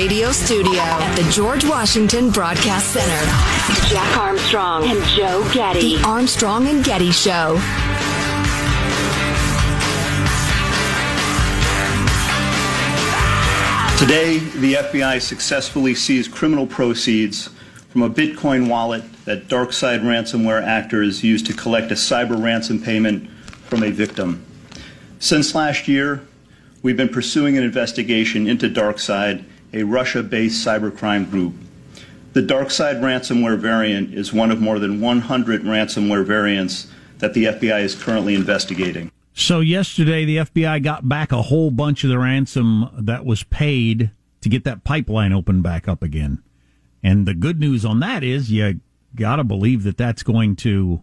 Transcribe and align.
Radio 0.00 0.32
Studio 0.32 0.80
at 0.80 1.14
the 1.14 1.30
George 1.30 1.62
Washington 1.62 2.30
Broadcast 2.30 2.90
Center, 2.90 3.90
Jack 3.90 4.16
Armstrong 4.16 4.84
and 4.84 5.04
Joe 5.04 5.46
Getty. 5.52 5.98
The 5.98 6.02
Armstrong 6.04 6.66
and 6.68 6.82
Getty 6.82 7.10
Show. 7.10 7.56
Today, 13.98 14.38
the 14.38 14.72
FBI 14.72 15.20
successfully 15.20 15.94
seized 15.94 16.32
criminal 16.32 16.66
proceeds 16.66 17.50
from 17.90 18.00
a 18.00 18.08
Bitcoin 18.08 18.70
wallet 18.70 19.04
that 19.26 19.48
DarkSide 19.48 20.00
ransomware 20.00 20.62
actors 20.62 21.22
used 21.22 21.44
to 21.44 21.52
collect 21.52 21.90
a 21.90 21.94
cyber 21.94 22.42
ransom 22.42 22.80
payment 22.80 23.28
from 23.68 23.82
a 23.82 23.90
victim. 23.90 24.42
Since 25.18 25.54
last 25.54 25.88
year, 25.88 26.26
we've 26.82 26.96
been 26.96 27.10
pursuing 27.10 27.58
an 27.58 27.64
investigation 27.64 28.46
into 28.46 28.70
DarkSide, 28.70 29.44
a 29.72 29.82
Russia 29.82 30.22
based 30.22 30.66
cybercrime 30.66 31.30
group. 31.30 31.54
The 32.32 32.42
DarkSide 32.42 33.00
ransomware 33.00 33.58
variant 33.58 34.14
is 34.14 34.32
one 34.32 34.50
of 34.50 34.60
more 34.60 34.78
than 34.78 35.00
100 35.00 35.62
ransomware 35.62 36.24
variants 36.24 36.90
that 37.18 37.34
the 37.34 37.44
FBI 37.44 37.82
is 37.82 37.94
currently 37.94 38.34
investigating. 38.34 39.10
So 39.34 39.60
yesterday, 39.60 40.24
the 40.24 40.38
FBI 40.38 40.82
got 40.82 41.08
back 41.08 41.32
a 41.32 41.42
whole 41.42 41.70
bunch 41.70 42.04
of 42.04 42.10
the 42.10 42.18
ransom 42.18 42.88
that 42.96 43.24
was 43.24 43.42
paid 43.44 44.10
to 44.42 44.48
get 44.48 44.64
that 44.64 44.84
pipeline 44.84 45.32
open 45.32 45.62
back 45.62 45.88
up 45.88 46.02
again. 46.02 46.42
And 47.02 47.26
the 47.26 47.34
good 47.34 47.58
news 47.58 47.84
on 47.84 48.00
that 48.00 48.22
is 48.22 48.50
you 48.50 48.80
got 49.14 49.36
to 49.36 49.44
believe 49.44 49.82
that 49.84 49.96
that's 49.96 50.22
going 50.22 50.56
to 50.56 51.02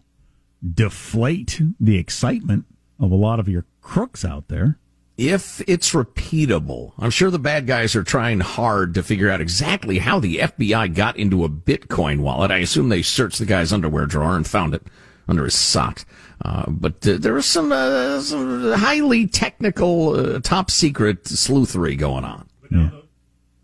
deflate 0.74 1.60
the 1.78 1.98
excitement 1.98 2.64
of 2.98 3.10
a 3.10 3.16
lot 3.16 3.38
of 3.38 3.48
your 3.48 3.64
crooks 3.80 4.24
out 4.24 4.48
there. 4.48 4.78
If 5.18 5.60
it's 5.66 5.94
repeatable, 5.94 6.92
I'm 6.96 7.10
sure 7.10 7.28
the 7.28 7.40
bad 7.40 7.66
guys 7.66 7.96
are 7.96 8.04
trying 8.04 8.38
hard 8.38 8.94
to 8.94 9.02
figure 9.02 9.28
out 9.28 9.40
exactly 9.40 9.98
how 9.98 10.20
the 10.20 10.38
FBI 10.38 10.94
got 10.94 11.16
into 11.16 11.44
a 11.44 11.48
Bitcoin 11.48 12.20
wallet. 12.20 12.52
I 12.52 12.58
assume 12.58 12.88
they 12.88 13.02
searched 13.02 13.40
the 13.40 13.44
guy's 13.44 13.72
underwear 13.72 14.06
drawer 14.06 14.36
and 14.36 14.46
found 14.46 14.74
it 14.74 14.86
under 15.26 15.44
his 15.44 15.56
sock. 15.56 16.04
Uh, 16.44 16.70
but 16.70 17.04
uh, 17.06 17.16
there 17.18 17.34
was 17.34 17.46
some, 17.46 17.72
uh, 17.72 18.20
some 18.20 18.72
highly 18.74 19.26
technical, 19.26 20.36
uh, 20.36 20.38
top 20.38 20.70
secret 20.70 21.24
sleuthery 21.24 21.98
going 21.98 22.24
on. 22.24 22.48
Yeah. 22.70 22.90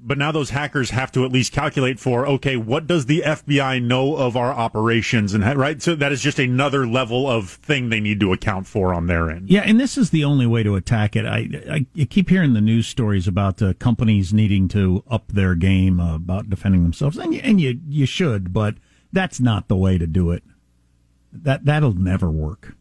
But 0.07 0.19
now 0.19 0.33
those 0.33 0.51
hackers 0.51 0.91
have 0.91 1.11
to 1.13 1.25
at 1.25 1.33
least 1.33 1.53
calculate 1.53 1.99
for 1.99 2.27
okay, 2.27 2.57
what 2.57 2.87
does 2.87 3.07
the 3.07 3.23
FBI 3.25 3.83
know 3.83 4.17
of 4.17 4.37
our 4.37 4.53
operations, 4.53 5.33
and 5.33 5.43
right? 5.57 5.81
So 5.81 5.95
that 5.95 6.13
is 6.13 6.21
just 6.21 6.39
another 6.39 6.87
level 6.87 7.29
of 7.29 7.51
thing 7.51 7.89
they 7.89 8.01
need 8.01 8.21
to 8.21 8.33
account 8.33 8.67
for 8.67 8.93
on 8.93 9.07
their 9.07 9.31
end. 9.31 9.49
Yeah, 9.49 9.63
and 9.63 9.81
this 9.81 9.97
is 9.97 10.11
the 10.11 10.23
only 10.25 10.47
way 10.47 10.63
to 10.63 10.77
attack 10.77 11.17
it. 11.17 11.25
I 11.25 11.87
I, 11.99 12.05
keep 12.05 12.29
hearing 12.29 12.53
the 12.53 12.61
news 12.61 12.87
stories 12.87 13.27
about 13.27 13.63
uh, 13.63 13.73
companies 13.75 14.35
needing 14.35 14.69
to 14.69 15.03
up 15.09 15.29
their 15.29 15.55
game 15.55 15.99
uh, 15.99 16.17
about 16.17 16.51
defending 16.51 16.83
themselves, 16.83 17.17
and 17.17 17.33
you, 17.33 17.41
and 17.43 17.61
you 17.61 17.81
you 17.89 18.05
should, 18.05 18.53
but 18.53 18.77
that's 19.11 19.41
not 19.41 19.69
the 19.69 19.77
way 19.77 19.97
to 19.97 20.07
do 20.07 20.31
it. 20.33 20.43
That 21.33 21.65
that'll 21.65 21.95
never 21.95 22.31
work. 22.31 22.77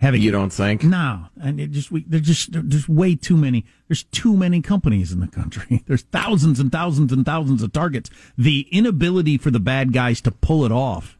Having 0.00 0.22
You 0.22 0.30
don't 0.30 0.52
think? 0.52 0.82
no, 0.82 1.26
and 1.40 1.60
it 1.60 1.72
just 1.72 1.90
we 1.92 2.04
there's 2.08 2.26
just 2.26 2.48
there's 2.52 2.88
way 2.88 3.14
too 3.14 3.36
many. 3.36 3.64
There's 3.88 4.04
too 4.04 4.34
many 4.36 4.62
companies 4.62 5.12
in 5.12 5.20
the 5.20 5.26
country. 5.28 5.82
There's 5.86 6.02
thousands 6.02 6.58
and 6.60 6.70
thousands 6.72 7.12
and 7.12 7.26
thousands 7.26 7.62
of 7.62 7.72
targets. 7.72 8.08
The 8.38 8.66
inability 8.72 9.36
for 9.36 9.50
the 9.50 9.60
bad 9.60 9.92
guys 9.92 10.20
to 10.22 10.30
pull 10.30 10.64
it 10.64 10.72
off, 10.72 11.18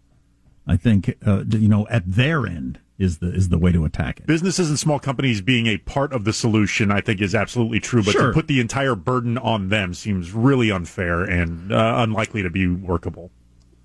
I 0.66 0.76
think, 0.76 1.14
uh, 1.26 1.44
you 1.48 1.68
know, 1.68 1.86
at 1.88 2.10
their 2.10 2.46
end 2.46 2.78
is 2.96 3.18
the 3.18 3.30
is 3.34 3.48
the 3.50 3.58
way 3.58 3.72
to 3.72 3.84
attack 3.84 4.20
it. 4.20 4.26
Businesses 4.26 4.68
and 4.70 4.78
small 4.78 4.98
companies 4.98 5.40
being 5.42 5.66
a 5.66 5.76
part 5.78 6.12
of 6.12 6.24
the 6.24 6.32
solution, 6.32 6.90
I 6.90 7.00
think, 7.00 7.20
is 7.20 7.34
absolutely 7.34 7.80
true. 7.80 8.02
But 8.02 8.12
Sure. 8.12 8.28
to 8.28 8.32
put 8.32 8.46
the 8.46 8.60
entire 8.60 8.94
burden 8.94 9.36
on 9.36 9.68
them 9.68 9.92
seems 9.94 10.32
really 10.32 10.70
unfair 10.70 11.22
and 11.24 11.70
uh, 11.72 11.94
unlikely 11.98 12.42
to 12.44 12.50
be 12.50 12.66
workable. 12.66 13.30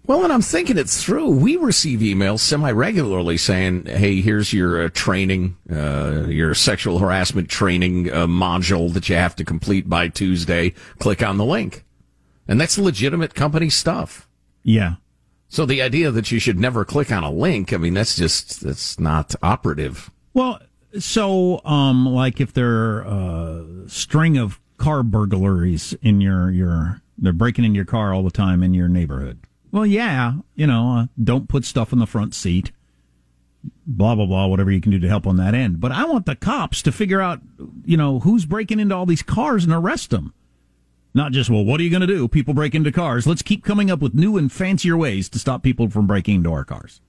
Well, 0.08 0.24
and 0.24 0.32
I'm 0.32 0.42
thinking 0.42 0.78
it 0.78 0.88
through, 0.88 1.30
we 1.30 1.58
receive 1.58 2.00
emails 2.00 2.40
semi 2.40 2.72
regularly 2.72 3.38
saying, 3.38 3.86
"Hey, 3.88 4.22
here's 4.22 4.54
your 4.54 4.84
uh, 4.84 4.90
training, 4.94 5.58
uh, 5.72 6.26
your 6.28 6.54
sexual 6.54 7.00
harassment 7.00 7.50
training 7.50 8.12
uh, 8.12 8.28
module 8.28 8.94
that 8.94 9.10
you 9.10 9.16
have 9.16 9.36
to 9.38 9.44
complete 9.44 9.90
by 9.90 10.10
Tuesday. 10.10 10.74
Click 11.00 11.24
on 11.24 11.38
the 11.38 11.46
link," 11.46 11.86
and 12.48 12.62
that's 12.62 12.78
legitimate 12.78 13.34
company 13.34 13.70
stuff. 13.70 14.28
Yeah. 14.62 14.96
So 15.48 15.66
the 15.66 15.82
idea 15.82 16.12
that 16.12 16.32
you 16.32 16.40
should 16.40 16.60
never 16.60 16.86
click 16.86 17.12
on 17.12 17.24
a 17.24 17.32
link, 17.32 17.74
I 17.74 17.78
mean, 17.78 17.94
that's 17.96 18.16
just 18.16 18.62
that's 18.62 19.00
not 19.00 19.34
operative. 19.42 20.12
Well, 20.34 20.60
so 21.00 21.62
um, 21.66 22.06
like 22.06 22.40
if 22.40 22.54
there 22.54 22.70
are 22.70 23.02
a 23.02 23.66
string 23.90 24.38
of 24.38 24.60
car 24.78 25.02
burglaries 25.02 25.96
in 26.02 26.22
your 26.22 26.52
your 26.52 27.02
they're 27.18 27.34
breaking 27.34 27.64
into 27.66 27.76
your 27.78 27.86
car 27.86 28.14
all 28.14 28.24
the 28.24 28.30
time 28.30 28.62
in 28.62 28.74
your 28.74 28.88
neighborhood. 28.88 29.40
Well, 29.76 29.86
yeah, 29.86 30.36
you 30.56 30.68
know, 30.68 31.00
uh, 31.00 31.08
don't 31.22 31.50
put 31.50 31.66
stuff 31.66 31.92
in 31.92 32.00
the 32.00 32.08
front 32.08 32.34
seat. 32.34 32.72
Blah 33.86 34.16
blah 34.16 34.26
blah. 34.26 34.48
Whatever 34.48 34.72
you 34.72 34.80
can 34.80 34.94
do 34.94 35.00
to 35.00 35.10
help 35.10 35.28
on 35.28 35.36
that 35.36 35.54
end. 35.54 35.82
But 35.82 35.92
I 35.92 36.06
want 36.06 36.26
the 36.26 36.38
cops 36.38 36.82
to 36.84 36.94
figure 36.94 37.20
out, 37.20 37.42
you 37.84 37.98
know, 37.98 38.20
who's 38.20 38.46
breaking 38.46 38.80
into 38.80 38.96
all 38.96 39.06
these 39.06 39.22
cars 39.22 39.66
and 39.66 39.74
arrest 39.74 40.12
them. 40.12 40.34
Not 41.14 41.34
just 41.34 41.50
well, 41.50 41.66
what 41.66 41.82
are 41.82 41.84
you 41.84 41.90
going 41.90 42.00
to 42.00 42.08
do? 42.08 42.30
People 42.30 42.54
break 42.54 42.74
into 42.74 42.90
cars. 42.90 43.28
Let's 43.28 43.42
keep 43.42 43.66
coming 43.66 43.92
up 43.92 44.00
with 44.00 44.14
new 44.14 44.38
and 44.38 44.50
fancier 44.50 44.96
ways 44.96 45.28
to 45.28 45.40
stop 45.40 45.62
people 45.62 45.90
from 45.90 46.08
breaking 46.08 46.36
into 46.36 46.54
our 46.54 46.64
cars. 46.64 47.02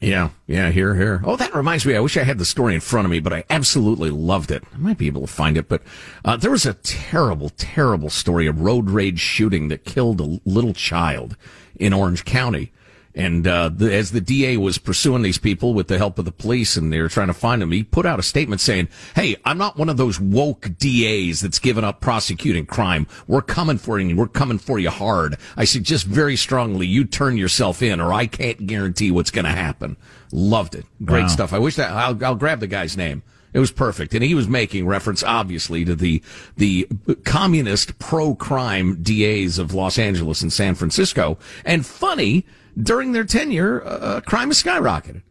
Yeah, 0.00 0.30
yeah, 0.46 0.70
here, 0.70 0.94
here. 0.94 1.20
Oh, 1.22 1.36
that 1.36 1.54
reminds 1.54 1.84
me. 1.84 1.96
I 1.96 2.00
wish 2.00 2.16
I 2.16 2.22
had 2.22 2.38
the 2.38 2.44
story 2.46 2.74
in 2.74 2.80
front 2.80 3.04
of 3.04 3.10
me, 3.10 3.20
but 3.20 3.34
I 3.34 3.44
absolutely 3.50 4.10
loved 4.10 4.50
it. 4.50 4.64
I 4.74 4.78
might 4.78 4.98
be 4.98 5.06
able 5.06 5.22
to 5.22 5.26
find 5.26 5.58
it, 5.58 5.68
but 5.68 5.82
uh, 6.24 6.36
there 6.36 6.50
was 6.50 6.64
a 6.64 6.74
terrible, 6.74 7.50
terrible 7.50 8.08
story, 8.08 8.46
of 8.46 8.60
road 8.60 8.88
rage 8.88 9.20
shooting 9.20 9.68
that 9.68 9.84
killed 9.84 10.20
a 10.20 10.40
little 10.46 10.72
child 10.72 11.36
in 11.78 11.92
Orange 11.92 12.24
County. 12.24 12.72
And 13.18 13.46
uh, 13.46 13.70
the, 13.74 13.94
as 13.94 14.10
the 14.10 14.20
DA 14.20 14.58
was 14.58 14.76
pursuing 14.76 15.22
these 15.22 15.38
people 15.38 15.72
with 15.72 15.88
the 15.88 15.96
help 15.96 16.18
of 16.18 16.26
the 16.26 16.32
police 16.32 16.76
and 16.76 16.92
they 16.92 17.00
were 17.00 17.08
trying 17.08 17.28
to 17.28 17.32
find 17.32 17.62
them, 17.62 17.72
he 17.72 17.82
put 17.82 18.04
out 18.04 18.18
a 18.18 18.22
statement 18.22 18.60
saying, 18.60 18.88
Hey, 19.14 19.36
I'm 19.42 19.56
not 19.56 19.78
one 19.78 19.88
of 19.88 19.96
those 19.96 20.20
woke 20.20 20.68
DAs 20.78 21.40
that's 21.40 21.58
given 21.58 21.82
up 21.82 22.02
prosecuting 22.02 22.66
crime. 22.66 23.06
We're 23.26 23.40
coming 23.40 23.78
for 23.78 23.98
you. 23.98 24.14
We're 24.14 24.26
coming 24.28 24.58
for 24.58 24.78
you 24.78 24.90
hard. 24.90 25.38
I 25.56 25.64
suggest 25.64 26.04
very 26.06 26.36
strongly 26.36 26.86
you 26.86 27.06
turn 27.06 27.38
yourself 27.38 27.80
in 27.82 28.02
or 28.02 28.12
I 28.12 28.26
can't 28.26 28.66
guarantee 28.66 29.10
what's 29.10 29.30
going 29.30 29.46
to 29.46 29.50
happen. 29.50 29.96
Loved 30.30 30.74
it. 30.74 30.84
Great 31.02 31.22
Wow. 31.22 31.28
stuff. 31.28 31.52
I 31.54 31.58
wish 31.58 31.76
that 31.76 31.92
I'll, 31.92 32.22
I'll 32.22 32.34
grab 32.34 32.60
the 32.60 32.66
guy's 32.66 32.98
name. 32.98 33.22
It 33.56 33.58
was 33.58 33.72
perfect. 33.72 34.12
And 34.12 34.22
he 34.22 34.34
was 34.34 34.46
making 34.46 34.86
reference, 34.86 35.22
obviously, 35.22 35.82
to 35.86 35.94
the, 35.94 36.22
the 36.58 36.86
communist 37.24 37.98
pro-crime 37.98 39.02
DAs 39.02 39.58
of 39.58 39.72
Los 39.72 39.98
Angeles 39.98 40.42
and 40.42 40.52
San 40.52 40.74
Francisco. 40.74 41.38
And 41.64 41.86
funny, 41.86 42.44
during 42.78 43.12
their 43.12 43.24
tenure, 43.24 43.82
uh, 43.82 44.20
crime 44.20 44.48
has 44.48 44.62
skyrocketed. 44.62 45.22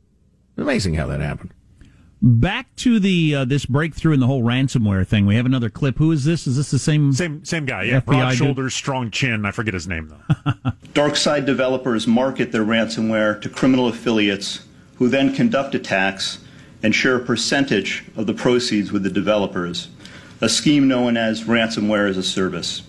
Amazing 0.58 0.96
how 0.96 1.06
that 1.06 1.20
happened. 1.20 1.52
Back 2.20 2.76
to 2.78 3.00
the 3.00 3.36
uh, 3.36 3.46
this 3.46 3.68
breakthrough 3.68 4.14
in 4.14 4.20
the 4.20 4.26
whole 4.26 4.42
ransomware 4.42 5.06
thing. 5.06 5.28
We 5.28 5.36
have 5.36 5.46
another 5.46 5.70
clip. 5.70 6.00
Who 6.00 6.12
is 6.12 6.26
this? 6.26 6.48
Is 6.48 6.58
this 6.58 6.72
the 6.72 6.80
same? 6.80 7.14
Same 7.14 7.46
same 7.46 7.66
guy, 7.66 7.84
yeah. 7.84 8.00
FBI 8.00 8.06
Broad 8.06 8.30
dude? 8.30 8.38
shoulders, 8.40 8.74
strong 8.74 9.12
chin. 9.12 9.46
I 9.46 9.52
forget 9.52 9.76
his 9.76 9.88
name 9.88 10.08
though. 10.08 10.52
Darkside 10.96 11.46
developers 11.46 12.08
market 12.08 12.52
their 12.52 12.66
ransomware 12.66 13.40
to 13.42 13.50
criminal 13.50 13.88
affiliates 13.88 14.66
who 14.96 15.10
then 15.10 15.36
conduct 15.36 15.76
attacks 15.76 16.40
and 16.86 16.94
share 16.94 17.16
a 17.16 17.20
percentage 17.20 18.04
of 18.16 18.28
the 18.28 18.34
proceeds 18.36 18.92
with 18.92 19.02
the 19.02 19.10
developers, 19.10 19.88
a 20.40 20.48
scheme 20.48 20.88
known 20.88 21.18
as 21.18 21.46
ransomware 21.46 22.08
as 22.08 22.16
a 22.16 22.22
service. 22.22 22.84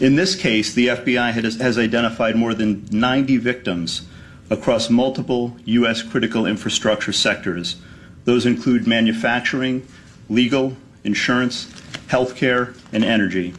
In 0.00 0.16
this 0.16 0.34
case, 0.34 0.74
the 0.74 0.88
FBI 0.88 1.32
has, 1.32 1.78
identified 1.78 2.34
more 2.34 2.52
than 2.52 2.84
90 2.90 3.36
victims 3.36 4.08
across 4.50 4.90
multiple 4.90 5.56
U.S. 5.66 6.02
critical 6.02 6.46
infrastructure 6.46 7.12
sectors. 7.12 7.76
Those 8.24 8.44
include 8.44 8.88
manufacturing, 8.88 9.86
legal, 10.28 10.76
insurance, 11.04 11.66
healthcare, 12.08 12.76
and 12.92 13.04
energy. 13.04 13.54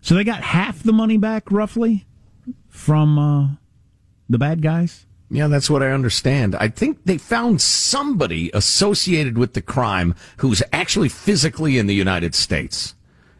So 0.00 0.14
they 0.14 0.22
got 0.22 0.42
half 0.42 0.80
the 0.80 0.92
money 0.92 1.16
back, 1.16 1.50
roughly, 1.50 2.06
from 2.68 3.18
uh, 3.18 3.48
the 4.28 4.38
bad 4.38 4.62
guys. 4.62 5.06
Yeah, 5.30 5.46
that's 5.46 5.70
what 5.70 5.82
I 5.82 5.92
understand. 5.92 6.56
I 6.56 6.68
think 6.68 7.04
they 7.04 7.16
found 7.16 7.60
somebody 7.60 8.50
associated 8.52 9.38
with 9.38 9.54
the 9.54 9.62
crime 9.62 10.14
who's 10.38 10.62
actually 10.72 11.08
physically 11.08 11.78
in 11.78 11.86
the 11.86 11.94
United 11.94 12.34
States 12.34 12.96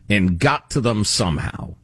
and 0.09 0.39
got 0.39 0.71
to 0.71 0.81
them 0.81 1.05
somehow. 1.05 1.75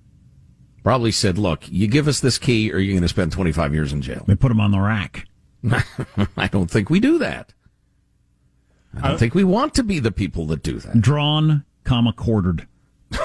Probably 0.84 1.10
said, 1.10 1.38
look, 1.38 1.64
you 1.68 1.88
give 1.88 2.06
us 2.06 2.20
this 2.20 2.38
key 2.38 2.72
or 2.72 2.78
you're 2.78 2.94
going 2.94 3.02
to 3.02 3.08
spend 3.08 3.32
25 3.32 3.74
years 3.74 3.92
in 3.92 4.00
jail. 4.00 4.24
They 4.28 4.36
put 4.36 4.48
them 4.48 4.60
on 4.60 4.70
the 4.70 4.78
rack. 4.78 5.26
I 6.36 6.46
don't 6.46 6.70
think 6.70 6.88
we 6.88 7.00
do 7.00 7.18
that. 7.18 7.52
I 8.96 9.08
don't 9.08 9.16
uh, 9.16 9.18
think 9.18 9.34
we 9.34 9.42
want 9.44 9.74
to 9.74 9.82
be 9.82 9.98
the 9.98 10.12
people 10.12 10.46
that 10.46 10.62
do 10.62 10.78
that. 10.78 11.00
Drawn, 11.00 11.64
comma 11.84 12.12
quartered. 12.12 12.68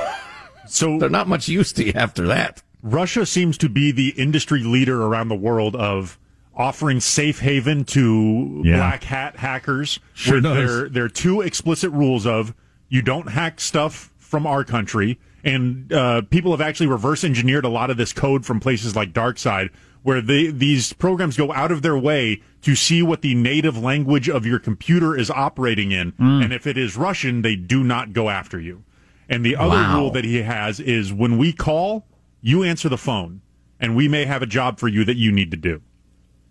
So 0.68 0.98
They're 1.00 1.10
not 1.10 1.28
much 1.28 1.50
use 1.50 1.74
to 1.74 1.86
you 1.86 1.92
after 1.96 2.28
that. 2.28 2.64
Russia 2.82 3.26
seems 3.26 3.58
to 3.58 3.68
be 3.68 3.92
the 3.92 4.10
industry 4.12 4.64
leader 4.64 5.04
around 5.04 5.28
the 5.28 5.36
world 5.36 5.76
of 5.76 6.18
offering 6.56 7.00
safe 7.00 7.40
haven 7.40 7.84
to 7.86 8.62
Yeah. 8.66 8.78
black 8.78 9.04
hat 9.04 9.38
hackers 9.38 10.00
Sure 10.14 10.36
with 10.36 10.44
does. 10.44 10.56
their 10.58 10.90
their 10.90 11.08
two 11.10 11.42
explicit 11.42 11.92
rules 11.92 12.26
of 12.26 12.54
you 12.90 13.02
don't 13.02 13.30
hack 13.30 13.60
stuff 13.62 14.12
from 14.18 14.46
our 14.46 14.64
country 14.64 15.18
and 15.44 15.92
uh, 15.92 16.22
people 16.30 16.52
have 16.52 16.62
actually 16.62 16.88
reverse 16.88 17.24
engineered 17.24 17.66
a 17.66 17.70
lot 17.70 17.90
of 17.90 17.98
this 17.98 18.14
code 18.14 18.46
from 18.46 18.60
places 18.60 18.96
like 18.96 19.12
DarkSide 19.14 19.70
where 20.04 20.20
they, 20.22 20.48
these 20.48 20.94
programs 20.94 21.38
go 21.38 21.54
out 21.54 21.72
of 21.72 21.84
their 21.84 21.98
way 21.98 22.42
to 22.64 22.76
see 22.76 23.02
what 23.02 23.22
the 23.22 23.34
native 23.36 23.78
language 23.78 24.28
of 24.30 24.46
your 24.46 24.60
computer 24.60 25.16
is 25.18 25.30
operating 25.32 25.92
in 25.92 26.12
Mm. 26.14 26.44
and 26.44 26.54
if 26.54 26.68
it 26.68 26.78
is 26.78 26.98
Russian 26.98 27.42
they 27.44 27.56
do 27.56 27.84
not 27.84 28.12
go 28.14 28.30
after 28.30 28.60
you. 28.60 28.84
And 29.30 29.46
the 29.46 29.56
other 29.56 29.78
Wow. 29.78 29.98
rule 30.00 30.12
that 30.12 30.26
he 30.26 30.42
has 30.42 30.80
is 30.82 31.14
when 31.14 31.38
we 31.38 31.54
call, 31.54 32.06
you 32.42 32.64
answer 32.64 32.90
the 32.90 32.98
phone, 32.98 33.40
and 33.80 33.96
we 33.96 34.08
may 34.10 34.26
have 34.26 34.42
a 34.42 34.46
job 34.46 34.78
for 34.80 34.90
you 34.90 35.06
that 35.06 35.16
you 35.16 35.32
need 35.32 35.50
to 35.52 35.58
do. 35.58 35.82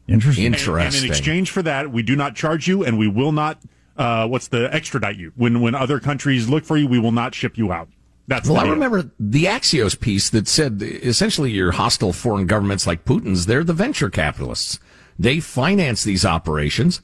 Interesting. 0.08 0.46
And- 0.46 0.54
And, 0.54 0.60
Interesting. 0.68 1.04
in 1.04 1.10
exchange 1.10 1.50
for 1.50 1.62
that, 1.62 1.92
we 1.92 2.02
do 2.02 2.16
not 2.16 2.34
charge 2.34 2.66
you, 2.68 2.84
and 2.84 2.98
we 2.98 3.08
will 3.08 3.32
not. 3.32 3.58
Uh, 3.96 4.26
what's 4.26 4.48
the 4.48 4.72
extradite 4.74 5.16
you? 5.18 5.32
When 5.36 5.60
when 5.60 5.74
other 5.74 6.00
countries 6.00 6.48
look 6.48 6.64
for 6.64 6.76
you, 6.76 6.86
we 6.86 6.98
will 6.98 7.12
not 7.12 7.34
ship 7.34 7.58
you 7.58 7.70
out. 7.72 7.88
That's 8.28 8.48
Well, 8.48 8.54
the 8.56 8.60
I 8.60 8.64
deal. 8.64 8.74
remember 8.74 9.10
the 9.18 9.44
Axios 9.44 9.98
piece 9.98 10.30
that 10.30 10.46
said 10.48 10.80
essentially 10.82 11.50
your 11.50 11.72
hostile 11.72 12.12
foreign 12.12 12.46
governments 12.46 12.86
like 12.86 13.04
Putin's, 13.04 13.46
they're 13.46 13.64
the 13.64 13.72
venture 13.72 14.08
capitalists. 14.08 14.78
They 15.18 15.40
finance 15.40 16.02
these 16.04 16.24
operations. 16.24 17.02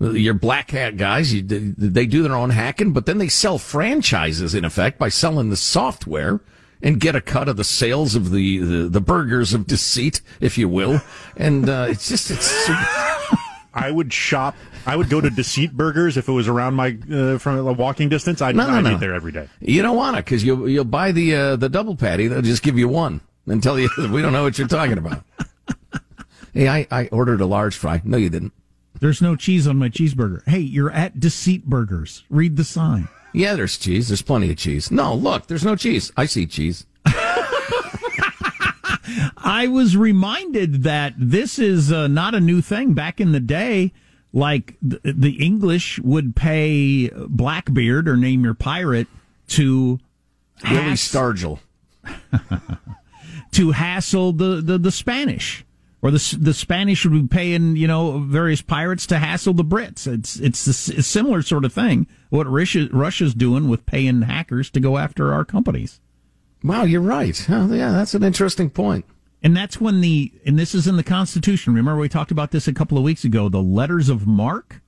Your 0.00 0.34
black 0.34 0.70
hat 0.72 0.96
guys, 0.96 1.32
you, 1.32 1.42
they 1.42 2.06
do 2.06 2.22
their 2.24 2.34
own 2.34 2.50
hacking, 2.50 2.92
but 2.92 3.06
then 3.06 3.18
they 3.18 3.28
sell 3.28 3.58
franchises 3.58 4.52
in 4.54 4.64
effect 4.64 4.98
by 4.98 5.10
selling 5.10 5.50
the 5.50 5.56
software 5.56 6.40
and 6.82 7.00
get 7.00 7.14
a 7.14 7.20
cut 7.20 7.48
of 7.48 7.56
the 7.56 7.64
sales 7.64 8.14
of 8.14 8.30
the, 8.30 8.58
the, 8.58 8.88
the 8.88 9.00
burgers 9.00 9.54
of 9.54 9.66
deceit, 9.66 10.20
if 10.40 10.58
you 10.58 10.68
will. 10.68 11.00
And 11.36 11.68
uh, 11.68 11.86
it's 11.88 12.08
just, 12.08 12.30
it's 12.30 12.68
I 13.74 13.90
would 13.90 14.12
shop. 14.12 14.54
I 14.84 14.96
would 14.96 15.08
go 15.08 15.20
to 15.20 15.30
Deceit 15.30 15.72
Burgers 15.72 16.16
if 16.16 16.28
it 16.28 16.32
was 16.32 16.48
around 16.48 16.74
my 16.74 16.98
uh, 17.10 17.38
from 17.38 17.66
a 17.66 17.72
walking 17.72 18.08
distance. 18.08 18.42
I'd, 18.42 18.56
No, 18.56 18.66
no, 18.66 18.74
I'd 18.74 18.84
no. 18.84 18.94
eat 18.94 19.00
there 19.00 19.14
every 19.14 19.32
day. 19.32 19.48
You 19.60 19.80
don't 19.80 19.96
want 19.96 20.16
it 20.18 20.24
because 20.24 20.44
you'll 20.44 20.68
you'll 20.68 20.84
buy 20.84 21.12
the 21.12 21.34
uh, 21.34 21.56
the 21.56 21.68
double 21.68 21.96
patty. 21.96 22.26
They'll 22.26 22.42
just 22.42 22.62
give 22.62 22.76
you 22.78 22.88
one 22.88 23.20
and 23.46 23.62
tell 23.62 23.78
you 23.78 23.88
we 24.10 24.20
don't 24.20 24.32
know 24.32 24.42
what 24.42 24.58
you're 24.58 24.68
talking 24.68 24.98
about. 24.98 25.24
hey, 26.52 26.68
I, 26.68 26.86
I 26.90 27.06
ordered 27.08 27.40
a 27.40 27.46
large 27.46 27.76
fry. 27.76 28.02
No, 28.04 28.16
you 28.18 28.28
didn't. 28.28 28.52
There's 29.00 29.22
no 29.22 29.36
cheese 29.36 29.66
on 29.66 29.78
my 29.78 29.88
cheeseburger. 29.88 30.46
Hey, 30.46 30.60
you're 30.60 30.90
at 30.90 31.18
Deceit 31.18 31.64
Burgers. 31.64 32.24
Read 32.28 32.56
the 32.56 32.64
sign. 32.64 33.08
Yeah, 33.34 33.54
there's 33.54 33.78
cheese. 33.78 34.08
There's 34.08 34.22
plenty 34.22 34.50
of 34.50 34.56
cheese. 34.56 34.90
No, 34.90 35.14
look, 35.14 35.46
there's 35.46 35.64
no 35.64 35.76
cheese. 35.76 36.12
I 36.16 36.26
see 36.26 36.46
cheese. 36.46 36.86
I 39.44 39.68
was 39.70 39.96
reminded 39.96 40.82
that 40.84 41.14
this 41.16 41.58
is 41.58 41.90
uh, 41.92 42.08
not 42.08 42.34
a 42.34 42.40
new 42.40 42.60
thing. 42.60 42.94
Back 42.94 43.20
in 43.20 43.32
the 43.32 43.40
day, 43.40 43.92
like 44.32 44.76
the, 44.80 45.00
the 45.04 45.42
English 45.42 45.98
would 46.00 46.34
pay 46.36 47.08
Blackbeard 47.08 48.08
or 48.08 48.16
name 48.16 48.44
your 48.44 48.54
pirate 48.54 49.08
to 49.48 49.98
Willie 50.64 50.76
hass- 50.76 51.08
Stargell. 51.12 51.58
to 53.52 53.70
hassle 53.72 54.32
the, 54.32 54.60
the, 54.62 54.78
the 54.78 54.90
Spanish. 54.90 55.64
Or 56.02 56.10
the 56.10 56.36
the 56.40 56.52
Spanish 56.52 57.04
would 57.04 57.12
be 57.12 57.28
paying 57.28 57.76
you 57.76 57.86
know 57.86 58.18
various 58.18 58.60
pirates 58.60 59.06
to 59.06 59.18
hassle 59.18 59.54
the 59.54 59.64
Brits. 59.64 60.06
It's 60.06 60.36
it's 60.36 60.66
a, 60.66 61.02
similar 61.02 61.42
sort 61.42 61.64
of 61.64 61.72
thing. 61.72 62.08
What 62.30 62.48
Russia 62.48 62.88
Russia's 62.92 63.34
doing 63.34 63.68
with 63.68 63.86
paying 63.86 64.22
hackers 64.22 64.68
to 64.70 64.80
go 64.80 64.98
after 64.98 65.32
our 65.32 65.44
companies. 65.44 66.00
Wow, 66.64 66.84
you're 66.84 67.00
right. 67.00 67.44
Oh, 67.48 67.72
yeah, 67.72 67.92
that's 67.92 68.14
an 68.14 68.22
interesting 68.22 68.68
point. 68.70 69.04
And 69.44 69.56
that's 69.56 69.80
when 69.80 70.00
the, 70.00 70.32
and 70.46 70.56
this 70.56 70.72
is 70.72 70.86
in 70.86 70.96
the 70.96 71.02
Constitution. 71.02 71.74
Remember, 71.74 71.98
we 72.00 72.08
talked 72.08 72.30
about 72.30 72.52
this 72.52 72.68
a 72.68 72.72
couple 72.72 72.96
of 72.96 73.02
weeks 73.02 73.24
ago, 73.24 73.48
the 73.48 73.60
letters 73.60 74.08
of 74.08 74.28
marque? 74.28 74.80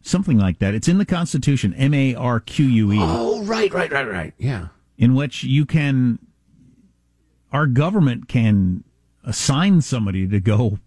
Something 0.00 0.38
like 0.38 0.58
that. 0.60 0.74
It's 0.74 0.88
in 0.88 0.96
the 0.96 1.04
Constitution, 1.04 1.74
M 1.74 1.92
A 1.92 2.14
R 2.14 2.40
Q 2.40 2.64
U 2.64 2.92
E, 2.92 2.98
Oh, 2.98 3.42
right, 3.44 3.70
right, 3.74 3.92
right, 3.92 4.08
right. 4.08 4.32
Yeah. 4.38 4.68
in 4.96 5.14
which 5.14 5.44
you 5.44 5.66
can, 5.66 6.18
our 7.52 7.66
government 7.66 8.28
can 8.28 8.84
assign 9.24 9.80
somebody 9.80 10.26
to 10.28 10.40
go 10.40 10.78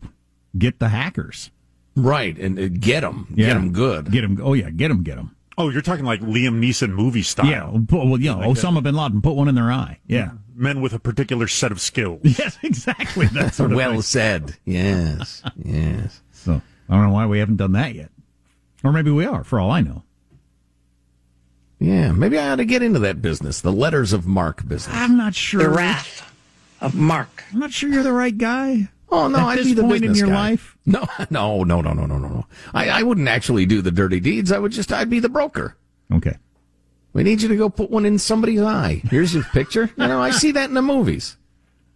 get 0.57 0.79
the 0.79 0.89
hackers. 0.89 1.51
Right, 1.95 2.37
and 2.37 2.59
uh, 2.59 2.67
get 2.67 3.01
them. 3.01 3.27
Get 3.35 3.55
them 3.55 3.73
good. 3.73 4.11
Get 4.11 4.21
them. 4.21 4.39
Oh, 4.41 4.53
yeah, 4.53 4.69
get 4.69 4.89
them, 4.89 5.03
get 5.03 5.15
them. 5.15 5.35
Oh, 5.57 5.69
you're 5.69 5.81
talking 5.81 6.05
like 6.05 6.21
Liam 6.21 6.59
Neeson 6.61 6.91
movie 6.91 7.23
style. 7.23 7.47
Yeah. 7.47 7.69
Well, 7.69 8.07
well, 8.07 8.21
you 8.21 8.29
know, 8.29 8.37
Osama 8.47 8.83
bin 8.83 8.93
Laden, 8.93 9.21
put 9.23 9.33
one 9.33 9.47
in 9.47 9.55
their 9.55 9.71
eye. 9.71 9.99
Yeah. 10.05 10.31
Men 10.53 10.81
with 10.81 10.93
a 10.93 10.99
particular 10.99 11.47
set 11.47 11.71
of 11.71 11.81
skills. 11.81 12.21
Yes, 12.23 12.57
exactly. 12.61 13.25
That's 13.27 13.59
well 13.59 13.91
thing. 13.93 14.01
said. 14.03 14.57
Yes, 14.65 15.41
yes. 15.57 16.21
So 16.31 16.61
I 16.89 16.93
don't 16.95 17.07
know 17.07 17.13
why 17.13 17.25
we 17.25 17.39
haven't 17.39 17.57
done 17.57 17.71
that 17.71 17.95
yet. 17.95 18.11
Or 18.83 18.91
maybe 18.91 19.09
we 19.09 19.25
are, 19.25 19.43
for 19.43 19.59
all 19.59 19.71
I 19.71 19.81
know. 19.81 20.03
Yeah, 21.79 22.11
maybe 22.11 22.37
I 22.37 22.49
ought 22.51 22.55
to 22.55 22.65
get 22.65 22.81
into 22.81 22.99
that 22.99 23.21
business, 23.21 23.61
the 23.61 23.71
letters 23.71 24.13
of 24.13 24.25
marque 24.25 24.67
business. 24.67 24.95
I'm 24.95 25.17
not 25.17 25.35
sure. 25.35 25.61
The 25.61 25.69
wrath 25.69 26.26
of 26.81 26.95
Mark. 26.95 27.43
I'm 27.51 27.59
not 27.59 27.71
sure 27.71 27.89
you're 27.89 28.03
the 28.03 28.13
right 28.13 28.37
guy. 28.37 28.89
Oh 29.09 29.27
no, 29.27 29.39
I'd 29.39 29.63
be 29.63 29.73
the 29.73 29.83
point 29.83 30.03
in 30.03 30.15
your 30.15 30.27
guy. 30.27 30.49
life? 30.49 30.77
No, 30.85 31.05
no, 31.29 31.63
no, 31.63 31.81
no, 31.81 31.93
no, 31.93 32.05
no, 32.05 32.17
no, 32.17 32.27
no. 32.27 32.45
I, 32.73 32.89
I 32.89 33.03
wouldn't 33.03 33.27
actually 33.27 33.65
do 33.65 33.81
the 33.81 33.91
dirty 33.91 34.19
deeds. 34.19 34.51
I 34.51 34.59
would 34.59 34.71
just, 34.71 34.91
I'd 34.91 35.09
be 35.09 35.19
the 35.19 35.29
broker. 35.29 35.75
Okay. 36.13 36.35
We 37.13 37.23
need 37.23 37.41
you 37.41 37.47
to 37.47 37.55
go 37.55 37.69
put 37.69 37.89
one 37.89 38.05
in 38.05 38.19
somebody's 38.19 38.61
eye. 38.61 39.01
Here's 39.09 39.33
your 39.33 39.43
picture. 39.43 39.89
You 39.97 40.07
know, 40.07 40.21
I 40.21 40.31
see 40.31 40.51
that 40.51 40.69
in 40.69 40.75
the 40.75 40.81
movies. 40.81 41.37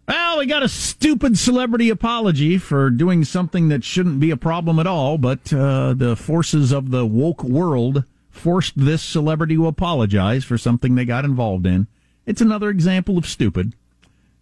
Well, 0.07 0.39
we 0.39 0.45
got 0.45 0.63
a 0.63 0.69
stupid 0.69 1.37
celebrity 1.37 1.89
apology 1.89 2.57
for 2.57 2.89
doing 2.89 3.23
something 3.23 3.69
that 3.69 3.83
shouldn't 3.83 4.19
be 4.19 4.31
a 4.31 4.37
problem 4.37 4.79
at 4.79 4.87
all, 4.87 5.17
but 5.17 5.53
uh, 5.53 5.93
the 5.93 6.15
forces 6.15 6.71
of 6.71 6.91
the 6.91 7.05
woke 7.05 7.43
world 7.43 8.03
forced 8.29 8.73
this 8.75 9.03
celebrity 9.03 9.55
to 9.55 9.67
apologize 9.67 10.43
for 10.43 10.57
something 10.57 10.95
they 10.95 11.05
got 11.05 11.23
involved 11.23 11.65
in. 11.65 11.87
It's 12.25 12.41
another 12.41 12.69
example 12.69 13.17
of 13.17 13.25
stupid. 13.27 13.73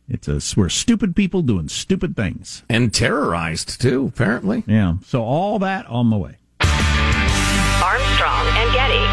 It's 0.10 0.28
a 0.28 0.42
we're 0.60 0.70
stupid 0.70 1.16
people 1.16 1.44
doing 1.44 1.70
stupid 1.70 2.16
things 2.16 2.64
and 2.68 2.92
terrorized 2.92 3.80
too. 3.80 4.08
Apparently, 4.08 4.64
yeah. 4.66 4.96
So 5.06 5.22
all 5.22 5.60
that 5.60 5.86
on 5.86 6.10
the 6.10 6.18
way. 6.18 6.38
Armstrong 6.62 8.48
and 8.58 8.74
Getty. 8.74 9.06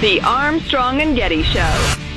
The 0.00 0.20
Armstrong 0.22 1.00
and 1.00 1.16
Getty 1.16 1.42
Show. 1.44 2.09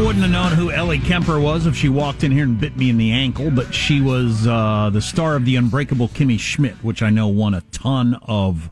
Wouldn't 0.00 0.22
have 0.22 0.30
known 0.30 0.52
who 0.52 0.70
Ellie 0.70 0.98
Kemper 0.98 1.38
was 1.38 1.66
if 1.66 1.76
she 1.76 1.88
walked 1.88 2.24
in 2.24 2.32
here 2.32 2.44
and 2.44 2.58
bit 2.58 2.76
me 2.76 2.90
in 2.90 2.96
the 2.96 3.12
ankle, 3.12 3.50
but 3.50 3.74
she 3.74 4.00
was 4.00 4.46
uh, 4.46 4.90
the 4.92 5.00
star 5.00 5.36
of 5.36 5.44
The 5.44 5.56
Unbreakable 5.56 6.08
Kimmy 6.08 6.38
Schmidt, 6.38 6.82
which 6.82 7.02
I 7.02 7.10
know 7.10 7.28
won 7.28 7.54
a 7.54 7.60
ton 7.72 8.18
of 8.22 8.70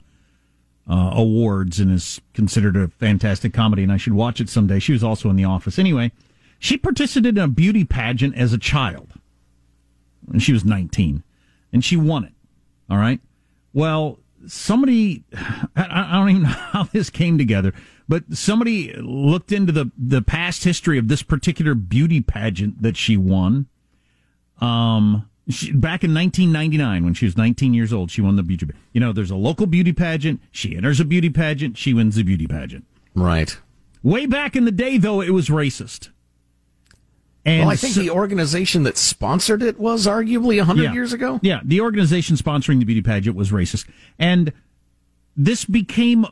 uh, 0.88 1.10
awards 1.12 1.80
and 1.80 1.92
is 1.92 2.20
considered 2.34 2.76
a 2.76 2.88
fantastic 2.88 3.52
comedy, 3.52 3.82
and 3.82 3.92
I 3.92 3.98
should 3.98 4.14
watch 4.14 4.40
it 4.40 4.48
someday. 4.48 4.78
She 4.78 4.92
was 4.92 5.04
also 5.04 5.28
in 5.28 5.36
The 5.36 5.44
Office. 5.44 5.78
Anyway, 5.78 6.12
she 6.58 6.76
participated 6.76 7.36
in 7.36 7.44
a 7.44 7.48
beauty 7.48 7.84
pageant 7.84 8.34
as 8.36 8.52
a 8.52 8.58
child, 8.58 9.12
and 10.30 10.42
she 10.42 10.52
was 10.52 10.64
19 10.64 11.22
and 11.72 11.84
she 11.84 11.96
won 11.96 12.24
it. 12.24 12.32
All 12.90 12.98
right. 12.98 13.20
Well, 13.72 14.18
somebody, 14.46 15.24
I 15.76 16.10
don't 16.12 16.30
even 16.30 16.42
know 16.42 16.48
how 16.48 16.84
this 16.84 17.10
came 17.10 17.38
together, 17.38 17.74
but 18.08 18.24
somebody 18.32 18.92
looked 18.94 19.52
into 19.52 19.72
the, 19.72 19.90
the 19.96 20.22
past 20.22 20.64
history 20.64 20.98
of 20.98 21.08
this 21.08 21.22
particular 21.22 21.74
beauty 21.74 22.20
pageant 22.20 22.82
that 22.82 22.96
she 22.96 23.16
won. 23.16 23.66
Um, 24.60 25.28
she, 25.48 25.72
back 25.72 26.02
in 26.04 26.14
1999, 26.14 27.04
when 27.04 27.14
she 27.14 27.26
was 27.26 27.36
19 27.36 27.74
years 27.74 27.92
old, 27.92 28.10
she 28.10 28.20
won 28.20 28.36
the 28.36 28.42
beauty. 28.42 28.66
You 28.92 29.00
know, 29.00 29.12
there's 29.12 29.30
a 29.30 29.36
local 29.36 29.66
beauty 29.66 29.92
pageant. 29.92 30.40
She 30.50 30.76
enters 30.76 31.00
a 31.00 31.04
beauty 31.04 31.30
pageant. 31.30 31.76
She 31.76 31.92
wins 31.92 32.16
the 32.16 32.22
beauty 32.22 32.46
pageant. 32.46 32.86
Right. 33.14 33.58
Way 34.02 34.26
back 34.26 34.56
in 34.56 34.64
the 34.64 34.72
day, 34.72 34.96
though, 34.96 35.20
it 35.20 35.30
was 35.30 35.48
racist. 35.48 36.08
And 37.44 37.60
well, 37.60 37.70
I 37.70 37.76
think 37.76 37.94
so, 37.94 38.00
the 38.00 38.10
organization 38.10 38.82
that 38.82 38.98
sponsored 38.98 39.62
it 39.62 39.78
was 39.78 40.06
arguably 40.06 40.58
100 40.58 40.82
yeah, 40.82 40.92
years 40.92 41.12
ago. 41.12 41.40
Yeah, 41.42 41.60
the 41.64 41.80
organization 41.80 42.36
sponsoring 42.36 42.78
the 42.78 42.84
beauty 42.84 43.02
pageant 43.02 43.36
was 43.36 43.50
racist. 43.50 43.86
And 44.18 44.52
this 45.36 45.64
became 45.64 46.26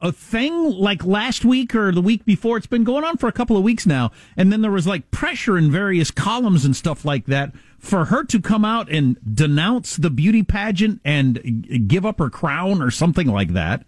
a 0.00 0.12
thing 0.12 0.70
like 0.70 1.04
last 1.04 1.44
week 1.44 1.74
or 1.74 1.92
the 1.92 2.00
week 2.00 2.24
before. 2.24 2.56
It's 2.56 2.66
been 2.66 2.84
going 2.84 3.04
on 3.04 3.16
for 3.16 3.28
a 3.28 3.32
couple 3.32 3.56
of 3.56 3.62
weeks 3.62 3.86
now. 3.86 4.10
And 4.36 4.52
then 4.52 4.62
there 4.62 4.70
was 4.70 4.86
like 4.86 5.10
pressure 5.10 5.58
in 5.58 5.70
various 5.70 6.10
columns 6.10 6.64
and 6.64 6.74
stuff 6.74 7.04
like 7.04 7.26
that 7.26 7.52
for 7.78 8.06
her 8.06 8.24
to 8.24 8.40
come 8.40 8.64
out 8.64 8.90
and 8.90 9.18
denounce 9.34 9.96
the 9.96 10.10
beauty 10.10 10.42
pageant 10.42 11.00
and 11.04 11.88
give 11.88 12.06
up 12.06 12.18
her 12.18 12.30
crown 12.30 12.82
or 12.82 12.90
something 12.90 13.26
like 13.26 13.52
that. 13.52 13.84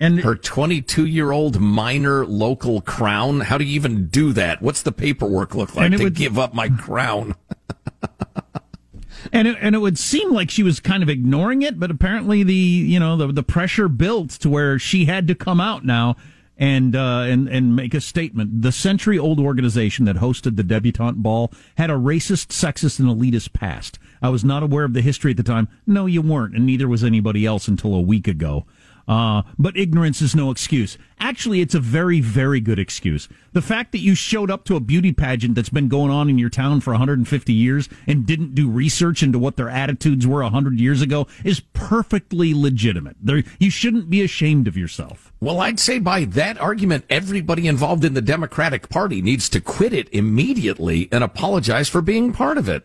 And 0.00 0.20
her 0.20 0.34
22 0.34 1.06
year 1.06 1.30
old 1.30 1.60
minor 1.60 2.26
local 2.26 2.80
crown. 2.80 3.40
How 3.40 3.56
do 3.56 3.64
you 3.64 3.74
even 3.74 4.08
do 4.08 4.32
that? 4.32 4.60
What's 4.60 4.82
the 4.82 4.90
paperwork 4.90 5.54
look 5.54 5.76
like 5.76 5.92
to 5.92 6.04
would, 6.04 6.14
give 6.16 6.38
up 6.38 6.54
my 6.54 6.68
crown? 6.68 7.36
and 9.32 9.48
it, 9.48 9.56
and 9.60 9.74
it 9.74 9.78
would 9.78 9.98
seem 9.98 10.32
like 10.32 10.50
she 10.50 10.62
was 10.62 10.80
kind 10.80 11.02
of 11.02 11.08
ignoring 11.08 11.62
it, 11.62 11.78
but 11.78 11.90
apparently 11.90 12.42
the 12.42 12.54
you 12.54 12.98
know 12.98 13.16
the 13.16 13.28
the 13.28 13.42
pressure 13.42 13.88
built 13.88 14.30
to 14.30 14.48
where 14.48 14.78
she 14.78 15.04
had 15.04 15.28
to 15.28 15.34
come 15.34 15.60
out 15.60 15.84
now 15.84 16.16
and 16.58 16.94
uh, 16.94 17.24
and 17.26 17.48
and 17.48 17.74
make 17.74 17.94
a 17.94 18.00
statement. 18.00 18.62
The 18.62 18.72
century 18.72 19.18
old 19.18 19.40
organization 19.40 20.04
that 20.04 20.16
hosted 20.16 20.56
the 20.56 20.62
debutante 20.62 21.22
ball 21.22 21.52
had 21.76 21.90
a 21.90 21.94
racist, 21.94 22.48
sexist, 22.48 22.98
and 22.98 23.08
elitist 23.08 23.52
past. 23.52 23.98
I 24.20 24.28
was 24.28 24.44
not 24.44 24.62
aware 24.62 24.84
of 24.84 24.92
the 24.92 25.02
history 25.02 25.32
at 25.32 25.36
the 25.36 25.42
time. 25.42 25.68
No, 25.86 26.06
you 26.06 26.22
weren't, 26.22 26.54
and 26.54 26.66
neither 26.66 26.88
was 26.88 27.02
anybody 27.02 27.44
else 27.46 27.68
until 27.68 27.94
a 27.94 28.00
week 28.00 28.28
ago. 28.28 28.66
Uh, 29.08 29.42
but 29.58 29.76
ignorance 29.76 30.22
is 30.22 30.34
no 30.34 30.50
excuse. 30.50 30.98
Actually, 31.18 31.60
it's 31.60 31.74
a 31.74 31.80
very, 31.80 32.20
very 32.20 32.60
good 32.60 32.78
excuse. 32.78 33.28
The 33.52 33.62
fact 33.62 33.92
that 33.92 34.00
you 34.00 34.14
showed 34.14 34.50
up 34.50 34.64
to 34.64 34.76
a 34.76 34.80
beauty 34.80 35.12
pageant 35.12 35.54
that's 35.54 35.68
been 35.68 35.88
going 35.88 36.10
on 36.10 36.28
in 36.28 36.38
your 36.38 36.50
town 36.50 36.80
for 36.80 36.92
150 36.92 37.52
years 37.52 37.88
and 38.06 38.26
didn't 38.26 38.54
do 38.54 38.68
research 38.68 39.22
into 39.22 39.38
what 39.38 39.56
their 39.56 39.68
attitudes 39.68 40.26
were 40.26 40.42
100 40.42 40.80
years 40.80 41.00
ago 41.00 41.26
is 41.44 41.60
perfectly 41.72 42.54
legitimate. 42.54 43.16
There, 43.20 43.44
you 43.58 43.70
shouldn't 43.70 44.10
be 44.10 44.22
ashamed 44.22 44.66
of 44.66 44.76
yourself. 44.76 45.32
Well, 45.40 45.60
I'd 45.60 45.80
say 45.80 45.98
by 45.98 46.24
that 46.24 46.60
argument, 46.60 47.04
everybody 47.08 47.66
involved 47.68 48.04
in 48.04 48.14
the 48.14 48.22
Democratic 48.22 48.88
Party 48.88 49.22
needs 49.22 49.48
to 49.50 49.60
quit 49.60 49.92
it 49.92 50.08
immediately 50.12 51.08
and 51.12 51.22
apologize 51.22 51.88
for 51.88 52.02
being 52.02 52.32
part 52.32 52.58
of 52.58 52.68
it. 52.68 52.84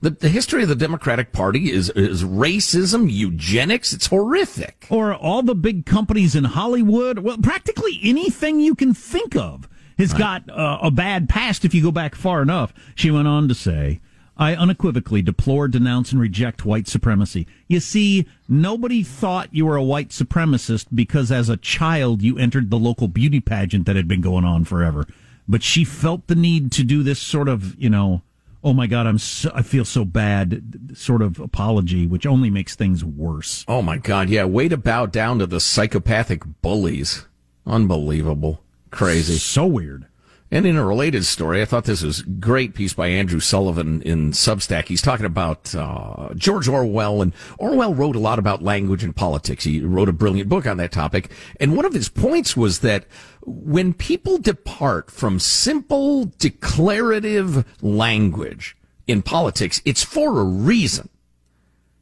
The, 0.00 0.10
the 0.10 0.28
history 0.28 0.62
of 0.62 0.68
the 0.68 0.76
Democratic 0.76 1.32
Party 1.32 1.72
is, 1.72 1.90
is 1.90 2.22
racism, 2.22 3.10
eugenics. 3.10 3.92
It's 3.92 4.06
horrific. 4.06 4.86
Or 4.90 5.12
all 5.12 5.42
the 5.42 5.56
big 5.56 5.86
companies 5.86 6.36
in 6.36 6.44
Hollywood. 6.44 7.18
Well, 7.18 7.38
practically 7.38 7.98
anything 8.02 8.60
you 8.60 8.76
can 8.76 8.94
think 8.94 9.34
of 9.34 9.68
has 9.98 10.12
right. 10.12 10.46
got 10.46 10.50
uh, 10.50 10.78
a 10.82 10.92
bad 10.92 11.28
past 11.28 11.64
if 11.64 11.74
you 11.74 11.82
go 11.82 11.90
back 11.90 12.14
far 12.14 12.42
enough. 12.42 12.72
She 12.94 13.10
went 13.10 13.26
on 13.26 13.48
to 13.48 13.54
say, 13.54 14.00
I 14.36 14.54
unequivocally 14.54 15.20
deplore, 15.20 15.66
denounce, 15.66 16.12
and 16.12 16.20
reject 16.20 16.64
white 16.64 16.86
supremacy. 16.86 17.48
You 17.66 17.80
see, 17.80 18.28
nobody 18.48 19.02
thought 19.02 19.52
you 19.52 19.66
were 19.66 19.74
a 19.74 19.82
white 19.82 20.10
supremacist 20.10 20.86
because 20.94 21.32
as 21.32 21.48
a 21.48 21.56
child 21.56 22.22
you 22.22 22.38
entered 22.38 22.70
the 22.70 22.78
local 22.78 23.08
beauty 23.08 23.40
pageant 23.40 23.86
that 23.86 23.96
had 23.96 24.06
been 24.06 24.20
going 24.20 24.44
on 24.44 24.64
forever. 24.64 25.06
But 25.48 25.64
she 25.64 25.82
felt 25.82 26.28
the 26.28 26.36
need 26.36 26.70
to 26.72 26.84
do 26.84 27.02
this 27.02 27.18
sort 27.18 27.48
of, 27.48 27.74
you 27.82 27.90
know, 27.90 28.22
oh 28.64 28.72
my 28.72 28.86
god 28.86 29.06
i'm 29.06 29.18
so, 29.18 29.50
i 29.54 29.62
feel 29.62 29.84
so 29.84 30.04
bad 30.04 30.62
sort 30.94 31.22
of 31.22 31.38
apology 31.38 32.06
which 32.06 32.26
only 32.26 32.50
makes 32.50 32.74
things 32.74 33.04
worse. 33.04 33.64
Oh 33.68 33.82
my 33.82 33.98
god 33.98 34.28
yeah 34.28 34.44
way 34.44 34.68
to 34.68 34.76
bow 34.76 35.06
down 35.06 35.38
to 35.38 35.46
the 35.46 35.60
psychopathic 35.60 36.42
bullies. 36.62 37.26
Unbelievable. 37.66 38.64
Crazy. 38.90 39.36
So 39.36 39.66
weird 39.66 40.07
and 40.50 40.64
in 40.64 40.76
a 40.76 40.84
related 40.84 41.26
story, 41.26 41.60
I 41.60 41.66
thought 41.66 41.84
this 41.84 42.02
was 42.02 42.20
a 42.20 42.24
great 42.24 42.74
piece 42.74 42.94
by 42.94 43.08
Andrew 43.08 43.40
Sullivan 43.40 44.00
in 44.02 44.32
Substack. 44.32 44.88
He's 44.88 45.02
talking 45.02 45.26
about 45.26 45.74
uh, 45.74 46.30
George 46.34 46.68
Orwell, 46.68 47.20
and 47.20 47.34
Orwell 47.58 47.94
wrote 47.94 48.16
a 48.16 48.20
lot 48.20 48.38
about 48.38 48.62
language 48.62 49.04
and 49.04 49.14
politics. 49.14 49.64
He 49.64 49.80
wrote 49.80 50.08
a 50.08 50.12
brilliant 50.14 50.48
book 50.48 50.66
on 50.66 50.78
that 50.78 50.92
topic. 50.92 51.30
And 51.60 51.76
one 51.76 51.84
of 51.84 51.92
his 51.92 52.08
points 52.08 52.56
was 52.56 52.78
that 52.78 53.04
when 53.44 53.92
people 53.92 54.38
depart 54.38 55.10
from 55.10 55.38
simple 55.38 56.32
declarative 56.38 57.66
language 57.82 58.74
in 59.06 59.20
politics, 59.20 59.82
it's 59.84 60.02
for 60.02 60.40
a 60.40 60.44
reason. 60.44 61.10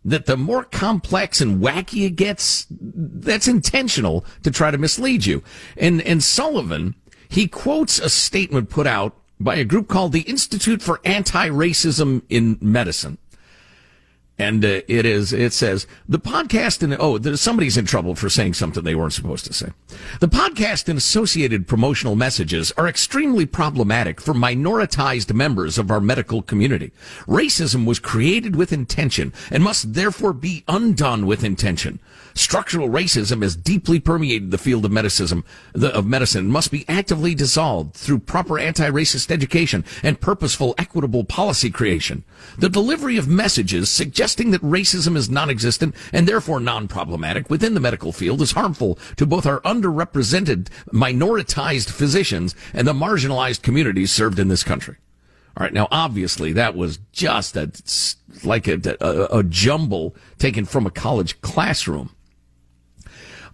That 0.05 0.27
the 0.27 0.37
more 0.37 0.63
complex 0.63 1.41
and 1.41 1.61
wacky 1.61 2.07
it 2.07 2.15
gets, 2.15 2.69
that's 2.71 3.49
intentional 3.49 4.25
to 4.45 4.53
try 4.53 4.71
to 4.71 4.79
mislead 4.79 5.27
you. 5.27 5.43
And, 5.77 6.01
and 6.03 6.23
Sullivan, 6.23 6.95
he 7.29 7.49
quotes 7.49 7.99
a 7.99 8.09
statement 8.09 8.71
put 8.71 8.87
out 8.87 9.17
by 9.39 9.57
a 9.57 9.65
group 9.65 9.89
called 9.89 10.13
the 10.13 10.23
Institute 10.23 10.83
for 10.83 11.01
Anti-Racism 11.05 12.23
in 12.29 12.59
Medicine. 12.61 13.19
And 14.39 14.63
uh, 14.67 14.83
it 14.87 15.07
is, 15.07 15.33
it 15.33 15.55
says, 15.55 15.87
the 16.07 16.19
podcast 16.19 16.83
and, 16.83 16.95
oh, 17.01 17.19
somebody's 17.37 17.79
in 17.79 17.87
trouble 17.87 18.15
for 18.15 18.29
saying 18.29 18.53
something 18.53 18.85
they 18.85 18.95
weren't 18.95 19.15
supposed 19.15 19.47
to 19.47 19.55
say. 19.55 19.69
The 20.21 20.29
podcast 20.29 20.91
and 20.91 20.99
associated 20.99 21.67
promotional 21.67 22.17
messages 22.17 22.71
are 22.73 22.87
extremely 22.87 23.47
problematic 23.47 24.21
for 24.21 24.35
minoritized 24.35 25.33
members 25.33 25.79
of 25.79 25.91
our 25.91 26.03
medical 26.03 26.43
community. 26.43 26.93
Racism 27.27 27.87
was 27.87 27.99
created 27.99 28.57
with 28.57 28.75
intention 28.75 29.33
and 29.51 29.65
must 29.65 29.95
therefore 29.95 30.35
be 30.35 30.65
undone 30.69 31.27
with 31.27 31.43
intention. 31.43 31.99
Structural 32.37 32.91
racism 32.91 33.41
has 33.43 33.57
deeply 33.57 33.99
permeated 33.99 34.51
the 34.51 34.59
field 34.59 34.85
of 34.85 34.93
medicine, 34.93 35.43
of 35.75 36.07
medicine 36.07 36.49
must 36.49 36.71
be 36.71 36.85
actively 36.87 37.35
dissolved 37.35 37.95
through 37.95 38.19
proper 38.19 38.59
anti-racist 38.59 39.31
education 39.31 39.87
and 40.03 40.21
purposeful 40.21 40.75
equitable 40.77 41.25
policy 41.25 41.71
creation. 41.71 42.25
The 42.59 42.69
delivery 42.69 43.17
of 43.17 43.27
messages 43.27 43.89
suggesting 43.89 44.51
that 44.51 44.61
racism 44.61 45.17
is 45.17 45.31
non-existent 45.31 45.95
and 46.13 46.29
therefore 46.29 46.61
non-problematic 46.61 47.49
within 47.49 47.73
the 47.73 47.81
medical 47.81 48.13
field 48.13 48.43
is 48.43 48.53
harmful 48.53 48.99
to 49.17 49.25
both 49.25 49.47
our 49.47 49.61
underrepresented 49.63 50.69
minoritized 50.93 51.91
physicians 51.91 52.55
and 52.75 52.87
the 52.87 52.93
marginalized 52.93 53.63
communities 53.63 54.13
served 54.13 54.39
in 54.39 54.49
this 54.49 54.63
country. 54.63 54.97
All 55.57 55.65
right. 55.65 55.73
Now, 55.73 55.89
obviously, 55.91 56.53
that 56.53 56.77
was 56.77 56.99
just 57.13 57.57
a, 57.57 57.73
like 58.47 58.69
a, 58.69 58.79
a, 59.01 59.39
a 59.39 59.43
jumble 59.43 60.15
taken 60.39 60.67
from 60.67 60.85
a 60.85 60.91
college 60.91 61.41
classroom. 61.41 62.11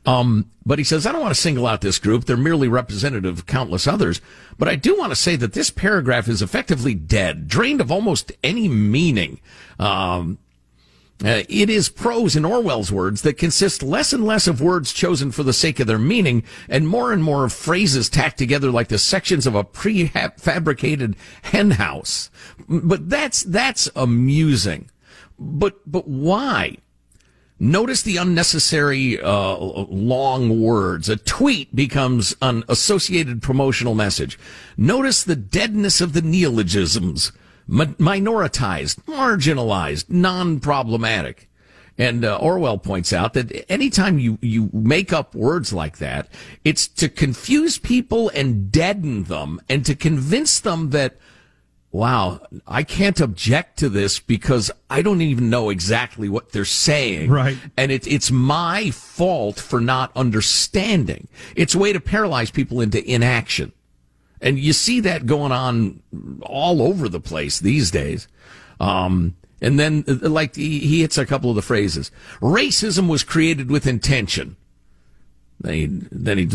Um, 0.05 0.51
but 0.67 0.79
he 0.79 0.85
says, 0.85 1.07
I 1.07 1.13
don't 1.13 1.21
want 1.21 1.35
to 1.35 1.41
single 1.41 1.67
out 1.67 1.81
this 1.81 1.99
group. 1.99 2.25
They're 2.25 2.37
merely 2.37 2.69
representative 2.69 3.39
of 3.39 3.47
countless 3.47 3.87
others. 3.87 4.21
But 4.59 4.69
I 4.69 4.77
do 4.77 4.97
want 4.99 5.13
to 5.13 5.17
say 5.17 5.37
that 5.37 5.53
this 5.53 5.71
paragraph 5.71 6.29
is 6.29 6.43
effectively 6.43 6.95
dead, 6.95 7.47
drained 7.47 7.81
of 7.81 7.93
almost 7.93 8.33
any 8.43 8.69
meaning. 8.69 9.41
Um, 9.79 10.39
uh, 11.25 11.45
it 11.49 11.71
is 11.71 11.89
prose, 11.89 12.35
in 12.35 12.45
Orwell's 12.45 12.91
words, 12.91 13.23
that 13.23 13.39
consist 13.39 13.81
less 13.81 14.13
and 14.13 14.25
less 14.25 14.49
of 14.49 14.61
words 14.61 14.93
chosen 14.93 15.31
for 15.31 15.45
the 15.45 15.53
sake 15.53 15.79
of 15.79 15.87
their 15.87 15.99
meaning 15.99 16.43
and 16.69 16.89
more 16.89 17.13
and 17.13 17.23
more 17.23 17.45
of 17.45 17.53
phrases 17.53 18.09
tacked 18.09 18.39
together 18.39 18.73
like 18.73 18.89
the 18.89 18.99
sections 18.99 19.47
of 19.47 19.55
a 19.55 19.63
prefabricated 19.63 21.15
henhouse. 21.43 22.29
But 22.69 23.09
that's, 23.09 23.45
that's 23.45 23.89
amusing. 23.95 24.91
But, 25.39 25.79
but 25.91 26.09
why? 26.09 26.79
Notice 27.63 28.03
the 28.03 28.17
unnecessary 28.17 29.21
uh, 29.21 29.57
long 29.57 30.61
words. 30.61 31.09
A 31.09 31.15
tweet 31.15 31.77
becomes 31.77 32.35
an 32.43 32.65
associated 32.69 33.41
promotional 33.41 33.95
message. 33.95 34.37
Notice 34.77 35.23
the 35.23 35.37
deadness 35.37 36.01
of 36.01 36.13
the 36.13 36.23
neologisms 36.23 37.31
minoritized, 37.69 39.05
marginalized, 39.05 40.11
non-problematic. 40.11 41.49
And 41.97 42.25
uh, 42.25 42.37
Orwell 42.39 42.79
points 42.79 43.13
out 43.13 43.35
that 43.35 43.71
anytime 43.71 44.19
you, 44.19 44.39
you 44.43 44.69
make 44.73 45.13
up 45.13 45.33
words 45.33 45.73
like 45.73 45.99
that, 45.99 46.27
it's 46.65 46.89
to 46.89 47.09
confuse 47.09 47.79
people 47.79 48.29
and 48.31 48.73
deaden 48.73 49.23
them 49.25 49.61
and 49.69 49.87
to 49.87 49.95
convince 49.95 50.59
them 50.59 50.91
that, 50.91 51.17
wow, 51.93 52.41
I 52.67 52.83
can't 52.83 53.21
object 53.21 53.79
to 53.81 53.91
this 53.91 54.19
because 54.19 54.71
I 54.89 55.03
don't 55.03 55.21
even 55.21 55.51
know 55.51 55.69
exactly 55.69 56.29
what 56.29 56.51
they're 56.51 56.65
saying. 56.65 57.31
Right. 57.31 57.59
And 57.77 57.93
it, 57.93 58.07
it's 58.07 58.31
my 58.31 58.91
fault 58.91 59.61
for 59.61 59.79
not 59.79 60.11
understanding. 60.17 61.29
It's 61.55 61.75
a 61.75 61.79
way 61.79 61.93
to 61.93 62.01
paralyze 62.01 62.51
people 62.51 62.81
into 62.81 63.05
inaction. 63.09 63.73
And 64.41 64.59
you 64.59 64.73
see 64.73 65.01
that 65.01 65.27
going 65.27 65.53
on 65.53 66.03
all 66.41 66.83
over 66.83 67.09
the 67.09 67.21
place 67.21 67.61
these 67.61 67.91
days. 67.91 68.27
Um, 68.81 69.37
and 69.61 69.79
then, 69.79 70.03
like, 70.07 70.57
he, 70.57 70.81
he 70.81 71.03
hits 71.03 71.19
a 71.19 71.27
couple 71.27 71.51
of 71.51 71.57
the 71.57 71.63
phrases. 71.63 72.11
Racism 72.41 73.07
was 73.07 73.23
created 73.23 73.71
with 73.71 73.87
intention. 73.87 74.57
Then 75.61 75.75
he, 75.75 75.87
then 76.11 76.39
he 76.39 76.49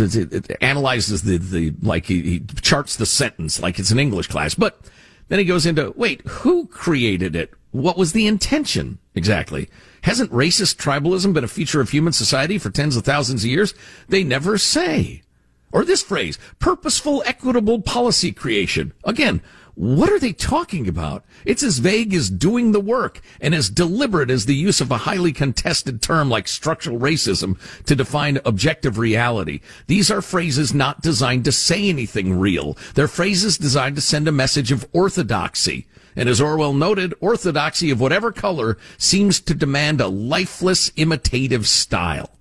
analyzes 0.59 1.21
the, 1.21 1.37
the 1.37 1.73
like, 1.81 2.07
he, 2.07 2.21
he 2.23 2.39
charts 2.61 2.97
the 2.97 3.05
sentence 3.05 3.61
like 3.61 3.79
it's 3.79 3.91
an 3.91 3.99
English 3.99 4.27
class. 4.27 4.53
But 4.53 4.81
then 5.29 5.39
he 5.39 5.45
goes 5.45 5.65
into, 5.65 5.93
wait, 5.95 6.21
who 6.27 6.67
created 6.67 7.35
it? 7.35 7.53
What 7.71 7.97
was 7.97 8.13
the 8.13 8.27
intention 8.27 8.99
exactly? 9.13 9.69
Hasn't 10.03 10.31
racist 10.31 10.77
tribalism 10.77 11.33
been 11.33 11.43
a 11.43 11.49
feature 11.49 11.81
of 11.81 11.89
human 11.89 12.13
society 12.13 12.57
for 12.57 12.69
tens 12.69 12.95
of 12.95 13.03
thousands 13.03 13.43
of 13.43 13.49
years? 13.49 13.73
They 14.07 14.23
never 14.23 14.57
say. 14.57 15.23
Or 15.71 15.83
this 15.83 16.01
phrase, 16.01 16.39
purposeful, 16.59 17.23
equitable 17.25 17.81
policy 17.81 18.31
creation. 18.31 18.93
Again, 19.03 19.41
what 19.77 20.09
are 20.09 20.17
they 20.17 20.33
talking 20.33 20.87
about? 20.87 21.23
It's 21.45 21.61
as 21.61 21.77
vague 21.77 22.11
as 22.15 22.31
doing 22.31 22.71
the 22.71 22.79
work 22.79 23.21
and 23.39 23.53
as 23.53 23.69
deliberate 23.69 24.31
as 24.31 24.47
the 24.47 24.55
use 24.55 24.81
of 24.81 24.89
a 24.89 24.97
highly 24.97 25.31
contested 25.31 26.01
term 26.01 26.31
like 26.31 26.47
structural 26.47 26.97
racism 26.97 27.59
to 27.85 27.95
define 27.95 28.39
objective 28.43 28.97
reality. 28.97 29.59
These 29.85 30.09
are 30.09 30.23
phrases 30.23 30.73
not 30.73 31.01
designed 31.01 31.45
to 31.45 31.51
say 31.51 31.89
anything 31.89 32.39
real. 32.39 32.75
They're 32.95 33.07
phrases 33.07 33.59
designed 33.59 33.95
to 33.97 34.01
send 34.01 34.27
a 34.27 34.31
message 34.31 34.71
of 34.71 34.87
orthodoxy. 34.93 35.85
And 36.15 36.27
as 36.27 36.41
Orwell 36.41 36.73
noted, 36.73 37.13
orthodoxy 37.19 37.91
of 37.91 38.01
whatever 38.01 38.31
color 38.31 38.79
seems 38.97 39.39
to 39.41 39.53
demand 39.53 40.01
a 40.01 40.07
lifeless, 40.07 40.91
imitative 40.95 41.67
style. 41.67 42.31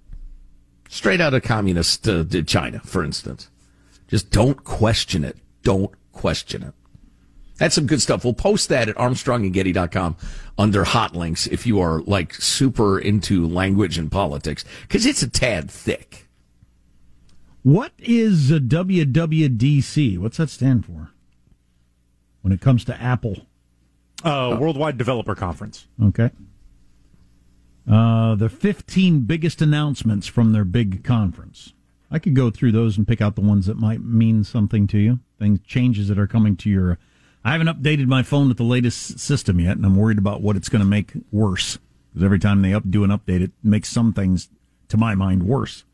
Straight 0.88 1.20
out 1.20 1.34
of 1.34 1.42
communist 1.42 2.08
uh, 2.08 2.24
China, 2.46 2.80
for 2.80 3.04
instance. 3.04 3.50
Just 4.08 4.30
don't 4.30 4.64
question 4.64 5.22
it. 5.22 5.36
Don't 5.62 5.92
question 6.12 6.62
it. 6.62 6.72
That's 7.58 7.74
some 7.74 7.86
good 7.86 8.02
stuff. 8.02 8.24
We'll 8.24 8.34
post 8.34 8.68
that 8.68 8.88
at 8.88 8.96
armstrongandgetty.com 8.96 10.16
under 10.58 10.84
hot 10.84 11.16
links 11.16 11.46
if 11.46 11.66
you 11.66 11.80
are 11.80 12.00
like 12.02 12.34
super 12.34 12.98
into 12.98 13.46
language 13.46 13.98
and 13.98 14.10
politics 14.10 14.64
because 14.82 15.06
it's 15.06 15.22
a 15.22 15.28
tad 15.28 15.70
thick. 15.70 16.26
What 17.62 17.92
is 17.98 18.50
a 18.50 18.60
WWDC? 18.60 20.18
What's 20.18 20.36
that 20.36 20.50
stand 20.50 20.86
for? 20.86 21.10
When 22.42 22.52
it 22.52 22.60
comes 22.60 22.84
to 22.84 23.00
Apple, 23.00 23.46
uh, 24.22 24.56
Worldwide 24.60 24.98
Developer 24.98 25.34
Conference. 25.34 25.86
Okay. 26.02 26.30
Uh, 27.90 28.34
the 28.34 28.48
15 28.48 29.20
biggest 29.20 29.62
announcements 29.62 30.26
from 30.26 30.52
their 30.52 30.64
big 30.64 31.04
conference. 31.04 31.72
I 32.10 32.18
could 32.18 32.34
go 32.34 32.50
through 32.50 32.72
those 32.72 32.96
and 32.96 33.06
pick 33.06 33.20
out 33.20 33.34
the 33.34 33.40
ones 33.40 33.66
that 33.66 33.76
might 33.76 34.02
mean 34.02 34.44
something 34.44 34.86
to 34.88 34.98
you. 34.98 35.20
Things, 35.38 35.60
changes 35.66 36.08
that 36.08 36.18
are 36.18 36.26
coming 36.26 36.56
to 36.56 36.70
your. 36.70 36.98
I 37.46 37.52
haven't 37.52 37.68
updated 37.68 38.08
my 38.08 38.24
phone 38.24 38.48
with 38.48 38.56
the 38.56 38.64
latest 38.64 39.20
system 39.20 39.60
yet, 39.60 39.76
and 39.76 39.86
I'm 39.86 39.94
worried 39.94 40.18
about 40.18 40.42
what 40.42 40.56
it's 40.56 40.68
going 40.68 40.80
to 40.80 40.86
make 40.86 41.12
worse. 41.30 41.78
Because 42.08 42.24
every 42.24 42.40
time 42.40 42.60
they 42.60 42.74
up, 42.74 42.82
do 42.90 43.04
an 43.04 43.10
update, 43.10 43.40
it 43.40 43.52
makes 43.62 43.88
some 43.88 44.12
things, 44.12 44.48
to 44.88 44.96
my 44.96 45.14
mind, 45.14 45.44
worse. 45.44 45.84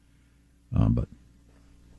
Uh, 0.75 0.89
but 0.89 1.09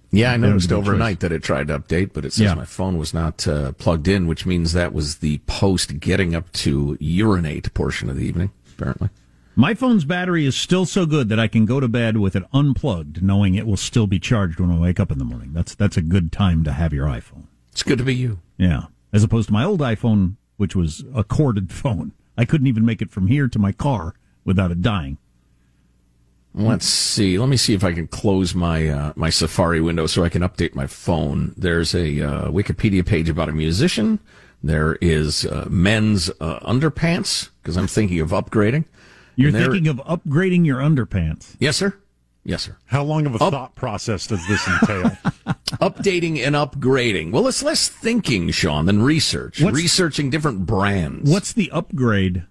yeah, 0.09 0.31
I 0.31 0.37
noticed 0.37 0.71
overnight 0.71 1.19
that 1.19 1.31
it 1.31 1.43
tried 1.43 1.67
to 1.67 1.77
update, 1.77 2.13
but 2.13 2.25
it 2.25 2.33
says 2.33 2.45
yeah. 2.45 2.55
my 2.55 2.65
phone 2.65 2.97
was 2.97 3.13
not 3.13 3.47
uh, 3.47 3.73
plugged 3.73 4.07
in, 4.07 4.25
which 4.25 4.47
means 4.47 4.73
that 4.73 4.91
was 4.91 5.17
the 5.17 5.37
post 5.45 5.99
getting 5.99 6.33
up 6.33 6.51
to 6.53 6.97
urinate 6.99 7.71
portion 7.75 8.09
of 8.09 8.15
the 8.15 8.25
evening, 8.25 8.49
apparently. 8.75 9.09
My 9.55 9.75
phone's 9.75 10.03
battery 10.03 10.47
is 10.47 10.55
still 10.55 10.87
so 10.87 11.05
good 11.05 11.29
that 11.29 11.39
I 11.39 11.47
can 11.47 11.67
go 11.67 11.79
to 11.79 11.87
bed 11.87 12.17
with 12.17 12.35
it 12.35 12.43
unplugged, 12.53 13.21
knowing 13.21 13.53
it 13.53 13.67
will 13.67 13.77
still 13.77 14.07
be 14.07 14.19
charged 14.19 14.59
when 14.59 14.71
I 14.71 14.79
wake 14.79 14.99
up 14.99 15.11
in 15.11 15.19
the 15.19 15.25
morning. 15.25 15.53
That's 15.53 15.75
that's 15.75 15.95
a 15.95 16.01
good 16.01 16.31
time 16.31 16.63
to 16.63 16.71
have 16.71 16.91
your 16.91 17.05
iPhone. 17.05 17.43
It's 17.71 17.83
good 17.83 17.99
to 17.99 18.03
be 18.03 18.15
you. 18.15 18.39
Yeah, 18.57 18.85
as 19.13 19.23
opposed 19.23 19.47
to 19.47 19.53
my 19.53 19.63
old 19.63 19.79
iPhone, 19.79 20.35
which 20.57 20.75
was 20.75 21.03
a 21.15 21.23
corded 21.23 21.71
phone. 21.81 22.11
I 22.37 22.45
couldn't 22.45 22.67
even 22.67 22.85
make 22.85 23.01
it 23.01 23.11
from 23.11 23.27
here 23.27 23.47
to 23.47 23.59
my 23.59 23.71
car 23.71 24.15
without 24.43 24.71
it 24.71 24.81
dying. 24.81 25.19
Let's 26.55 26.85
see. 26.85 27.39
Let 27.39 27.49
me 27.49 27.57
see 27.57 27.73
if 27.73 27.83
I 27.83 27.93
can 27.93 28.07
close 28.07 28.53
my 28.53 28.87
uh, 28.87 29.13
my 29.15 29.31
Safari 29.31 29.81
window 29.81 30.05
so 30.05 30.23
I 30.23 30.29
can 30.29 30.43
update 30.43 30.75
my 30.75 30.85
phone. 30.85 31.53
There's 31.57 31.95
a 31.95 32.21
uh, 32.21 32.51
Wikipedia 32.51 33.03
page 33.05 33.27
about 33.27 33.49
a 33.49 33.53
musician. 33.53 34.19
There 34.61 34.95
is 35.01 35.45
uh, 35.45 35.67
men's 35.69 36.29
uh, 36.39 36.59
underpants 36.59 37.49
because 37.61 37.75
I'm 37.75 37.87
thinking 37.87 38.19
of 38.19 38.29
upgrading. 38.29 38.85
You're 39.35 39.51
thinking 39.51 39.87
of 39.87 39.97
upgrading 39.97 40.65
your 40.65 40.79
underpants. 40.79 41.55
Yes, 41.59 41.77
sir. 41.77 41.97
Yes, 42.45 42.63
sir. 42.63 42.77
How 42.85 43.03
long 43.03 43.25
of 43.25 43.35
a 43.35 43.43
Up- 43.43 43.53
thought 43.53 43.75
process 43.75 44.27
does 44.27 44.45
this 44.47 44.67
entail? 44.67 45.03
Updating 45.81 46.45
and 46.45 46.55
upgrading. 46.55 47.31
Well, 47.31 47.47
it's 47.47 47.63
less 47.63 47.87
thinking, 47.87 48.51
Sean, 48.51 48.85
than 48.85 49.01
research. 49.01 49.61
What's, 49.61 49.75
Researching 49.75 50.29
different 50.29 50.65
brands. 50.65 51.29
What's 51.31 51.53
the 51.53 51.71
upgrade? 51.71 52.43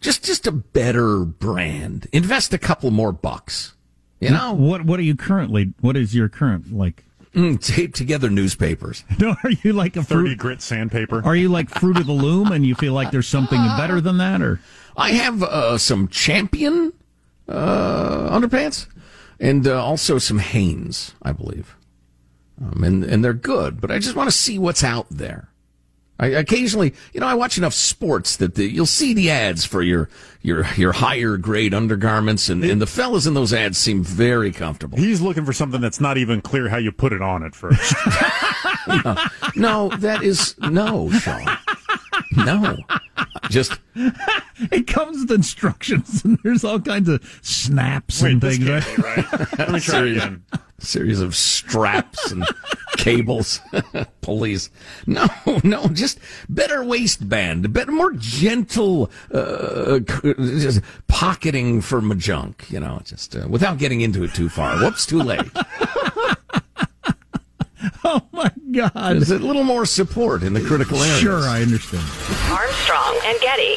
Just, 0.00 0.24
just 0.24 0.46
a 0.46 0.52
better 0.52 1.20
brand. 1.24 2.08
Invest 2.12 2.52
a 2.52 2.58
couple 2.58 2.90
more 2.90 3.12
bucks. 3.12 3.74
You 4.20 4.30
know 4.30 4.52
what? 4.52 4.84
What 4.84 5.00
are 5.00 5.02
you 5.02 5.16
currently? 5.16 5.72
What 5.80 5.96
is 5.96 6.14
your 6.14 6.28
current 6.28 6.70
like? 6.76 7.04
Mm, 7.34 7.62
tape 7.64 7.94
together 7.94 8.28
newspapers. 8.28 9.02
No, 9.18 9.34
are 9.44 9.50
you 9.50 9.72
like 9.72 9.96
a 9.96 10.02
fruit, 10.02 10.24
thirty 10.24 10.34
grit 10.34 10.60
sandpaper? 10.60 11.22
Are 11.24 11.36
you 11.36 11.48
like 11.48 11.70
fruit 11.70 11.96
of 11.96 12.06
the 12.06 12.12
loom, 12.12 12.52
and 12.52 12.66
you 12.66 12.74
feel 12.74 12.92
like 12.92 13.12
there's 13.12 13.28
something 13.28 13.58
better 13.78 14.00
than 14.00 14.18
that, 14.18 14.42
or? 14.42 14.60
I 14.96 15.12
have 15.12 15.42
uh, 15.42 15.78
some 15.78 16.08
Champion 16.08 16.92
uh, 17.50 18.30
underpants 18.30 18.86
and 19.38 19.66
uh, 19.66 19.82
also 19.82 20.18
some 20.18 20.38
Hanes, 20.38 21.14
I 21.22 21.32
believe. 21.32 21.76
Um, 22.60 22.84
and, 22.84 23.04
and 23.04 23.24
they're 23.24 23.32
good, 23.32 23.80
but 23.80 23.90
I 23.90 23.98
just 23.98 24.14
want 24.14 24.28
to 24.28 24.36
see 24.36 24.58
what's 24.58 24.84
out 24.84 25.06
there. 25.10 25.50
I 26.20 26.26
occasionally, 26.26 26.92
you 27.14 27.20
know, 27.20 27.26
I 27.26 27.32
watch 27.32 27.56
enough 27.56 27.72
sports 27.72 28.36
that 28.36 28.54
the, 28.54 28.70
you'll 28.70 28.84
see 28.84 29.14
the 29.14 29.30
ads 29.30 29.64
for 29.64 29.80
your 29.80 30.10
your 30.42 30.66
your 30.76 30.92
higher 30.92 31.38
grade 31.38 31.72
undergarments, 31.72 32.50
and, 32.50 32.62
and 32.62 32.78
the 32.78 32.86
fellas 32.86 33.24
in 33.24 33.32
those 33.32 33.54
ads 33.54 33.78
seem 33.78 34.04
very 34.04 34.52
comfortable. 34.52 34.98
He's 34.98 35.22
looking 35.22 35.46
for 35.46 35.54
something 35.54 35.80
that's 35.80 35.98
not 35.98 36.18
even 36.18 36.42
clear 36.42 36.68
how 36.68 36.76
you 36.76 36.92
put 36.92 37.14
it 37.14 37.22
on 37.22 37.42
at 37.42 37.54
first. 37.54 37.94
no, 38.86 39.16
no, 39.56 39.88
that 39.96 40.22
is 40.22 40.54
no, 40.58 41.10
Sean. 41.10 41.56
No, 42.36 42.76
just 43.48 43.80
it 44.70 44.86
comes 44.86 45.20
with 45.20 45.32
instructions, 45.32 46.24
and 46.24 46.38
there's 46.42 46.64
all 46.64 46.80
kinds 46.80 47.08
of 47.08 47.22
snaps 47.42 48.22
Wait, 48.22 48.32
and 48.32 48.40
things. 48.40 48.68
Right? 48.68 48.98
right? 48.98 49.32
Let 49.58 49.70
me 49.70 49.80
try 49.80 49.94
series, 49.94 50.16
again. 50.16 50.44
Series 50.78 51.20
of 51.20 51.34
straps 51.34 52.30
and 52.30 52.46
cables, 52.96 53.60
pulleys. 54.20 54.70
No, 55.06 55.26
no, 55.64 55.86
just 55.88 56.18
better 56.48 56.84
waistband, 56.84 57.72
better, 57.72 57.92
more 57.92 58.12
gentle 58.12 59.10
uh, 59.32 60.00
just 60.00 60.82
pocketing 61.08 61.80
for 61.80 62.00
my 62.00 62.14
junk. 62.14 62.70
You 62.70 62.80
know, 62.80 63.00
just 63.04 63.36
uh, 63.36 63.46
without 63.48 63.78
getting 63.78 64.02
into 64.02 64.24
it 64.24 64.34
too 64.34 64.48
far. 64.48 64.78
Whoops, 64.78 65.06
too 65.06 65.22
late. 65.22 65.50
Oh 68.04 68.22
my 68.32 68.50
God! 68.72 68.92
There's 68.94 69.30
a 69.30 69.38
little 69.38 69.64
more 69.64 69.86
support 69.86 70.42
in 70.42 70.52
the 70.52 70.60
critical 70.60 70.98
area. 70.98 71.18
Sure, 71.18 71.40
I 71.40 71.62
understand. 71.62 72.04
Armstrong 72.50 73.18
and 73.24 73.40
Getty. 73.40 73.76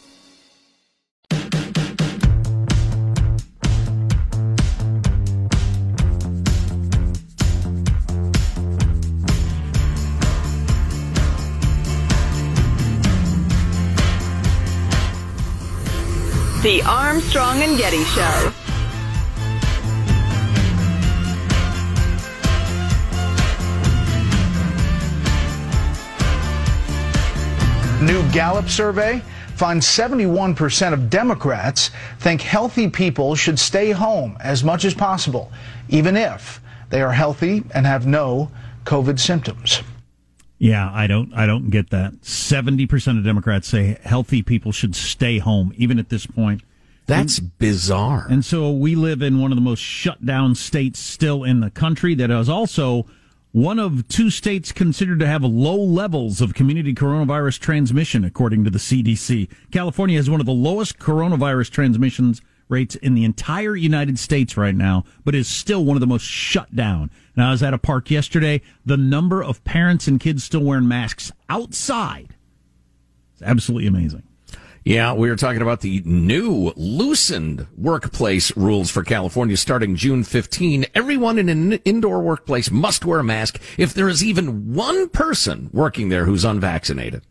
The 16.63 16.83
Armstrong 16.83 17.63
and 17.63 17.75
Getty 17.75 18.03
Show. 18.03 18.53
New 27.99 28.31
Gallup 28.31 28.69
survey 28.69 29.23
finds 29.55 29.87
71% 29.87 30.93
of 30.93 31.09
Democrats 31.09 31.89
think 32.19 32.41
healthy 32.41 32.87
people 32.87 33.33
should 33.33 33.57
stay 33.57 33.89
home 33.89 34.37
as 34.39 34.63
much 34.63 34.85
as 34.85 34.93
possible, 34.93 35.51
even 35.89 36.15
if 36.15 36.61
they 36.91 37.01
are 37.01 37.11
healthy 37.11 37.63
and 37.73 37.87
have 37.87 38.05
no 38.05 38.51
COVID 38.85 39.19
symptoms. 39.19 39.81
Yeah, 40.61 40.91
I 40.93 41.07
don't 41.07 41.33
I 41.33 41.47
don't 41.47 41.71
get 41.71 41.89
that. 41.89 42.21
70% 42.21 43.17
of 43.17 43.23
Democrats 43.23 43.67
say 43.67 43.97
healthy 44.03 44.43
people 44.43 44.71
should 44.71 44.95
stay 44.95 45.39
home 45.39 45.73
even 45.75 45.97
at 45.97 46.09
this 46.09 46.27
point. 46.27 46.61
That's 47.07 47.39
and, 47.39 47.57
bizarre. 47.57 48.27
And 48.29 48.45
so 48.45 48.69
we 48.69 48.93
live 48.93 49.23
in 49.23 49.41
one 49.41 49.51
of 49.51 49.55
the 49.55 49.61
most 49.63 49.79
shut 49.79 50.23
down 50.23 50.53
states 50.53 50.99
still 50.99 51.43
in 51.43 51.61
the 51.61 51.71
country 51.71 52.13
that 52.13 52.29
is 52.29 52.47
also 52.47 53.07
one 53.53 53.79
of 53.79 54.07
two 54.07 54.29
states 54.29 54.71
considered 54.71 55.19
to 55.21 55.25
have 55.25 55.43
low 55.43 55.75
levels 55.75 56.41
of 56.41 56.53
community 56.53 56.93
coronavirus 56.93 57.57
transmission, 57.57 58.23
according 58.23 58.63
to 58.63 58.69
the 58.69 58.77
CDC. 58.77 59.49
California 59.71 60.17
has 60.17 60.29
one 60.29 60.39
of 60.39 60.45
the 60.45 60.53
lowest 60.53 60.99
coronavirus 60.99 61.71
transmissions 61.71 62.39
rates 62.71 62.95
in 62.95 63.13
the 63.13 63.25
entire 63.25 63.75
United 63.75 64.17
States 64.17 64.57
right 64.57 64.75
now, 64.75 65.03
but 65.23 65.35
is 65.35 65.47
still 65.47 65.85
one 65.85 65.97
of 65.97 66.01
the 66.01 66.07
most 66.07 66.23
shut 66.23 66.75
down. 66.75 67.11
Now, 67.35 67.49
I 67.49 67.51
was 67.51 67.61
at 67.61 67.73
a 67.73 67.77
park 67.77 68.09
yesterday. 68.09 68.61
The 68.85 68.97
number 68.97 69.43
of 69.43 69.63
parents 69.63 70.07
and 70.07 70.19
kids 70.19 70.43
still 70.43 70.63
wearing 70.63 70.87
masks 70.87 71.31
outside 71.49 72.35
is 73.35 73.41
absolutely 73.43 73.87
amazing. 73.87 74.23
Yeah, 74.83 75.13
we 75.13 75.29
were 75.29 75.35
talking 75.35 75.61
about 75.61 75.81
the 75.81 76.01
new 76.05 76.73
loosened 76.75 77.67
workplace 77.77 78.55
rules 78.57 78.89
for 78.89 79.03
California 79.03 79.55
starting 79.55 79.95
June 79.95 80.23
15. 80.23 80.87
Everyone 80.95 81.37
in 81.37 81.49
an 81.49 81.73
indoor 81.85 82.19
workplace 82.21 82.71
must 82.71 83.05
wear 83.05 83.19
a 83.19 83.23
mask 83.23 83.61
if 83.77 83.93
there 83.93 84.09
is 84.09 84.23
even 84.23 84.73
one 84.73 85.07
person 85.09 85.69
working 85.71 86.09
there 86.09 86.25
who's 86.25 86.43
unvaccinated. 86.43 87.21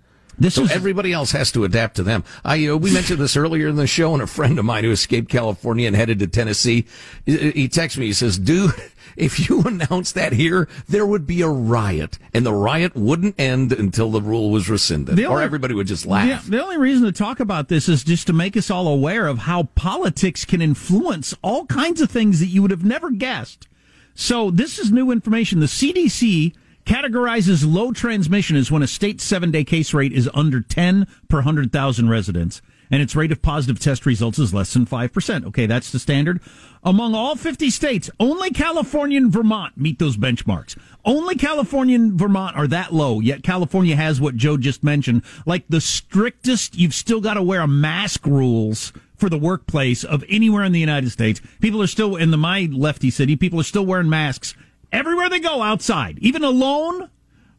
This 0.40 0.54
so 0.54 0.62
is... 0.62 0.72
everybody 0.72 1.12
else 1.12 1.32
has 1.32 1.52
to 1.52 1.64
adapt 1.64 1.96
to 1.96 2.02
them. 2.02 2.24
I 2.44 2.66
uh, 2.66 2.76
we 2.76 2.92
mentioned 2.92 3.20
this 3.20 3.36
earlier 3.36 3.68
in 3.68 3.76
the 3.76 3.86
show, 3.86 4.14
and 4.14 4.22
a 4.22 4.26
friend 4.26 4.58
of 4.58 4.64
mine 4.64 4.84
who 4.84 4.90
escaped 4.90 5.28
California 5.28 5.86
and 5.86 5.94
headed 5.94 6.18
to 6.20 6.26
Tennessee, 6.26 6.86
he 7.26 7.68
texts 7.68 7.98
me. 7.98 8.06
He 8.06 8.14
says, 8.14 8.38
"Dude, 8.38 8.72
if 9.16 9.48
you 9.48 9.62
announce 9.66 10.12
that 10.12 10.32
here, 10.32 10.66
there 10.88 11.06
would 11.06 11.26
be 11.26 11.42
a 11.42 11.48
riot, 11.48 12.18
and 12.32 12.44
the 12.44 12.54
riot 12.54 12.96
wouldn't 12.96 13.38
end 13.38 13.72
until 13.72 14.10
the 14.10 14.22
rule 14.22 14.50
was 14.50 14.70
rescinded, 14.70 15.12
only, 15.12 15.26
or 15.26 15.42
everybody 15.42 15.74
would 15.74 15.86
just 15.86 16.06
laugh." 16.06 16.26
Yeah, 16.26 16.40
the 16.42 16.62
only 16.62 16.78
reason 16.78 17.04
to 17.04 17.12
talk 17.12 17.38
about 17.38 17.68
this 17.68 17.86
is 17.86 18.02
just 18.02 18.26
to 18.28 18.32
make 18.32 18.56
us 18.56 18.70
all 18.70 18.88
aware 18.88 19.26
of 19.26 19.40
how 19.40 19.64
politics 19.74 20.46
can 20.46 20.62
influence 20.62 21.34
all 21.42 21.66
kinds 21.66 22.00
of 22.00 22.10
things 22.10 22.40
that 22.40 22.46
you 22.46 22.62
would 22.62 22.70
have 22.70 22.84
never 22.84 23.10
guessed. 23.10 23.68
So 24.14 24.50
this 24.50 24.78
is 24.78 24.90
new 24.90 25.10
information. 25.10 25.60
The 25.60 25.66
CDC 25.66 26.54
categorizes 26.84 27.64
low 27.66 27.92
transmission 27.92 28.56
as 28.56 28.70
when 28.70 28.82
a 28.82 28.86
state 28.86 29.20
seven 29.20 29.50
day 29.50 29.64
case 29.64 29.94
rate 29.94 30.12
is 30.12 30.28
under 30.34 30.60
10 30.60 31.06
per 31.28 31.38
100,000 31.38 32.08
residents 32.08 32.62
and 32.90 33.00
its 33.00 33.14
rate 33.14 33.30
of 33.30 33.40
positive 33.40 33.78
test 33.78 34.04
results 34.04 34.38
is 34.38 34.52
less 34.52 34.72
than 34.72 34.84
5%. 34.84 35.46
Okay, 35.46 35.66
that's 35.66 35.92
the 35.92 35.98
standard. 35.98 36.40
Among 36.82 37.14
all 37.14 37.36
50 37.36 37.70
states, 37.70 38.10
only 38.18 38.50
California 38.50 39.18
and 39.18 39.32
Vermont 39.32 39.76
meet 39.76 39.98
those 39.98 40.16
benchmarks. 40.16 40.76
Only 41.04 41.36
California 41.36 41.94
and 41.94 42.14
Vermont 42.14 42.56
are 42.56 42.66
that 42.66 42.92
low, 42.92 43.20
yet 43.20 43.42
California 43.42 43.96
has 43.96 44.20
what 44.20 44.36
Joe 44.36 44.56
just 44.56 44.82
mentioned, 44.82 45.22
like 45.46 45.64
the 45.68 45.80
strictest, 45.80 46.76
you've 46.76 46.94
still 46.94 47.20
got 47.20 47.34
to 47.34 47.42
wear 47.42 47.60
a 47.60 47.68
mask 47.68 48.26
rules 48.26 48.92
for 49.16 49.28
the 49.28 49.38
workplace 49.38 50.02
of 50.02 50.24
anywhere 50.28 50.64
in 50.64 50.72
the 50.72 50.80
United 50.80 51.10
States. 51.10 51.40
People 51.60 51.82
are 51.82 51.86
still, 51.86 52.16
in 52.16 52.30
the 52.30 52.38
my 52.38 52.68
lefty 52.72 53.10
city, 53.10 53.36
people 53.36 53.60
are 53.60 53.64
still 53.64 53.86
wearing 53.86 54.08
masks 54.08 54.54
everywhere 54.92 55.28
they 55.28 55.40
go 55.40 55.62
outside, 55.62 56.18
even 56.20 56.42
alone, 56.44 57.10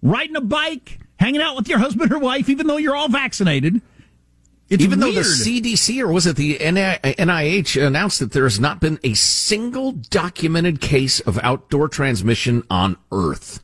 riding 0.01 0.35
a 0.35 0.41
bike, 0.41 0.99
hanging 1.19 1.41
out 1.41 1.55
with 1.55 1.67
your 1.69 1.79
husband 1.79 2.11
or 2.11 2.19
wife, 2.19 2.49
even 2.49 2.67
though 2.67 2.77
you're 2.77 2.95
all 2.95 3.09
vaccinated 3.09 3.81
It's 4.69 4.81
Even 4.83 4.99
weird. 4.99 5.15
though 5.15 5.19
the 5.19 5.25
CDC 5.25 6.01
or 6.01 6.11
was 6.11 6.25
it 6.25 6.35
the 6.37 6.57
NIH 6.57 7.85
announced 7.85 8.19
that 8.19 8.31
there 8.31 8.43
has 8.43 8.59
not 8.59 8.79
been 8.79 8.99
a 9.03 9.13
single 9.13 9.91
documented 9.91 10.79
case 10.81 11.19
of 11.19 11.37
outdoor 11.43 11.89
transmission 11.89 12.63
on 12.69 12.95
Earth. 13.11 13.61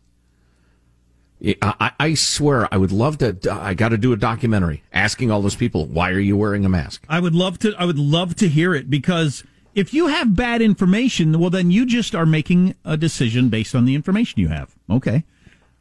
I, 1.62 1.92
I 2.00 2.14
swear, 2.16 2.68
I 2.74 2.78
would 2.78 2.92
love 2.92 3.20
to. 3.20 3.38
Uh, 3.48 3.60
I 3.60 3.76
got 3.76 3.90
to 3.90 3.98
do 3.98 4.12
a 4.12 4.18
documentary 4.18 4.82
asking 4.92 5.30
all 5.30 5.42
those 5.44 5.56
people, 5.56 5.86
"Why 5.86 6.10
are 6.10 6.20
you 6.20 6.36
wearing 6.36 6.66
a 6.66 6.70
mask?" 6.70 7.06
I 7.08 7.20
would 7.20 7.36
love 7.36 7.60
to. 7.60 7.76
I 7.78 7.86
would 7.86 8.00
love 8.00 8.36
to 8.38 8.50
hear 8.50 8.74
it 8.74 8.90
because 8.90 9.44
if 9.78 9.94
you 9.94 10.08
have 10.08 10.36
bad 10.36 10.60
information, 10.60 11.40
well, 11.40 11.52
then 11.52 11.70
you 11.70 11.86
just 11.86 12.16
are 12.16 12.26
making 12.26 12.74
a 12.84 12.98
decision 12.98 13.50
based 13.50 13.76
on 13.76 13.86
the 13.86 13.94
information 13.94 14.40
you 14.42 14.48
have. 14.48 14.76
Okay. 14.90 15.24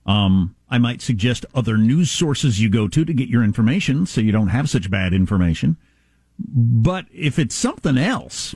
Um, 0.05 0.55
I 0.69 0.77
might 0.77 1.01
suggest 1.01 1.47
other 1.55 1.79
news 1.79 2.11
sources 2.11 2.61
you 2.61 2.69
go 2.69 2.89
to 2.89 3.05
to 3.07 3.15
get 3.15 3.31
your 3.31 3.43
information, 3.43 4.05
so 4.05 4.21
you 4.21 4.33
don't 4.33 4.49
have 4.49 4.69
such 4.69 4.91
bad 4.91 5.15
information. 5.15 5.79
But 6.39 7.07
if 7.11 7.39
it's 7.39 7.55
something 7.55 7.97
else, 7.97 8.55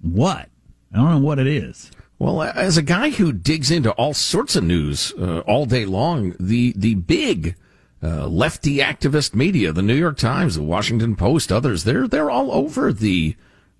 what? 0.00 0.48
I 0.94 0.96
don't 0.96 1.10
know 1.10 1.18
what 1.18 1.38
it 1.38 1.46
is. 1.46 1.90
Well, 2.18 2.42
as 2.42 2.78
a 2.78 2.82
guy 2.82 3.10
who 3.10 3.32
digs 3.32 3.70
into 3.70 3.90
all 3.92 4.14
sorts 4.14 4.56
of 4.56 4.64
news 4.64 5.12
uh, 5.18 5.40
all 5.40 5.66
day 5.66 5.84
long, 5.84 6.34
the 6.40 6.72
the 6.74 6.94
big 6.94 7.54
uh, 8.02 8.26
lefty 8.28 8.78
activist 8.78 9.34
media, 9.34 9.72
the 9.72 9.82
New 9.82 9.94
York 9.94 10.16
Times, 10.16 10.56
the 10.56 10.62
Washington 10.62 11.16
Post, 11.16 11.52
others, 11.52 11.84
they're 11.84 12.08
they're 12.08 12.30
all 12.30 12.50
over 12.50 12.94
the 12.94 13.36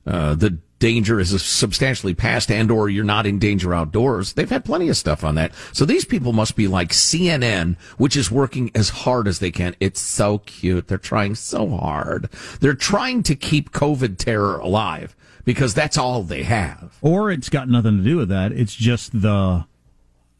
uh, 0.06 0.34
the 0.34 0.58
danger 0.80 1.20
is 1.20 1.40
substantially 1.42 2.14
past 2.14 2.50
and 2.50 2.70
or 2.70 2.88
you're 2.88 3.04
not 3.04 3.26
in 3.26 3.38
danger 3.38 3.72
outdoors. 3.72 4.32
They've 4.32 4.50
had 4.50 4.64
plenty 4.64 4.88
of 4.88 4.96
stuff 4.96 5.22
on 5.22 5.36
that. 5.36 5.52
So 5.72 5.84
these 5.84 6.04
people 6.04 6.32
must 6.32 6.56
be 6.56 6.66
like 6.66 6.90
CNN, 6.90 7.78
which 7.98 8.16
is 8.16 8.30
working 8.30 8.72
as 8.74 8.88
hard 8.88 9.28
as 9.28 9.38
they 9.38 9.52
can. 9.52 9.76
It's 9.78 10.00
so 10.00 10.38
cute. 10.38 10.88
They're 10.88 10.98
trying 10.98 11.36
so 11.36 11.68
hard. 11.68 12.28
They're 12.60 12.74
trying 12.74 13.22
to 13.24 13.36
keep 13.36 13.70
COVID 13.70 14.18
terror 14.18 14.58
alive 14.58 15.14
because 15.44 15.74
that's 15.74 15.98
all 15.98 16.22
they 16.22 16.42
have. 16.42 16.98
Or 17.00 17.30
it's 17.30 17.48
got 17.48 17.68
nothing 17.68 17.98
to 17.98 18.04
do 18.04 18.16
with 18.16 18.30
that. 18.30 18.52
It's 18.52 18.74
just 18.74 19.20
the 19.20 19.66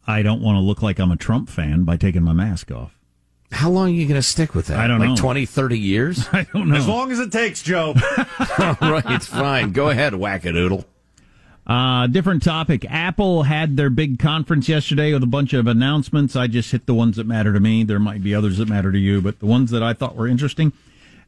I 0.07 0.23
don't 0.23 0.41
want 0.41 0.57
to 0.57 0.61
look 0.61 0.81
like 0.81 0.99
I'm 0.99 1.11
a 1.11 1.17
Trump 1.17 1.47
fan 1.49 1.83
by 1.83 1.95
taking 1.95 2.23
my 2.23 2.33
mask 2.33 2.71
off. 2.71 2.97
How 3.51 3.69
long 3.69 3.89
are 3.89 3.93
you 3.93 4.07
going 4.07 4.19
to 4.19 4.25
stick 4.25 4.55
with 4.55 4.67
that? 4.67 4.79
I 4.79 4.87
don't 4.87 4.99
like 4.99 5.09
know. 5.09 5.15
20, 5.15 5.45
30 5.45 5.77
years? 5.79 6.27
I 6.33 6.47
don't 6.53 6.69
know. 6.69 6.75
As 6.75 6.87
long 6.87 7.11
as 7.11 7.19
it 7.19 7.31
takes, 7.31 7.61
Joe. 7.61 7.93
All 8.59 8.91
right, 8.91 9.03
it's 9.07 9.27
fine. 9.27 9.71
Go 9.71 9.89
ahead, 9.89 10.13
wackadoodle. 10.13 10.85
Uh, 11.67 12.07
different 12.07 12.43
topic. 12.43 12.85
Apple 12.89 13.43
had 13.43 13.77
their 13.77 13.89
big 13.89 14.19
conference 14.19 14.67
yesterday 14.67 15.13
with 15.13 15.23
a 15.23 15.27
bunch 15.27 15.53
of 15.53 15.67
announcements. 15.67 16.35
I 16.35 16.47
just 16.47 16.71
hit 16.71 16.85
the 16.85 16.93
ones 16.93 17.17
that 17.17 17.27
matter 17.27 17.53
to 17.53 17.59
me. 17.59 17.83
There 17.83 17.99
might 17.99 18.23
be 18.23 18.33
others 18.33 18.57
that 18.57 18.67
matter 18.67 18.91
to 18.91 18.97
you, 18.97 19.21
but 19.21 19.39
the 19.39 19.45
ones 19.45 19.69
that 19.71 19.83
I 19.83 19.93
thought 19.93 20.15
were 20.15 20.27
interesting. 20.27 20.73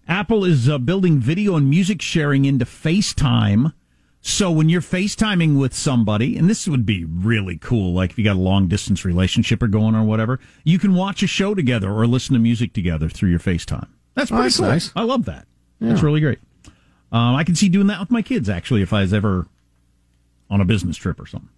Apple 0.08 0.44
is 0.44 0.68
uh, 0.68 0.80
building 0.80 1.20
video 1.20 1.56
and 1.56 1.70
music 1.70 2.02
sharing 2.02 2.46
into 2.46 2.66
FaceTime. 2.66 3.74
So 4.26 4.50
when 4.50 4.70
you're 4.70 4.80
FaceTiming 4.82 5.60
with 5.60 5.74
somebody, 5.74 6.38
and 6.38 6.50
this 6.50 6.66
would 6.66 6.86
be 6.86 7.04
really 7.04 7.58
cool, 7.58 7.92
like 7.94 8.12
if 8.12 8.18
you 8.18 8.24
got 8.24 8.38
a 8.38 8.40
long 8.40 8.70
distance 8.70 9.04
relationship 9.04 9.62
or 9.62 9.68
going 9.68 9.96
or 9.96 10.04
whatever, 10.04 10.40
you 10.64 10.80
can 10.80 10.96
watch 10.96 11.22
a 11.24 11.28
show 11.28 11.54
together 11.54 11.92
or 11.92 12.08
listen 12.08 12.34
to 12.34 12.40
music 12.40 12.72
together 12.72 13.10
through 13.10 13.32
your 13.32 13.40
FaceTime. 13.40 13.88
That's 14.16 14.32
Oh, 14.32 14.36
pretty 14.36 14.44
that's 14.46 14.58
cool. 14.58 14.68
nice. 14.70 14.92
I 14.96 15.04
love 15.04 15.26
that. 15.26 15.46
That's 15.82 16.02
really 16.02 16.22
great. 16.22 16.40
Um, 17.12 17.36
I 17.36 17.44
can 17.44 17.56
see 17.56 17.68
doing 17.68 17.88
that 17.88 18.00
with 18.00 18.12
my 18.12 18.22
kids 18.22 18.48
actually 18.48 18.82
if 18.82 18.94
I 18.94 19.02
was 19.02 19.14
ever 19.14 19.46
on 20.50 20.62
a 20.62 20.66
business 20.66 20.96
trip 20.96 21.20
or 21.20 21.26
something. 21.26 21.50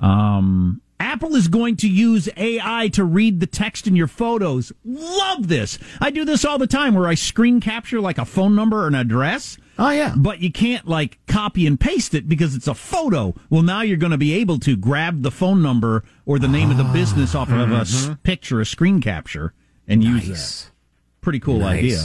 Um, 0.00 0.80
Apple 0.98 1.36
is 1.36 1.48
going 1.48 1.76
to 1.76 1.88
use 1.88 2.28
AI 2.36 2.88
to 2.94 3.04
read 3.04 3.38
the 3.40 3.46
text 3.46 3.86
in 3.86 3.94
your 3.94 4.06
photos. 4.08 4.72
Love 4.84 5.46
this. 5.48 5.78
I 6.00 6.10
do 6.10 6.24
this 6.24 6.44
all 6.44 6.58
the 6.58 6.66
time 6.66 6.94
where 6.94 7.06
I 7.06 7.14
screen 7.14 7.60
capture 7.60 8.00
like 8.00 8.18
a 8.18 8.24
phone 8.24 8.54
number 8.56 8.82
or 8.84 8.88
an 8.88 8.94
address. 8.96 9.56
Oh, 9.80 9.90
yeah. 9.90 10.14
But 10.16 10.40
you 10.40 10.52
can't 10.52 10.86
like 10.86 11.18
copy 11.26 11.66
and 11.66 11.80
paste 11.80 12.12
it 12.14 12.28
because 12.28 12.54
it's 12.54 12.68
a 12.68 12.74
photo. 12.74 13.34
Well, 13.48 13.62
now 13.62 13.80
you're 13.80 13.96
going 13.96 14.12
to 14.12 14.18
be 14.18 14.34
able 14.34 14.58
to 14.60 14.76
grab 14.76 15.22
the 15.22 15.30
phone 15.30 15.62
number 15.62 16.04
or 16.26 16.38
the 16.38 16.48
name 16.48 16.70
of 16.70 16.76
the 16.76 16.84
business 16.84 17.34
off 17.34 17.50
of 17.50 17.72
a 17.72 17.76
s- 17.76 18.10
picture, 18.22 18.60
a 18.60 18.66
screen 18.66 19.00
capture, 19.00 19.54
and 19.88 20.04
use 20.04 20.28
that. 20.28 20.70
Pretty 21.22 21.40
cool 21.40 21.58
Nice. 21.60 21.78
idea. 21.78 21.98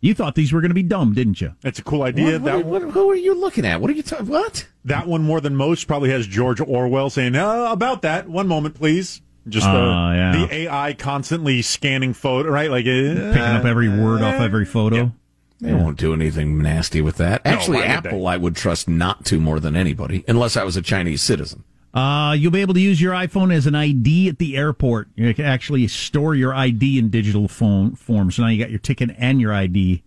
You 0.00 0.14
thought 0.14 0.34
these 0.34 0.52
were 0.52 0.60
going 0.60 0.70
to 0.70 0.74
be 0.74 0.82
dumb, 0.82 1.12
didn't 1.14 1.40
you? 1.40 1.54
It's 1.62 1.78
a 1.78 1.82
cool 1.84 2.02
idea. 2.02 2.32
What, 2.32 2.44
that 2.44 2.64
what, 2.64 2.82
what, 2.86 2.92
who 2.92 3.10
are 3.10 3.14
you 3.14 3.34
looking 3.34 3.64
at? 3.64 3.80
What 3.80 3.88
are 3.90 3.94
you 3.94 4.02
talking? 4.02 4.26
What? 4.26 4.66
that 4.86 5.06
one 5.06 5.22
more 5.22 5.40
than 5.40 5.54
most 5.54 5.86
probably 5.86 6.10
has 6.10 6.26
George 6.26 6.60
Orwell 6.60 7.08
saying, 7.08 7.36
uh, 7.36 7.68
"About 7.70 8.02
that, 8.02 8.28
one 8.28 8.48
moment, 8.48 8.74
please." 8.74 9.20
Just 9.48 9.66
the, 9.66 9.72
Ah, 9.72 10.12
yeah. 10.12 10.32
the 10.46 10.54
AI 10.54 10.92
constantly 10.94 11.62
scanning 11.62 12.14
photo, 12.14 12.48
right? 12.50 12.70
Like 12.70 12.84
uh, 12.86 13.32
Picking 13.32 13.42
up 13.42 13.64
every 13.64 13.88
word 13.88 14.22
off 14.22 14.40
every 14.40 14.64
photo. 14.64 15.12
They 15.62 15.72
won't 15.72 15.96
do 15.96 16.12
anything 16.12 16.58
nasty 16.60 17.00
with 17.00 17.16
that. 17.18 17.40
Actually, 17.44 17.78
why 17.78 17.86
would 17.96 18.06
Apple, 18.06 18.26
I 18.26 18.36
would 18.36 18.56
trust 18.56 18.88
not 18.88 19.24
to 19.26 19.38
more 19.40 19.60
than 19.60 19.76
anybody, 19.76 20.24
unless 20.26 20.56
I 20.56 20.64
was 20.64 20.76
a 20.76 20.82
Chinese 20.82 21.22
citizen. 21.22 21.62
Uh, 21.94 22.34
you'll 22.38 22.50
be 22.50 22.62
able 22.62 22.74
to 22.74 22.80
use 22.80 23.00
your 23.00 23.12
iPhone 23.12 23.54
as 23.54 23.66
an 23.66 23.74
ID 23.74 24.28
at 24.28 24.38
the 24.38 24.56
airport. 24.56 25.08
You 25.14 25.32
can 25.34 25.44
actually 25.44 25.86
store 25.88 26.34
your 26.34 26.52
ID 26.54 26.98
in 26.98 27.10
digital 27.10 27.48
phone 27.48 27.94
form. 27.94 28.30
So 28.32 28.42
now 28.42 28.48
you 28.48 28.58
got 28.58 28.70
your 28.70 28.78
ticket 28.78 29.10
and 29.18 29.40
your 29.40 29.52
ID 29.52 30.02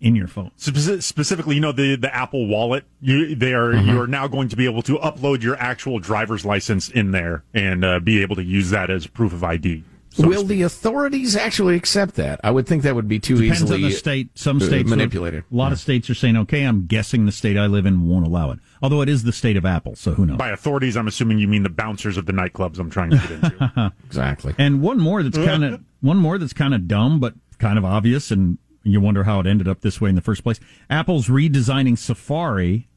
in 0.00 0.14
your 0.14 0.28
phone. 0.28 0.50
Speci- 0.58 1.02
specifically, 1.02 1.54
you 1.54 1.62
know 1.62 1.72
the 1.72 1.96
the 1.96 2.14
Apple 2.14 2.46
Wallet. 2.46 2.84
You 3.00 3.34
they 3.34 3.54
are 3.54 3.72
Mm-hmm. 3.72 3.88
you 3.88 4.00
are 4.02 4.06
now 4.06 4.28
going 4.28 4.48
to 4.50 4.56
be 4.56 4.66
able 4.66 4.82
to 4.82 4.98
upload 4.98 5.42
your 5.42 5.56
actual 5.56 5.98
driver's 5.98 6.44
license 6.44 6.90
in 6.90 7.10
there 7.12 7.42
and 7.54 7.84
uh, 7.84 8.00
be 8.00 8.20
able 8.20 8.36
to 8.36 8.44
use 8.44 8.68
that 8.70 8.90
as 8.90 9.06
proof 9.06 9.32
of 9.32 9.42
ID. 9.42 9.82
So 10.14 10.28
Will 10.28 10.44
the 10.44 10.62
authorities 10.62 11.34
actually 11.34 11.74
accept 11.74 12.14
that? 12.14 12.40
I 12.44 12.52
would 12.52 12.68
think 12.68 12.84
that 12.84 12.94
would 12.94 13.08
be 13.08 13.18
too 13.18 13.36
Depends 13.36 13.62
easily 13.62 13.82
on 13.84 13.90
the 13.90 13.96
state. 13.96 14.38
Some 14.38 14.58
uh, 14.58 14.60
states 14.64 14.84
will- 14.88 14.96
manipulated. 14.96 15.42
A 15.50 15.54
lot 15.54 15.72
of 15.72 15.80
states 15.80 16.08
are 16.08 16.14
saying, 16.14 16.36
okay, 16.36 16.62
I'm 16.62 16.86
guessing 16.86 17.26
the 17.26 17.32
state 17.32 17.56
I 17.56 17.66
live 17.66 17.84
in 17.84 18.08
won't 18.08 18.24
allow 18.24 18.52
it. 18.52 18.60
Although 18.80 19.00
it 19.00 19.08
is 19.08 19.24
the 19.24 19.32
state 19.32 19.56
of 19.56 19.66
Apple, 19.66 19.96
so 19.96 20.12
who 20.14 20.24
knows? 20.24 20.36
by 20.36 20.50
authorities? 20.50 20.96
I'm 20.96 21.08
assuming 21.08 21.38
you 21.38 21.48
mean 21.48 21.64
the 21.64 21.68
bouncers 21.68 22.16
of 22.16 22.26
the 22.26 22.32
nightclubs. 22.32 22.78
I'm 22.78 22.90
trying 22.90 23.10
to 23.10 23.16
get 23.16 23.30
into. 23.30 23.92
Exactly. 24.06 24.54
And 24.56 24.80
one 24.80 25.00
more 25.00 25.22
that's 25.24 25.36
kind 25.36 25.64
of 25.64 25.80
one 26.00 26.18
more 26.18 26.38
that's 26.38 26.52
kind 26.52 26.74
of 26.74 26.86
dumb, 26.86 27.18
but 27.18 27.34
kind 27.58 27.76
of 27.76 27.84
obvious, 27.84 28.30
and 28.30 28.58
you 28.84 29.00
wonder 29.00 29.24
how 29.24 29.40
it 29.40 29.46
ended 29.48 29.66
up 29.66 29.80
this 29.80 30.00
way 30.00 30.10
in 30.10 30.14
the 30.14 30.20
first 30.20 30.44
place. 30.44 30.60
Apple's 30.88 31.26
redesigning 31.26 31.98
Safari 31.98 32.88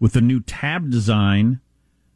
with 0.00 0.16
a 0.16 0.20
new 0.22 0.40
tab 0.40 0.90
design, 0.90 1.60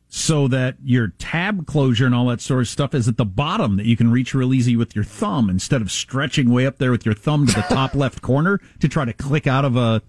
so 0.09 0.49
that 0.49 0.77
your 0.83 1.09
tab 1.18 1.66
closure 1.66 2.07
and 2.07 2.14
all 2.14 2.27
that 2.27 2.40
sort 2.40 2.61
of 2.61 2.68
stuff 2.68 2.94
is 2.94 3.09
at 3.09 3.16
the 3.18 3.25
bottom 3.27 3.77
that 3.77 3.87
you 3.87 3.97
can 3.97 4.11
reach 4.11 4.33
real 4.35 4.55
easy 4.55 4.75
with 4.75 4.94
your 4.97 5.05
thumb 5.05 5.51
instead 5.51 5.83
of 5.83 5.90
stretching 5.90 6.51
way 6.51 6.66
up 6.66 6.79
there 6.79 6.90
with 6.90 7.05
your 7.05 7.14
thumb 7.14 7.47
to 7.47 7.53
the 7.55 7.61
top 7.62 7.94
left 7.94 8.23
corner 8.23 8.59
to 8.81 8.88
try 8.88 9.05
to 9.05 9.12
click 9.12 9.47
out 9.47 9.64
of 9.66 9.77
a, 9.77 10.01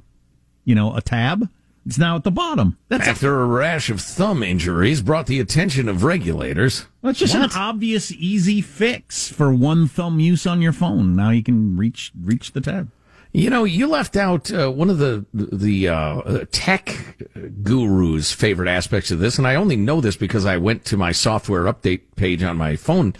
you 0.64 0.74
know, 0.74 0.96
a 0.96 1.02
tab. 1.02 1.50
It's 1.86 1.98
now 1.98 2.16
at 2.16 2.24
the 2.24 2.32
bottom. 2.32 2.78
That's 2.90 3.08
a 3.08 3.10
After 3.10 3.42
a 3.42 3.46
rash 3.46 3.90
of 3.90 4.00
thumb 4.00 4.44
injuries 4.44 5.02
brought 5.02 5.26
the 5.28 5.40
attention 5.40 5.90
of 5.90 6.04
regulators. 6.04 6.86
Well, 7.02 7.10
it's 7.12 7.20
just 7.20 7.34
What? 7.34 7.52
an 7.56 7.58
obvious, 7.60 8.12
easy 8.12 8.62
fix 8.62 9.30
for 9.32 9.52
one 9.54 9.88
thumb 9.88 10.20
use 10.20 10.46
on 10.46 10.62
your 10.62 10.74
phone. 10.74 11.16
Now 11.16 11.32
you 11.32 11.42
can 11.42 11.76
reach 11.78 12.12
reach 12.22 12.52
the 12.52 12.62
tab. 12.62 12.90
You 13.32 13.52
know, 13.52 13.64
you 13.64 13.88
left 13.88 14.16
out 14.16 14.52
uh, 14.52 14.72
one 14.72 14.90
of 14.90 14.98
the 14.98 15.26
the 15.34 15.88
uh, 15.88 16.46
tech 16.52 17.28
gurus' 17.62 18.32
favorite 18.32 18.68
aspects 18.70 19.12
of 19.12 19.20
this, 19.20 19.38
and 19.38 19.48
I 19.48 19.56
only 19.56 19.76
know 19.76 20.02
this 20.02 20.16
because 20.16 20.48
I 20.48 20.58
went 20.58 20.84
to 20.86 20.98
my 20.98 21.12
software 21.12 21.72
update 21.72 22.02
page 22.16 22.42
on 22.42 22.58
my 22.58 22.76
phone. 22.76 23.14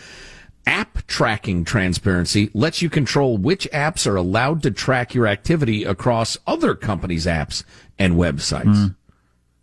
App 0.66 1.06
tracking 1.08 1.64
transparency 1.64 2.50
lets 2.54 2.82
you 2.82 2.90
control 2.90 3.38
which 3.38 3.68
apps 3.72 4.08
are 4.08 4.16
allowed 4.16 4.64
to 4.64 4.72
track 4.72 5.14
your 5.14 5.28
activity 5.28 5.84
across 5.84 6.38
other 6.48 6.74
companies' 6.76 7.26
apps 7.28 7.64
and 7.98 8.16
websites. 8.16 8.96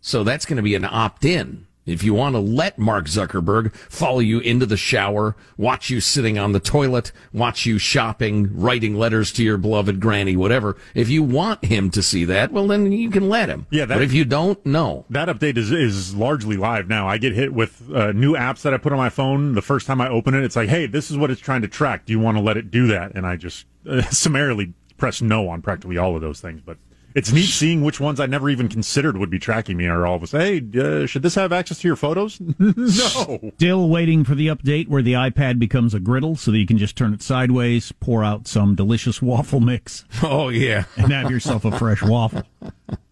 So 0.01 0.23
that's 0.23 0.45
going 0.45 0.57
to 0.57 0.63
be 0.63 0.75
an 0.75 0.85
opt-in. 0.85 1.66
If 1.87 2.03
you 2.03 2.13
want 2.13 2.35
to 2.35 2.39
let 2.39 2.77
Mark 2.77 3.05
Zuckerberg 3.05 3.73
follow 3.75 4.19
you 4.19 4.39
into 4.39 4.65
the 4.67 4.77
shower, 4.77 5.35
watch 5.57 5.89
you 5.89 5.99
sitting 6.01 6.37
on 6.37 6.51
the 6.51 6.59
toilet, 6.59 7.11
watch 7.33 7.65
you 7.65 7.79
shopping, 7.79 8.49
writing 8.53 8.95
letters 8.95 9.31
to 9.33 9.43
your 9.43 9.57
beloved 9.57 9.99
granny, 9.99 10.35
whatever. 10.35 10.77
If 10.93 11.09
you 11.09 11.23
want 11.23 11.65
him 11.65 11.89
to 11.91 12.03
see 12.03 12.25
that, 12.25 12.51
well, 12.51 12.67
then 12.67 12.91
you 12.91 13.09
can 13.09 13.29
let 13.29 13.49
him. 13.49 13.65
Yeah, 13.71 13.85
that- 13.85 13.95
but 13.95 14.03
if 14.03 14.13
you 14.13 14.25
don't, 14.25 14.63
no. 14.65 15.05
That 15.09 15.29
update 15.29 15.57
is 15.57 15.71
is 15.71 16.13
largely 16.13 16.57
live 16.57 16.87
now. 16.89 17.07
I 17.07 17.17
get 17.17 17.33
hit 17.33 17.53
with 17.53 17.81
uh, 17.93 18.11
new 18.11 18.33
apps 18.33 18.61
that 18.63 18.73
I 18.73 18.77
put 18.77 18.91
on 18.91 18.97
my 18.97 19.09
phone. 19.09 19.53
The 19.55 19.61
first 19.61 19.87
time 19.87 20.01
I 20.01 20.09
open 20.09 20.33
it, 20.35 20.43
it's 20.43 20.55
like, 20.57 20.67
"Hey, 20.69 20.85
this 20.87 21.09
is 21.09 21.17
what 21.17 21.31
it's 21.31 21.39
trying 21.39 21.61
to 21.61 21.67
track. 21.69 22.05
Do 22.05 22.11
you 22.11 22.19
want 22.19 22.37
to 22.37 22.43
let 22.43 22.57
it 22.57 22.69
do 22.69 22.87
that?" 22.87 23.13
And 23.15 23.25
I 23.25 23.37
just 23.37 23.65
uh, 23.89 24.01
summarily 24.11 24.73
press 24.97 25.21
no 25.21 25.47
on 25.47 25.61
practically 25.61 25.97
all 25.97 26.15
of 26.15 26.21
those 26.21 26.41
things. 26.41 26.59
But 26.65 26.77
it's 27.17 27.31
neat 27.31 27.47
seeing 27.47 27.83
which 27.83 27.99
ones 27.99 28.19
I 28.19 28.27
never 28.27 28.47
even 28.47 28.67
considered 28.67 29.17
would 29.17 29.31
be 29.31 29.39
tracking 29.39 29.75
me 29.75 29.87
are 29.87 30.05
all 30.05 30.17
of 30.17 30.23
us. 30.23 30.31
Hey, 30.31 30.61
uh, 30.79 31.07
should 31.07 31.23
this 31.23 31.33
have 31.33 31.51
access 31.51 31.79
to 31.79 31.87
your 31.87 31.95
photos? 31.95 32.39
no. 32.59 33.51
Still 33.55 33.89
waiting 33.89 34.23
for 34.23 34.35
the 34.35 34.47
update 34.47 34.87
where 34.87 35.01
the 35.01 35.13
iPad 35.13 35.57
becomes 35.57 35.95
a 35.95 35.99
griddle 35.99 36.35
so 36.35 36.51
that 36.51 36.59
you 36.59 36.67
can 36.67 36.77
just 36.77 36.95
turn 36.95 37.15
it 37.15 37.23
sideways, 37.23 37.91
pour 37.93 38.23
out 38.23 38.47
some 38.47 38.75
delicious 38.75 39.19
waffle 39.19 39.59
mix, 39.59 40.05
Oh, 40.23 40.49
yeah. 40.49 40.83
and 40.95 41.11
have 41.11 41.31
yourself 41.31 41.65
a 41.65 41.75
fresh 41.75 42.03
waffle. 42.03 42.43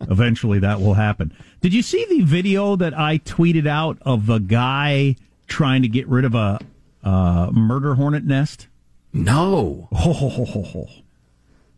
Eventually 0.02 0.60
that 0.60 0.80
will 0.80 0.94
happen. 0.94 1.36
Did 1.62 1.74
you 1.74 1.82
see 1.82 2.06
the 2.08 2.22
video 2.22 2.76
that 2.76 2.96
I 2.96 3.18
tweeted 3.18 3.65
out 3.68 3.98
of 4.04 4.30
a 4.30 4.39
guy 4.39 5.15
trying 5.48 5.82
to 5.82 5.88
get 5.88 6.08
rid 6.08 6.26
of 6.26 6.36
a 6.36 6.60
uh, 7.04 7.50
murder 7.52 7.96
hornet 7.96 8.24
nest? 8.24 8.68
No. 9.13 9.88
Ho, 9.94 10.13
ho, 10.13 10.30
ho, 10.30 10.62
ho. 10.62 10.88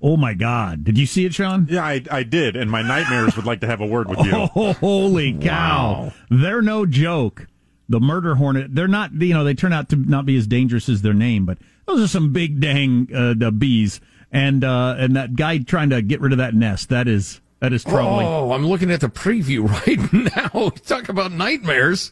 Oh 0.02 0.16
my 0.16 0.34
God! 0.36 0.84
Did 0.84 0.98
you 0.98 1.06
see 1.08 1.26
it, 1.26 1.34
Sean? 1.34 1.68
Yeah, 1.70 1.84
I, 1.84 2.04
I 2.12 2.24
did, 2.24 2.56
and 2.56 2.70
my 2.70 2.82
nightmares 2.84 3.36
would 3.36 3.46
like 3.46 3.62
to 3.62 3.68
have 3.68 3.82
a 3.82 3.86
word 3.86 4.10
with 4.10 4.20
you. 4.20 4.32
Oh, 4.56 4.74
holy 4.74 5.34
cow! 5.34 6.04
Wow. 6.06 6.14
They're 6.30 6.62
no 6.62 6.86
joke. 6.86 7.48
The 7.90 8.00
murder 8.00 8.36
hornet. 8.36 8.76
They're 8.76 8.88
not. 8.88 9.14
You 9.14 9.34
know, 9.34 9.44
they 9.44 9.54
turn 9.54 9.74
out 9.74 9.90
to 9.90 9.96
not 9.96 10.26
be 10.26 10.38
as 10.38 10.46
dangerous 10.46 10.88
as 10.90 11.02
their 11.02 11.14
name, 11.14 11.46
but 11.46 11.58
those 11.88 12.02
are 12.04 12.08
some 12.08 12.32
big 12.34 12.60
dang 12.60 13.08
uh, 13.16 13.34
the 13.36 13.52
bees. 13.52 14.00
And 14.32 14.64
uh, 14.64 14.96
and 15.00 15.16
that 15.16 15.36
guy 15.36 15.58
trying 15.60 15.90
to 15.92 16.02
get 16.02 16.20
rid 16.22 16.32
of 16.32 16.38
that 16.38 16.54
nest. 16.54 16.90
That 16.90 17.08
is 17.08 17.40
that 17.60 17.74
is 17.74 17.84
troubling. 17.84 18.28
Oh, 18.28 18.52
I'm 18.52 18.68
looking 18.68 18.92
at 18.92 19.02
the 19.02 19.08
preview 19.08 19.68
right 19.88 20.14
now. 20.14 20.70
Talk 20.86 21.10
about 21.10 21.32
nightmares. 21.32 22.12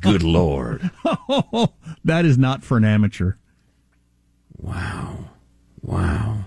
Good 0.00 0.22
lord! 0.24 0.90
that 2.04 2.24
is 2.24 2.38
not 2.38 2.62
for 2.62 2.76
an 2.76 2.84
amateur. 2.84 3.34
Wow, 4.56 5.26
wow. 5.82 6.44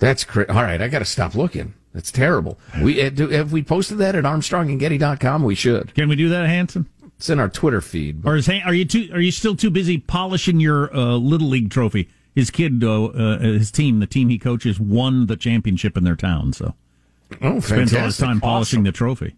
That's 0.00 0.24
crazy. 0.24 0.48
All 0.50 0.62
right, 0.62 0.80
I 0.82 0.88
got 0.88 0.98
to 1.00 1.04
stop 1.04 1.34
looking. 1.36 1.74
That's 1.94 2.10
terrible. 2.12 2.58
We 2.82 3.00
uh, 3.02 3.10
do, 3.10 3.28
have 3.28 3.52
we 3.52 3.62
posted 3.62 3.98
that 3.98 4.14
at 4.14 4.24
ArmstrongandGetty.com. 4.24 5.42
We 5.44 5.54
should. 5.54 5.94
Can 5.94 6.08
we 6.08 6.16
do 6.16 6.28
that, 6.30 6.46
Hanson? 6.48 6.88
It's 7.16 7.28
in 7.30 7.38
our 7.38 7.48
Twitter 7.48 7.80
feed. 7.80 8.24
Or 8.24 8.36
is 8.36 8.46
Han- 8.46 8.62
are 8.64 8.72
you 8.74 8.84
too? 8.84 9.10
Are 9.12 9.20
you 9.20 9.30
still 9.32 9.54
too 9.56 9.70
busy 9.70 9.98
polishing 9.98 10.58
your 10.60 10.94
uh, 10.96 11.16
little 11.16 11.48
league 11.48 11.70
trophy? 11.70 12.08
His 12.34 12.50
kid, 12.50 12.82
uh, 12.84 13.06
uh, 13.06 13.38
his 13.40 13.70
team, 13.72 13.98
the 14.00 14.06
team 14.06 14.28
he 14.28 14.38
coaches, 14.38 14.78
won 14.80 15.26
the 15.26 15.36
championship 15.36 15.96
in 15.96 16.04
their 16.04 16.14
town. 16.16 16.52
So, 16.52 16.74
oh, 17.42 17.60
spends 17.60 17.92
all 17.92 18.04
his 18.06 18.16
time 18.16 18.40
polishing 18.40 18.78
Awesome. 18.78 18.84
the 18.84 18.92
trophy. 18.92 19.36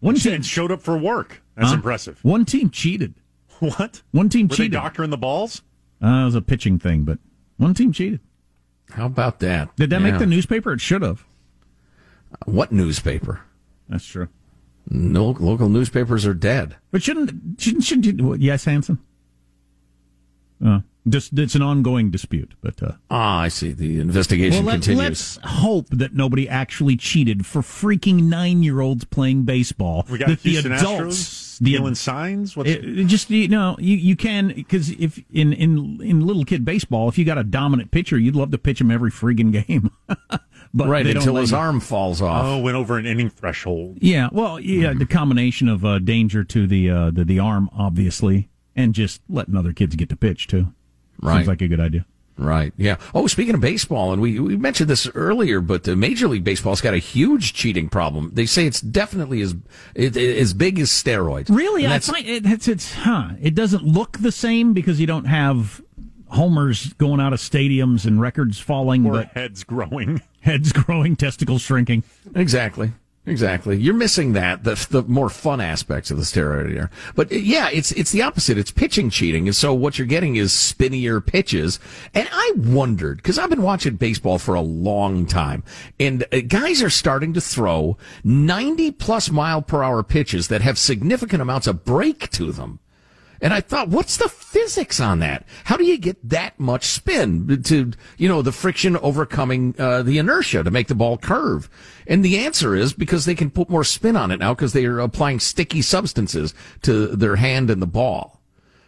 One 0.00 0.16
team 0.16 0.42
showed 0.42 0.72
up 0.72 0.82
for 0.82 0.98
work. 0.98 1.42
That's 1.56 1.68
Huh? 1.70 1.76
impressive. 1.76 2.18
One 2.22 2.44
team 2.44 2.70
cheated. 2.70 3.14
What? 3.60 4.02
One 4.10 4.28
team 4.28 4.48
Were 4.48 4.56
they 4.56 4.64
cheated. 4.64 4.72
doctoring 4.72 5.08
the 5.08 5.16
balls? 5.16 5.62
Uh, 6.04 6.08
it 6.08 6.24
was 6.26 6.34
a 6.34 6.42
pitching 6.42 6.78
thing, 6.78 7.04
but 7.04 7.18
one 7.56 7.72
team 7.72 7.90
cheated. 7.90 8.20
How 8.92 9.06
about 9.06 9.40
that? 9.40 9.74
Did 9.76 9.90
that 9.90 10.00
Yeah. 10.00 10.10
make 10.10 10.18
the 10.18 10.26
newspaper? 10.26 10.72
It 10.72 10.80
should 10.80 11.02
have. 11.02 11.24
What 12.44 12.72
newspaper? 12.72 13.40
That's 13.88 14.04
true. 14.06 14.28
No 14.88 15.30
local 15.30 15.68
newspapers 15.68 16.24
are 16.26 16.34
dead. 16.34 16.76
But 16.90 17.02
shouldn't 17.02 17.60
shouldn't 17.60 17.84
shouldn't 17.84 18.06
you, 18.20 18.34
yes, 18.34 18.64
Hanson? 18.64 18.98
Uh, 20.64 20.80
just 21.08 21.36
it's 21.38 21.54
an 21.54 21.62
ongoing 21.62 22.10
dispute, 22.10 22.52
but 22.62 22.82
uh, 22.82 22.92
Ah, 23.10 23.40
I 23.40 23.48
see. 23.48 23.72
The 23.72 24.00
investigation 24.00 24.64
well, 24.64 24.74
let, 24.74 24.82
continues. 24.82 24.98
let's 24.98 25.38
hope 25.42 25.88
that 25.90 26.14
nobody 26.14 26.48
actually 26.48 26.96
cheated 26.96 27.44
for 27.46 27.62
freaking 27.62 28.24
nine 28.24 28.62
year 28.62 28.80
olds 28.80 29.04
playing 29.04 29.42
baseball. 29.42 30.06
We 30.08 30.18
got 30.18 30.28
that 30.28 30.40
Houston 30.40 30.70
the 30.72 30.78
adults, 30.78 31.16
Astros 31.18 31.45
the 31.58 31.72
stealing 31.72 31.94
signs. 31.94 32.56
What's 32.56 32.70
It, 32.70 32.84
it 32.84 33.04
just 33.06 33.30
you 33.30 33.48
know 33.48 33.76
you, 33.78 33.96
you 33.96 34.16
can 34.16 34.48
because 34.48 34.90
if 34.90 35.22
in, 35.32 35.52
in 35.52 36.00
in 36.02 36.26
little 36.26 36.44
kid 36.44 36.64
baseball 36.64 37.08
if 37.08 37.18
you 37.18 37.24
got 37.24 37.38
a 37.38 37.44
dominant 37.44 37.90
pitcher 37.90 38.18
you'd 38.18 38.36
love 38.36 38.50
to 38.50 38.58
pitch 38.58 38.80
him 38.80 38.90
every 38.90 39.10
friggin' 39.10 39.52
game, 39.66 39.90
but 40.74 40.88
right 40.88 41.06
until 41.06 41.36
his 41.36 41.50
you. 41.50 41.56
arm 41.56 41.80
falls 41.80 42.20
off. 42.20 42.44
oh, 42.44 42.58
went 42.58 42.76
over 42.76 42.98
an 42.98 43.06
inning 43.06 43.30
threshold. 43.30 43.98
Yeah, 44.00 44.28
well, 44.32 44.60
yeah, 44.60 44.92
the 44.92 45.06
combination 45.06 45.68
of 45.68 45.84
uh, 45.84 45.98
danger 45.98 46.44
to 46.44 46.66
the, 46.66 46.90
uh, 46.90 47.10
the 47.10 47.24
the 47.24 47.38
arm, 47.38 47.70
obviously, 47.76 48.48
and 48.74 48.94
just 48.94 49.22
letting 49.28 49.56
other 49.56 49.72
kids 49.72 49.96
get 49.96 50.08
to 50.10 50.16
pitch 50.16 50.46
too. 50.46 50.72
Right. 51.20 51.38
Seems 51.38 51.48
like 51.48 51.62
a 51.62 51.68
good 51.68 51.80
idea. 51.80 52.04
Right. 52.38 52.72
Yeah. 52.76 52.96
Oh, 53.14 53.26
speaking 53.26 53.54
of 53.54 53.60
baseball, 53.60 54.12
and 54.12 54.20
we, 54.20 54.38
we 54.38 54.56
mentioned 54.56 54.90
this 54.90 55.08
earlier, 55.14 55.60
but 55.60 55.84
the 55.84 55.96
Major 55.96 56.28
League 56.28 56.44
Baseball's 56.44 56.82
got 56.82 56.92
a 56.92 56.98
huge 56.98 57.54
cheating 57.54 57.88
problem. 57.88 58.30
They 58.34 58.44
say 58.44 58.66
it's 58.66 58.80
definitely 58.80 59.40
as 59.40 59.54
it, 59.94 60.16
as 60.16 60.52
big 60.52 60.78
as 60.78 60.90
steroids. 60.90 61.48
Really, 61.48 61.86
I 61.86 61.98
find 61.98 62.26
it, 62.26 62.44
it's, 62.44 62.68
it's 62.68 62.92
huh. 62.92 63.30
It 63.40 63.54
doesn't 63.54 63.84
look 63.84 64.18
the 64.18 64.32
same 64.32 64.74
because 64.74 65.00
you 65.00 65.06
don't 65.06 65.24
have 65.24 65.80
homers 66.28 66.92
going 66.94 67.20
out 67.20 67.32
of 67.32 67.38
stadiums 67.38 68.04
and 68.04 68.20
records 68.20 68.58
falling, 68.58 69.06
Or 69.06 69.12
but 69.12 69.28
heads 69.28 69.64
growing. 69.64 70.20
heads 70.40 70.72
growing, 70.72 71.16
testicles 71.16 71.62
shrinking. 71.62 72.02
Exactly. 72.34 72.92
Exactly. 73.26 73.76
You're 73.76 73.94
missing 73.94 74.34
that, 74.34 74.62
the, 74.62 74.86
the 74.90 75.02
more 75.02 75.28
fun 75.28 75.60
aspects 75.60 76.12
of 76.12 76.16
the 76.16 76.22
steroid 76.22 76.72
era. 76.72 76.90
But 77.16 77.32
uh, 77.32 77.36
yeah, 77.36 77.68
it's, 77.72 77.90
it's 77.92 78.12
the 78.12 78.22
opposite. 78.22 78.56
It's 78.56 78.70
pitching 78.70 79.10
cheating. 79.10 79.48
And 79.48 79.56
so 79.56 79.74
what 79.74 79.98
you're 79.98 80.06
getting 80.06 80.36
is 80.36 80.52
spinnier 80.52 81.20
pitches. 81.20 81.80
And 82.14 82.28
I 82.30 82.52
wondered, 82.56 83.22
cause 83.24 83.36
I've 83.36 83.50
been 83.50 83.62
watching 83.62 83.96
baseball 83.96 84.38
for 84.38 84.54
a 84.54 84.60
long 84.60 85.26
time 85.26 85.64
and 85.98 86.24
uh, 86.32 86.40
guys 86.46 86.82
are 86.82 86.90
starting 86.90 87.32
to 87.34 87.40
throw 87.40 87.96
90 88.22 88.92
plus 88.92 89.30
mile 89.30 89.60
per 89.60 89.82
hour 89.82 90.04
pitches 90.04 90.46
that 90.48 90.62
have 90.62 90.78
significant 90.78 91.42
amounts 91.42 91.66
of 91.66 91.84
break 91.84 92.30
to 92.30 92.52
them. 92.52 92.78
And 93.40 93.52
I 93.52 93.60
thought, 93.60 93.88
what's 93.88 94.16
the 94.16 94.28
physics 94.28 95.00
on 95.00 95.18
that? 95.20 95.44
How 95.64 95.76
do 95.76 95.84
you 95.84 95.98
get 95.98 96.28
that 96.28 96.58
much 96.58 96.86
spin 96.86 97.62
to, 97.64 97.92
you 98.16 98.28
know, 98.28 98.42
the 98.42 98.52
friction 98.52 98.96
overcoming 98.98 99.74
uh, 99.78 100.02
the 100.02 100.18
inertia 100.18 100.62
to 100.62 100.70
make 100.70 100.88
the 100.88 100.94
ball 100.94 101.18
curve? 101.18 101.68
And 102.06 102.24
the 102.24 102.38
answer 102.38 102.74
is 102.74 102.92
because 102.92 103.24
they 103.24 103.34
can 103.34 103.50
put 103.50 103.68
more 103.68 103.84
spin 103.84 104.16
on 104.16 104.30
it 104.30 104.38
now 104.38 104.54
because 104.54 104.72
they 104.72 104.86
are 104.86 105.00
applying 105.00 105.40
sticky 105.40 105.82
substances 105.82 106.54
to 106.82 107.08
their 107.08 107.36
hand 107.36 107.70
and 107.70 107.82
the 107.82 107.86
ball. 107.86 108.35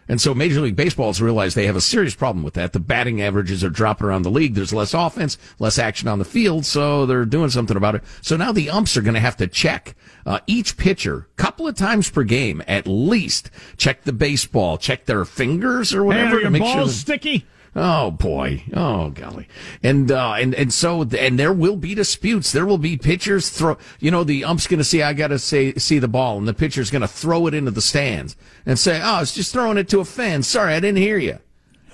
And 0.09 0.21
so 0.21 0.35
Major 0.35 0.61
League 0.61 0.77
Baseball 0.77 1.09
has 1.09 1.21
realized 1.21 1.55
they 1.55 1.66
have 1.66 1.77
a 1.77 1.81
serious 1.81 2.14
problem 2.14 2.42
with 2.42 2.55
that. 2.55 2.73
The 2.73 2.81
batting 2.81 3.21
averages 3.21 3.62
are 3.62 3.68
dropping 3.71 4.07
around 4.07 4.23
the 4.23 4.31
league. 4.31 4.55
There's 4.55 4.73
less 4.73 4.94
offense, 4.94 5.37
less 5.59 5.79
action 5.79 6.09
on 6.09 6.18
the 6.18 6.25
field, 6.25 6.64
so 6.64 7.05
they're 7.07 7.25
doing 7.27 7.51
something 7.51 7.77
about 7.77 7.94
it. 7.94 8.03
So 8.23 8.37
now 8.37 8.53
the 8.53 8.71
umps 8.71 8.97
are 8.97 9.03
going 9.03 9.14
to 9.14 9.21
have 9.21 9.37
to 9.37 9.47
check 9.47 9.94
uh, 10.25 10.40
each 10.47 10.77
pitcher 10.77 11.27
couple 11.37 11.68
of 11.68 11.77
times 11.77 12.11
per 12.11 12.25
game 12.25 12.62
at 12.66 12.87
least. 12.87 13.51
Check 13.77 14.03
the 14.05 14.12
baseball, 14.12 14.79
check 14.79 15.05
their 15.05 15.25
fingers 15.25 15.94
or 15.94 16.05
whatever 16.05 16.31
Hey, 16.31 16.35
are 16.35 16.38
to 16.38 16.42
your 16.42 16.51
make 16.51 16.62
balls 16.62 16.75
sure. 16.75 16.88
sticky? 16.88 17.47
Oh 17.81 18.11
boy. 18.11 18.64
Oh 18.75 19.11
golly. 19.11 19.47
And 19.85 20.11
uh 20.11 20.33
and 20.33 20.53
and 20.55 20.73
so 20.73 21.03
and 21.03 21.38
there 21.38 21.53
will 21.53 21.77
be 21.77 21.95
disputes. 21.95 22.51
There 22.51 22.67
will 22.67 22.79
be 22.79 22.97
pitchers 22.97 23.51
throw 23.51 23.79
you 24.01 24.11
know 24.11 24.25
the 24.25 24.43
ump's 24.45 24.67
going 24.67 24.79
to 24.79 24.85
see 24.85 25.01
I 25.01 25.12
got 25.12 25.29
to 25.29 25.38
say 25.38 25.75
see 25.75 26.01
the 26.01 26.09
ball 26.09 26.38
and 26.38 26.49
the 26.49 26.55
pitcher's 26.55 26.91
going 26.91 27.03
to 27.03 27.09
throw 27.09 27.47
it 27.47 27.55
into 27.55 27.71
the 27.71 27.81
stands 27.81 28.35
and 28.67 28.79
say, 28.79 29.01
"Oh, 29.03 29.21
it's 29.21 29.33
just 29.35 29.53
throwing 29.53 29.79
it 29.79 29.88
to 29.91 30.01
a 30.01 30.05
fan. 30.05 30.43
Sorry, 30.43 30.75
I 30.75 30.81
didn't 30.81 30.99
hear 30.99 31.19
you. 31.19 31.38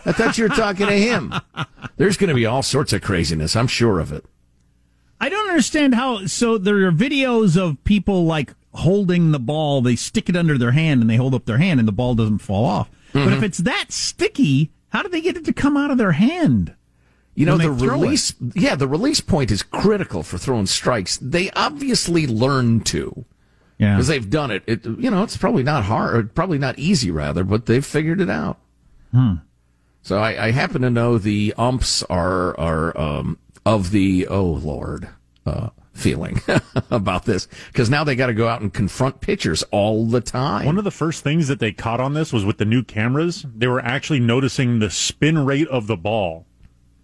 I 0.06 0.12
thought 0.12 0.38
you 0.38 0.44
were 0.44 0.54
talking 0.54 0.86
to 0.86 0.92
him." 0.98 1.34
There's 1.98 2.16
going 2.16 2.28
to 2.28 2.34
be 2.34 2.46
all 2.46 2.62
sorts 2.62 2.92
of 2.94 3.02
craziness. 3.02 3.54
I'm 3.54 3.66
sure 3.66 4.00
of 4.00 4.10
it. 4.10 4.24
I 5.20 5.28
don't 5.28 5.48
understand 5.50 5.94
how. 5.94 6.26
So 6.26 6.56
there 6.56 6.86
are 6.86 6.92
videos 6.92 7.56
of 7.60 7.82
people 7.84 8.24
like 8.24 8.54
holding 8.72 9.32
the 9.32 9.38
ball. 9.38 9.82
They 9.82 9.96
stick 9.96 10.28
it 10.28 10.36
under 10.36 10.56
their 10.56 10.72
hand 10.72 11.00
and 11.02 11.10
they 11.10 11.16
hold 11.16 11.34
up 11.34 11.44
their 11.44 11.58
hand, 11.58 11.78
and 11.78 11.86
the 11.86 11.92
ball 11.92 12.14
doesn't 12.14 12.38
fall 12.38 12.64
off. 12.64 12.90
But 13.12 13.20
Mm-hmm. 13.20 13.32
if 13.34 13.42
it's 13.44 13.58
that 13.58 13.92
sticky, 13.92 14.70
how 14.94 15.02
do 15.02 15.08
they 15.08 15.20
get 15.20 15.36
it 15.36 15.44
to 15.46 15.52
come 15.52 15.76
out 15.76 15.90
of 15.90 15.98
their 15.98 16.12
hand? 16.12 16.72
You 17.34 17.46
know, 17.46 17.58
the 17.58 17.64
throw 17.64 17.96
it? 17.96 18.00
release, 18.00 18.32
yeah, 18.54 18.76
the 18.76 18.86
release 18.86 19.20
point 19.20 19.50
is 19.50 19.64
critical 19.64 20.22
for 20.22 20.38
throwing 20.38 20.66
strikes. 20.66 21.18
They 21.20 21.50
obviously 21.50 22.28
learned 22.28 22.86
to. 22.86 23.24
Yeah. 23.76 23.96
Because 23.96 24.06
they've 24.06 24.30
done 24.30 24.52
it. 24.52 24.62
it. 24.68 24.84
You 24.84 25.10
know, 25.10 25.24
it's 25.24 25.36
probably 25.36 25.64
not 25.64 25.82
hard, 25.82 26.14
or 26.14 26.22
probably 26.22 26.58
not 26.58 26.78
easy, 26.78 27.10
rather, 27.10 27.42
but 27.42 27.66
they've 27.66 27.84
figured 27.84 28.20
it 28.20 28.30
out. 28.30 28.60
Hmm. 29.10 29.34
So 30.02 30.18
I, 30.18 30.46
I 30.46 30.50
happen 30.52 30.82
to 30.82 30.90
know 30.90 31.18
the 31.18 31.52
umps 31.58 32.04
are 32.04 32.56
are 32.56 32.96
um, 32.96 33.38
of 33.66 33.90
the 33.90 34.28
oh 34.28 34.44
lord 34.44 35.08
uh, 35.44 35.70
feeling 35.94 36.40
about 36.90 37.24
this 37.24 37.48
because 37.68 37.88
now 37.88 38.04
they 38.04 38.16
got 38.16 38.26
to 38.26 38.34
go 38.34 38.48
out 38.48 38.60
and 38.60 38.74
confront 38.74 39.20
pitchers 39.20 39.62
all 39.70 40.06
the 40.06 40.20
time. 40.20 40.66
One 40.66 40.78
of 40.78 40.84
the 40.84 40.90
first 40.90 41.24
things 41.24 41.48
that 41.48 41.60
they 41.60 41.72
caught 41.72 42.00
on 42.00 42.14
this 42.14 42.32
was 42.32 42.44
with 42.44 42.58
the 42.58 42.64
new 42.64 42.82
cameras. 42.82 43.46
They 43.54 43.68
were 43.68 43.80
actually 43.80 44.20
noticing 44.20 44.78
the 44.78 44.90
spin 44.90 45.44
rate 45.44 45.68
of 45.68 45.86
the 45.86 45.96
ball 45.96 46.46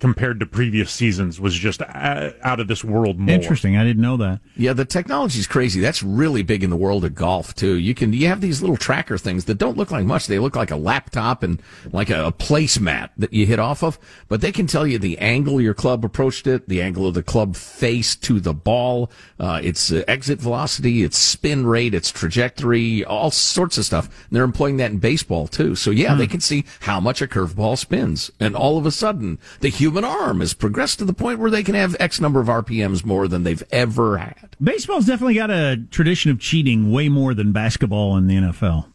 compared 0.01 0.41
to 0.41 0.47
previous 0.47 0.91
seasons 0.91 1.39
was 1.39 1.55
just 1.55 1.83
out 1.83 2.59
of 2.59 2.67
this 2.69 2.83
world 2.83 3.19
more. 3.19 3.35
Interesting. 3.35 3.77
I 3.77 3.85
didn't 3.85 4.03
know 4.03 4.17
that. 4.17 4.41
Yeah, 4.57 4.73
the 4.73 4.87
technology's 4.87 5.47
crazy. 5.47 5.81
That's 5.81 6.03
really 6.03 6.43
big 6.43 6.65
in 6.65 6.71
the 6.71 6.77
world 6.77 7.05
of 7.05 7.15
golf 7.15 7.55
too. 7.55 7.75
You 7.75 7.95
can 7.95 8.13
you 8.13 8.27
have 8.27 8.41
these 8.41 8.63
little 8.63 8.79
tracker 8.79 9.19
things 9.19 9.45
that 9.45 9.59
don't 9.59 9.77
look 9.77 9.91
like 9.91 10.07
much. 10.07 10.27
They 10.27 10.39
look 10.39 10.57
like 10.57 10.71
a 10.71 10.77
laptop 10.77 11.43
and 11.43 11.63
like 11.93 12.09
a, 12.09 12.27
a 12.27 12.33
placemat 12.33 13.11
that 13.19 13.33
you 13.33 13.45
hit 13.45 13.59
off 13.59 13.83
of, 13.83 13.99
but 14.29 14.41
they 14.41 14.53
can 14.53 14.67
tell 14.67 14.87
you 14.87 14.99
the 14.99 15.19
angle 15.19 15.61
your 15.61 15.75
club 15.75 16.05
approached 16.05 16.47
it, 16.47 16.69
the 16.69 16.81
angle 16.81 17.07
of 17.07 17.15
the 17.15 17.23
club 17.23 17.55
face 17.55 18.17
to 18.17 18.41
the 18.41 18.55
ball, 18.55 19.11
uh, 19.39 19.61
its 19.63 19.93
uh, 19.93 20.03
exit 20.09 20.41
velocity, 20.41 21.03
its 21.03 21.19
spin 21.19 21.67
rate, 21.67 21.93
its 21.93 22.11
trajectory, 22.11 23.05
all 23.05 23.31
sorts 23.31 23.77
of 23.77 23.85
stuff. 23.85 24.07
And 24.07 24.37
they're 24.37 24.45
employing 24.45 24.79
that 24.79 24.91
in 24.91 24.99
baseball 24.99 25.47
too. 25.47 25.75
So 25.75 25.91
yeah, 25.91 26.15
they 26.15 26.27
can 26.27 26.41
see 26.41 26.65
how 26.81 27.01
much 27.01 27.21
a 27.21 27.27
curveball 27.27 27.77
spins, 27.77 28.31
and 28.41 28.57
all 28.57 28.79
of 28.79 28.87
a 28.87 28.91
sudden 28.91 29.39
the 29.61 29.69
human 29.91 30.05
arm 30.05 30.39
has 30.39 30.55
progressed 30.55 31.01
to 31.01 31.05
the 31.05 31.13
point 31.13 31.41
where 31.41 31.51
they 31.51 31.65
can 31.65 31.75
have 31.75 31.97
X 31.99 32.21
number 32.21 32.39
of 32.39 32.47
RPMs 32.47 33.05
more 33.05 33.27
than 33.27 33.43
they've 33.43 33.63
ever 33.73 34.19
had. 34.19 34.57
Baseball's 34.63 35.07
definitely 35.07 35.35
got 35.35 35.51
a 35.51 35.83
tradition 35.91 36.31
of 36.31 36.39
cheating 36.39 36.93
way 36.93 37.09
more 37.09 37.35
than 37.35 37.51
basketball 37.51 38.17
in 38.17 38.29
the 38.29 38.37
NFL, 38.37 38.87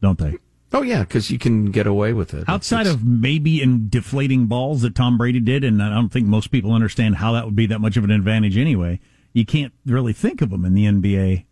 don't 0.00 0.16
they? 0.18 0.36
Oh 0.72 0.82
yeah, 0.82 1.00
because 1.00 1.32
you 1.32 1.38
can 1.38 1.72
get 1.72 1.88
away 1.88 2.12
with 2.12 2.32
it. 2.32 2.44
Outside 2.46 2.86
of 2.86 3.04
maybe 3.04 3.60
in 3.60 3.88
deflating 3.88 4.46
balls 4.46 4.82
that 4.82 4.94
Tom 4.94 5.18
Brady 5.18 5.40
did, 5.40 5.64
and 5.64 5.82
I 5.82 5.92
don't 5.92 6.10
think 6.10 6.28
most 6.28 6.52
people 6.52 6.72
understand 6.72 7.16
how 7.16 7.32
that 7.32 7.44
would 7.44 7.56
be 7.56 7.66
that 7.66 7.80
much 7.80 7.96
of 7.96 8.04
an 8.04 8.12
advantage 8.12 8.56
anyway. 8.56 9.00
You 9.32 9.44
can't 9.44 9.72
really 9.84 10.12
think 10.12 10.40
of 10.42 10.50
them 10.50 10.64
in 10.64 10.74
the 10.74 10.84
NBA 10.84 11.44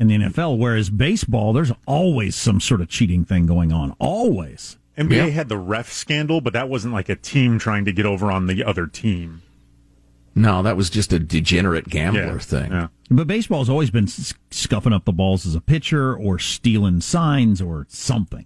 and 0.00 0.10
the 0.10 0.16
NFL. 0.16 0.58
Whereas 0.58 0.90
baseball, 0.90 1.52
there's 1.52 1.72
always 1.86 2.34
some 2.34 2.60
sort 2.60 2.80
of 2.80 2.88
cheating 2.88 3.24
thing 3.24 3.46
going 3.46 3.72
on. 3.72 3.94
Always. 4.00 4.76
NBA 4.96 5.16
Yeah. 5.16 5.26
had 5.28 5.48
the 5.48 5.58
ref 5.58 5.92
scandal, 5.92 6.40
but 6.40 6.52
that 6.54 6.68
wasn't 6.68 6.94
like 6.94 7.08
a 7.08 7.16
team 7.16 7.58
trying 7.58 7.84
to 7.84 7.92
get 7.92 8.06
over 8.06 8.30
on 8.30 8.46
the 8.46 8.64
other 8.64 8.86
team. 8.86 9.42
No, 10.34 10.62
that 10.62 10.76
was 10.76 10.90
just 10.90 11.12
a 11.14 11.18
degenerate 11.18 11.88
gambler 11.88 12.32
Yeah, 12.34 12.38
thing. 12.38 12.70
yeah. 12.70 12.88
But 13.10 13.26
baseball's 13.26 13.70
always 13.70 13.90
been 13.90 14.06
scuffing 14.06 14.92
up 14.92 15.04
the 15.06 15.12
balls 15.12 15.46
as 15.46 15.54
a 15.54 15.60
pitcher 15.62 16.14
or 16.14 16.38
stealing 16.38 17.00
signs 17.00 17.62
or 17.62 17.86
something. 17.88 18.44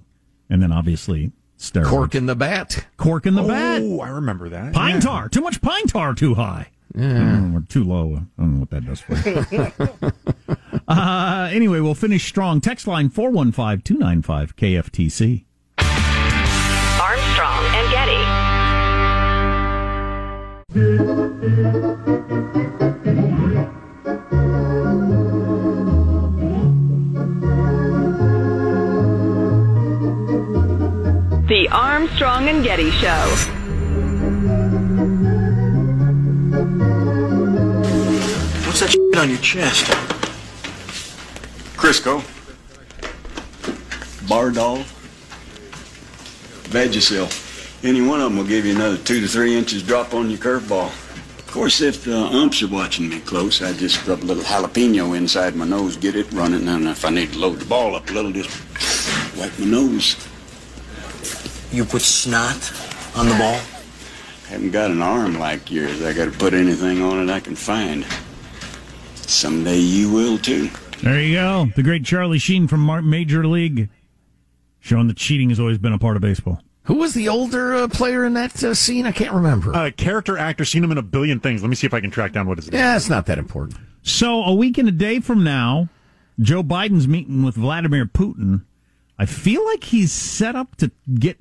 And 0.49 0.63
then 0.63 0.71
obviously 0.71 1.33
steroids. 1.59 1.87
Cork 1.87 2.15
in 2.15 2.27
the 2.27 2.37
bat. 2.37 2.87
Cork 2.97 3.27
in 3.27 3.35
the 3.35 3.43
bat. 3.43 3.83
Oh, 3.83 4.01
I 4.01 4.09
remember 4.09 4.49
that. 4.51 4.73
Pine 4.73 4.95
Yeah. 4.97 5.01
tar. 5.01 5.29
Too 5.29 5.41
much 5.41 5.61
pine 5.61 5.87
tar 5.89 6.15
too 6.15 6.35
high. 6.35 6.69
Mm, 6.97 7.57
or 7.57 7.61
too 7.69 7.85
low. 7.85 8.23
I 8.39 8.43
don't 8.43 8.55
know 8.55 8.61
what 8.61 8.71
that 8.71 8.85
does 8.85 9.01
for 9.01 9.15
you. 9.29 10.53
uh, 10.89 11.49
anyway, 11.53 11.81
we'll 11.81 11.95
finish 11.95 12.27
strong. 12.27 12.61
Text 12.61 12.87
line 12.87 13.09
415 13.11 13.83
295 13.83 14.57
KFTC. 14.57 15.45
The 20.73 20.83
Armstrong 31.73 32.49
and 32.49 32.63
Getty 32.63 32.93
Show. 32.93 33.09
What's 38.65 38.79
that 38.79 38.91
shit 38.91 39.17
on 39.17 39.29
your 39.29 39.39
chest? 39.41 39.87
Crisco. 41.77 42.23
Bardahl. 44.29 44.85
Vagisil. 46.71 47.50
Any 47.83 48.03
one 48.03 48.21
of 48.21 48.31
them 48.31 48.37
will 48.37 48.45
give 48.45 48.67
you 48.67 48.75
another 48.75 48.99
two 48.99 49.23
to 49.23 49.27
three 49.27 49.57
inches 49.57 49.83
drop 49.83 50.13
on 50.13 50.29
your 50.29 50.39
curveball. 50.39 50.89
Of 51.39 51.47
course, 51.47 51.81
if 51.81 52.05
the 52.05 52.17
umps 52.17 52.63
are 52.63 52.69
watching 52.69 53.09
me 53.09 53.21
close, 53.21 53.63
I 53.63 53.73
just 53.73 54.07
rub 54.07 54.23
a 54.23 54.25
little 54.25 54.43
jalapeno 54.43 55.17
inside 55.17 55.57
my 55.57 55.65
nose, 55.65 55.97
get 55.97 56.15
it 56.15 56.31
running, 56.33 56.69
and 56.69 56.87
if 56.87 57.05
I 57.05 57.11
need 57.11 57.33
to 57.33 57.39
load 57.39 57.59
the 57.59 57.65
ball 57.65 57.97
up 57.97 58.09
a 58.11 58.13
little, 58.13 58.33
just 58.33 58.51
wipe 59.37 59.59
my 59.59 59.65
nose. 59.65 60.15
You 61.73 61.87
put 61.87 62.03
snot 62.03 62.73
on 63.17 63.29
the 63.29 63.35
ball? 63.35 63.59
I 64.47 64.49
Haven't 64.49 64.73
got 64.73 64.91
an 64.91 65.01
arm 65.01 65.39
like 65.39 65.71
yours. 65.71 66.03
I 66.03 66.13
gotta 66.13 66.33
put 66.33 66.53
anything 66.53 67.03
on 67.03 67.29
it 67.29 67.33
I 67.33 67.41
can 67.41 67.57
find. 67.57 68.05
Someday 69.15 69.79
you 69.79 70.11
will 70.13 70.37
too. 70.37 70.69
There 71.03 71.21
you 71.21 71.37
go. 71.37 71.67
The 71.75 71.83
great 71.83 72.05
Charlie 72.05 72.39
Sheen 72.39 72.69
from 72.69 73.09
Major 73.09 73.47
League. 73.47 73.89
Showing 74.81 75.09
that 75.09 75.17
cheating 75.17 75.49
has 75.49 75.59
always 75.59 75.79
been 75.79 75.93
a 75.93 75.99
part 75.99 76.17
of 76.17 76.23
baseball. 76.23 76.61
Who 76.91 76.97
was 76.97 77.15
the 77.15 77.29
older 77.29 77.73
uh, 77.73 77.87
player 77.87 78.25
in 78.25 78.35
that 78.35 78.65
uh, 78.65 78.75
scene? 78.75 79.07
I 79.07 79.13
can't 79.13 79.33
remember. 79.33 79.73
Uh, 79.73 79.93
character 79.97 80.37
actor, 80.37 80.65
seen 80.65 80.83
him 80.83 80.91
in 80.91 80.99
a 80.99 81.03
billion 81.03 81.39
things. 81.39 81.63
Let 81.63 81.69
me 81.69 81.77
see 81.77 81.87
if 81.87 81.95
I 81.95 82.01
can 82.01 82.11
track 82.11 82.33
down 82.33 82.49
what 82.49 82.59
his 82.59 82.69
name. 82.69 82.81
yeah, 82.81 82.97
it's 82.97 83.09
not 83.09 83.27
that 83.27 83.39
important. 83.39 83.79
So 84.03 84.43
a 84.43 84.53
week 84.53 84.77
and 84.77 84.89
a 84.89 84.91
day 84.91 85.21
from 85.21 85.45
now, 85.45 85.89
Joe 86.41 86.65
Biden's 86.65 87.07
meeting 87.07 87.45
with 87.45 87.55
Vladimir 87.55 88.07
Putin. 88.07 88.65
I 89.17 89.27
feel 89.27 89.65
like 89.67 89.85
he's 89.85 90.11
set 90.11 90.57
up 90.57 90.75
to 90.79 90.91
get 91.15 91.39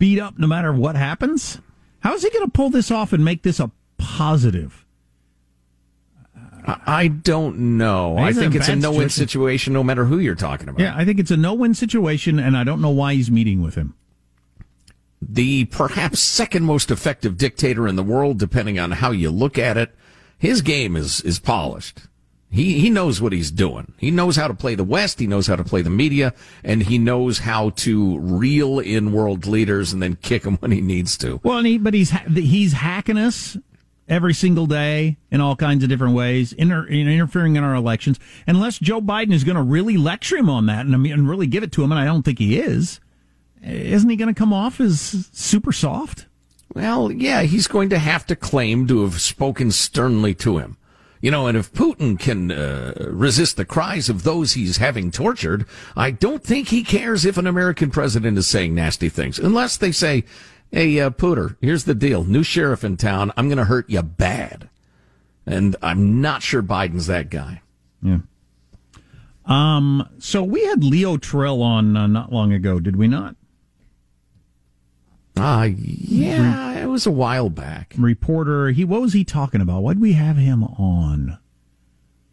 beat 0.00 0.18
up 0.18 0.36
no 0.36 0.48
matter 0.48 0.72
what 0.72 0.96
happens. 0.96 1.60
How 2.00 2.14
is 2.14 2.24
he 2.24 2.30
going 2.30 2.44
to 2.44 2.50
pull 2.50 2.70
this 2.70 2.90
off 2.90 3.12
and 3.12 3.24
make 3.24 3.44
this 3.44 3.60
a 3.60 3.70
positive? 3.98 4.84
I, 6.66 6.80
I 6.86 7.06
don't 7.06 7.76
know. 7.78 8.18
I 8.18 8.26
He's 8.26 8.38
in 8.38 8.42
think 8.42 8.54
a 8.56 8.58
it's 8.58 8.68
a 8.68 8.74
no-win 8.74 9.10
situation. 9.10 9.28
situation, 9.28 9.72
no 9.74 9.84
matter 9.84 10.06
who 10.06 10.18
you're 10.18 10.34
talking 10.34 10.68
about. 10.68 10.80
Yeah, 10.80 10.96
I 10.96 11.04
think 11.04 11.20
it's 11.20 11.30
a 11.30 11.36
no-win 11.36 11.74
situation, 11.74 12.40
and 12.40 12.56
I 12.56 12.64
don't 12.64 12.80
know 12.80 12.90
why 12.90 13.14
he's 13.14 13.30
meeting 13.30 13.62
with 13.62 13.76
him. 13.76 13.94
The 15.20 15.64
perhaps 15.66 16.20
second 16.20 16.64
most 16.64 16.90
effective 16.90 17.36
dictator 17.36 17.88
in 17.88 17.96
the 17.96 18.02
world, 18.02 18.38
depending 18.38 18.78
on 18.78 18.92
how 18.92 19.10
you 19.10 19.30
look 19.30 19.58
at 19.58 19.76
it. 19.76 19.94
His 20.38 20.62
game 20.62 20.96
is 20.96 21.20
is 21.22 21.38
polished. 21.38 22.02
He 22.50 22.80
he 22.80 22.88
knows 22.88 23.20
what 23.20 23.32
he's 23.32 23.50
doing. 23.50 23.92
He 23.98 24.10
knows 24.10 24.36
how 24.36 24.48
to 24.48 24.54
play 24.54 24.74
the 24.74 24.84
West. 24.84 25.20
He 25.20 25.26
knows 25.26 25.46
how 25.46 25.56
to 25.56 25.64
play 25.64 25.82
the 25.82 25.90
media, 25.90 26.32
and 26.64 26.82
he 26.82 26.96
knows 26.96 27.40
how 27.40 27.70
to 27.70 28.18
reel 28.20 28.78
in 28.78 29.12
world 29.12 29.46
leaders 29.46 29.92
and 29.92 30.02
then 30.02 30.16
kick 30.16 30.44
them 30.44 30.56
when 30.56 30.70
he 30.70 30.80
needs 30.80 31.18
to. 31.18 31.40
Well, 31.42 31.62
he, 31.62 31.76
but 31.76 31.92
he's 31.92 32.10
he's 32.10 32.72
hacking 32.72 33.18
us 33.18 33.56
every 34.08 34.32
single 34.32 34.66
day 34.66 35.18
in 35.30 35.40
all 35.40 35.56
kinds 35.56 35.82
of 35.82 35.90
different 35.90 36.14
ways, 36.14 36.54
inter- 36.54 36.86
interfering 36.86 37.56
in 37.56 37.64
our 37.64 37.74
elections. 37.74 38.18
Unless 38.46 38.78
Joe 38.78 39.02
Biden 39.02 39.34
is 39.34 39.44
going 39.44 39.56
to 39.56 39.62
really 39.62 39.98
lecture 39.98 40.36
him 40.36 40.48
on 40.48 40.66
that 40.66 40.86
and, 40.86 41.06
and 41.06 41.28
really 41.28 41.46
give 41.46 41.62
it 41.62 41.72
to 41.72 41.84
him, 41.84 41.92
and 41.92 42.00
I 42.00 42.06
don't 42.06 42.22
think 42.22 42.38
he 42.38 42.58
is. 42.58 43.00
Isn't 43.62 44.10
he 44.10 44.16
going 44.16 44.32
to 44.32 44.38
come 44.38 44.52
off 44.52 44.80
as 44.80 45.28
super 45.32 45.72
soft? 45.72 46.26
Well, 46.74 47.10
yeah, 47.10 47.42
he's 47.42 47.66
going 47.66 47.88
to 47.90 47.98
have 47.98 48.26
to 48.26 48.36
claim 48.36 48.86
to 48.88 49.02
have 49.02 49.20
spoken 49.20 49.70
sternly 49.70 50.34
to 50.34 50.58
him. 50.58 50.76
You 51.20 51.32
know, 51.32 51.48
and 51.48 51.58
if 51.58 51.72
Putin 51.72 52.18
can 52.18 52.52
uh, 52.52 52.92
resist 53.10 53.56
the 53.56 53.64
cries 53.64 54.08
of 54.08 54.22
those 54.22 54.52
he's 54.52 54.76
having 54.76 55.10
tortured, 55.10 55.66
I 55.96 56.12
don't 56.12 56.44
think 56.44 56.68
he 56.68 56.84
cares 56.84 57.24
if 57.24 57.36
an 57.36 57.46
American 57.46 57.90
president 57.90 58.38
is 58.38 58.46
saying 58.46 58.74
nasty 58.74 59.08
things, 59.08 59.38
unless 59.38 59.76
they 59.76 59.90
say, 59.90 60.24
"Hey, 60.70 61.00
uh, 61.00 61.10
Pooter, 61.10 61.56
here's 61.60 61.84
the 61.84 61.94
deal: 61.94 62.22
new 62.22 62.44
sheriff 62.44 62.84
in 62.84 62.96
town. 62.96 63.32
I'm 63.36 63.48
going 63.48 63.58
to 63.58 63.64
hurt 63.64 63.90
you 63.90 64.02
bad." 64.02 64.68
And 65.44 65.74
I'm 65.82 66.20
not 66.20 66.42
sure 66.42 66.62
Biden's 66.62 67.08
that 67.08 67.30
guy. 67.30 67.62
Yeah. 68.00 68.18
Um. 69.44 70.08
So 70.18 70.44
we 70.44 70.66
had 70.66 70.84
Leo 70.84 71.16
Terrell 71.16 71.62
on 71.62 71.96
uh, 71.96 72.06
not 72.06 72.32
long 72.32 72.52
ago, 72.52 72.78
did 72.78 72.94
we 72.94 73.08
not? 73.08 73.34
Ah, 75.38 75.64
yeah, 75.64 76.82
it 76.82 76.86
was 76.86 77.06
a 77.06 77.10
while 77.10 77.50
back. 77.50 77.94
Reporter. 77.98 78.70
He 78.70 78.84
what 78.84 79.00
was 79.00 79.12
he 79.12 79.24
talking 79.24 79.60
about? 79.60 79.82
Why 79.82 79.90
would 79.90 80.00
we 80.00 80.12
have 80.14 80.36
him 80.36 80.64
on? 80.64 81.38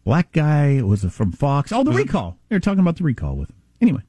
Black 0.04 0.32
guy 0.32 0.82
was 0.82 1.04
it 1.04 1.12
from 1.12 1.32
Fox? 1.32 1.72
Oh, 1.72 1.82
the 1.82 1.92
recall. 1.92 2.38
They 2.48 2.56
were 2.56 2.60
talking 2.60 2.80
about 2.80 2.96
the 2.96 3.04
recall 3.04 3.36
with 3.36 3.50
him. 3.50 3.56
Anyway, 3.80 4.02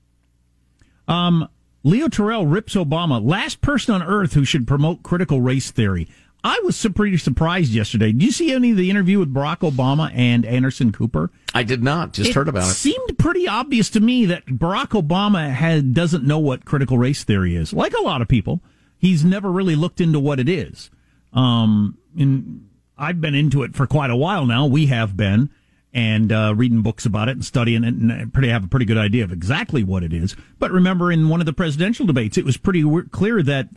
um, 1.08 1.50
Leo 1.84 2.08
Terrell 2.08 2.46
rips 2.46 2.76
Obama, 2.76 3.24
last 3.24 3.62
person 3.62 3.96
on 3.96 4.04
earth 4.04 4.34
who 4.34 4.46
should 4.46 4.68
promote 4.68 5.04
critical 5.04 5.42
race 5.42 5.72
theory. 5.72 6.08
I 6.44 6.62
was 6.64 6.86
pretty 6.96 7.18
surprised 7.18 7.72
yesterday. 7.72 8.12
Did 8.12 8.24
you 8.24 8.32
see 8.32 8.54
any 8.54 8.72
of 8.72 8.78
the 8.78 8.90
interview 8.90 9.20
with 9.20 9.34
Barack 9.34 9.70
Obama 9.70 10.12
and 10.14 10.46
Anderson 10.46 10.92
Cooper? 10.92 11.32
I 11.54 11.64
did 11.64 11.84
not. 11.84 12.14
Just 12.14 12.34
heard 12.34 12.48
about 12.48 12.70
it. 12.70 12.74
Seemed 12.74 13.18
pretty 13.18 13.48
obvious 13.48 13.90
to 13.92 14.00
me 14.00 14.26
that 14.28 14.46
Barack 14.46 14.90
Obama 14.90 15.50
had 15.50 15.94
doesn't 15.94 16.24
know 16.24 16.40
what 16.40 16.64
critical 16.64 16.98
race 16.98 17.24
theory 17.24 17.56
is. 17.56 17.74
Like 17.74 17.94
a 17.94 18.02
lot 18.04 18.22
of 18.22 18.28
people, 18.28 18.62
he's 18.98 19.24
never 19.24 19.52
really 19.52 19.76
looked 19.76 20.02
into 20.02 20.20
what 20.20 20.40
it 20.40 20.50
is. 20.50 20.90
Um, 21.34 21.98
and 22.18 22.70
I've 22.98 23.22
been 23.22 23.36
into 23.36 23.64
it 23.64 23.76
for 23.76 23.86
quite 23.88 24.10
a 24.10 24.16
while 24.16 24.46
now. 24.46 24.66
We 24.66 24.88
have 24.88 25.16
been 25.16 25.50
and 25.94 26.32
uh, 26.32 26.54
reading 26.56 26.82
books 26.82 27.06
about 27.06 27.30
it 27.30 27.32
and 27.32 27.46
studying 27.46 27.84
it, 27.84 27.94
and 27.94 28.34
pretty 28.34 28.50
have 28.50 28.64
a 28.64 28.68
pretty 28.68 28.86
good 28.86 28.98
idea 28.98 29.24
of 29.24 29.32
exactly 29.32 29.84
what 29.84 30.04
it 30.04 30.14
is. 30.14 30.36
But 30.60 30.72
remember, 30.72 31.12
in 31.12 31.30
one 31.30 31.40
of 31.40 31.46
the 31.46 31.54
presidential 31.54 32.06
debates, 32.06 32.38
it 32.38 32.46
was 32.46 32.58
pretty 32.58 32.84
clear 33.12 33.42
that 33.44 33.70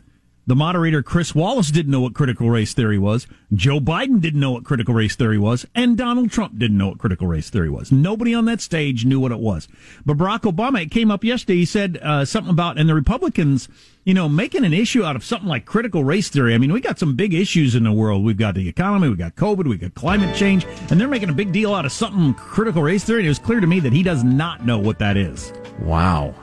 the 0.47 0.55
moderator 0.55 1.03
Chris 1.03 1.35
Wallace 1.35 1.71
didn't 1.71 1.91
know 1.91 2.01
what 2.01 2.13
critical 2.13 2.49
race 2.49 2.73
theory 2.73 2.97
was. 2.97 3.27
Joe 3.53 3.79
Biden 3.79 4.21
didn't 4.21 4.39
know 4.39 4.51
what 4.51 4.63
critical 4.63 4.93
race 4.93 5.15
theory 5.15 5.37
was, 5.37 5.65
and 5.75 5.97
Donald 5.97 6.31
Trump 6.31 6.57
didn't 6.57 6.77
know 6.77 6.89
what 6.89 6.97
critical 6.97 7.27
race 7.27 7.49
theory 7.49 7.69
was. 7.69 7.91
Nobody 7.91 8.33
on 8.33 8.45
that 8.45 8.61
stage 8.61 9.05
knew 9.05 9.19
what 9.19 9.31
it 9.31 9.39
was. 9.39 9.67
But 10.05 10.17
Barack 10.17 10.41
Obama, 10.41 10.81
it 10.81 10.91
came 10.91 11.11
up 11.11 11.23
yesterday. 11.23 11.57
He 11.57 11.65
said 11.65 11.99
uh, 12.01 12.25
something 12.25 12.51
about, 12.51 12.77
and 12.79 12.89
the 12.89 12.95
Republicans, 12.95 13.69
you 14.03 14.13
know, 14.13 14.27
making 14.27 14.65
an 14.65 14.73
issue 14.73 15.03
out 15.03 15.15
of 15.15 15.23
something 15.23 15.47
like 15.47 15.65
critical 15.65 16.03
race 16.03 16.29
theory. 16.29 16.55
I 16.55 16.57
mean, 16.57 16.73
we 16.73 16.81
got 16.81 16.97
some 16.97 17.15
big 17.15 17.33
issues 17.33 17.75
in 17.75 17.83
the 17.83 17.91
world. 17.91 18.23
We've 18.23 18.37
got 18.37 18.55
the 18.55 18.67
economy, 18.67 19.09
We've 19.09 19.17
got 19.17 19.35
COVID, 19.35 19.67
we 19.67 19.77
got 19.77 19.93
climate 19.93 20.35
change, 20.35 20.65
and 20.89 20.99
they're 20.99 21.07
making 21.07 21.29
a 21.29 21.33
big 21.33 21.51
deal 21.51 21.73
out 21.73 21.85
of 21.85 21.91
something 21.91 22.33
critical 22.33 22.81
race 22.81 23.03
theory. 23.03 23.19
And 23.19 23.27
it 23.27 23.29
was 23.29 23.39
clear 23.39 23.59
to 23.59 23.67
me 23.67 23.79
that 23.81 23.93
he 23.93 24.03
does 24.03 24.23
not 24.23 24.65
know 24.65 24.79
what 24.79 24.97
that 24.99 25.17
is. 25.17 25.53
Wow. 25.79 26.33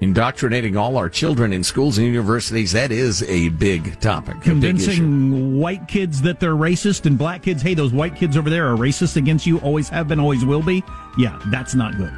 Indoctrinating 0.00 0.76
all 0.76 0.96
our 0.96 1.08
children 1.08 1.52
in 1.52 1.62
schools 1.62 1.98
and 1.98 2.06
universities, 2.06 2.72
that 2.72 2.90
is 2.90 3.22
a 3.22 3.48
big 3.50 4.00
topic. 4.00 4.34
a 4.34 4.38
big 4.38 4.42
convincing 4.42 5.58
white 5.58 5.86
kids 5.86 6.20
that 6.22 6.40
they're 6.40 6.56
racist 6.56 7.06
and 7.06 7.16
black 7.16 7.42
kids, 7.42 7.62
hey, 7.62 7.74
those 7.74 7.92
white 7.92 8.16
kids 8.16 8.36
over 8.36 8.50
there 8.50 8.70
are 8.70 8.76
racist 8.76 9.16
against 9.16 9.46
you, 9.46 9.58
always 9.60 9.88
have 9.88 10.08
been, 10.08 10.18
always 10.18 10.44
will 10.44 10.62
be. 10.62 10.82
Yeah, 11.16 11.40
that's 11.46 11.74
not 11.74 11.96
good. 11.96 12.12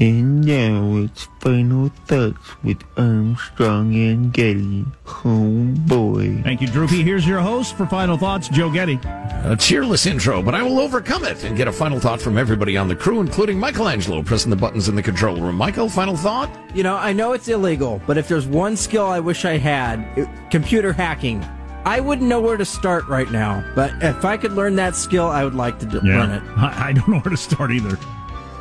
And 0.00 0.44
now 0.46 0.96
it's 1.02 1.28
final 1.40 1.88
thoughts 2.06 2.38
with 2.62 2.80
Armstrong 2.96 3.92
and 3.96 4.32
Getty. 4.32 4.84
Oh 5.24 5.74
boy. 5.88 6.40
Thank 6.44 6.60
you, 6.60 6.68
Droopy. 6.68 7.02
Here's 7.02 7.26
your 7.26 7.40
host 7.40 7.76
for 7.76 7.84
Final 7.86 8.16
Thoughts, 8.16 8.48
Joe 8.48 8.70
Getty. 8.70 9.00
A 9.42 9.56
cheerless 9.58 10.06
intro, 10.06 10.40
but 10.40 10.54
I 10.54 10.62
will 10.62 10.78
overcome 10.78 11.24
it 11.24 11.42
and 11.42 11.56
get 11.56 11.66
a 11.66 11.72
final 11.72 11.98
thought 11.98 12.20
from 12.20 12.38
everybody 12.38 12.76
on 12.76 12.86
the 12.86 12.94
crew, 12.94 13.20
including 13.20 13.58
Michelangelo 13.58 14.22
pressing 14.22 14.50
the 14.50 14.56
buttons 14.56 14.88
in 14.88 14.94
the 14.94 15.02
control 15.02 15.36
room. 15.40 15.56
Michael, 15.56 15.88
final 15.88 16.16
thought? 16.16 16.48
You 16.76 16.84
know, 16.84 16.96
I 16.96 17.12
know 17.12 17.32
it's 17.32 17.48
illegal, 17.48 18.00
but 18.06 18.16
if 18.16 18.28
there's 18.28 18.46
one 18.46 18.76
skill 18.76 19.06
I 19.06 19.18
wish 19.18 19.44
I 19.44 19.58
had, 19.58 20.06
it, 20.16 20.28
computer 20.52 20.92
hacking. 20.92 21.44
I 21.84 21.98
wouldn't 21.98 22.28
know 22.28 22.40
where 22.40 22.56
to 22.56 22.64
start 22.64 23.08
right 23.08 23.30
now, 23.32 23.64
but 23.74 23.92
if 24.00 24.24
I 24.24 24.36
could 24.36 24.52
learn 24.52 24.76
that 24.76 24.94
skill, 24.94 25.26
I 25.26 25.42
would 25.42 25.54
like 25.54 25.80
to 25.80 25.86
do, 25.86 26.00
learn 26.00 26.30
it. 26.30 26.42
I, 26.56 26.88
I 26.88 26.92
don't 26.92 27.08
know 27.08 27.18
where 27.18 27.30
to 27.30 27.36
start 27.36 27.72
either. 27.72 27.98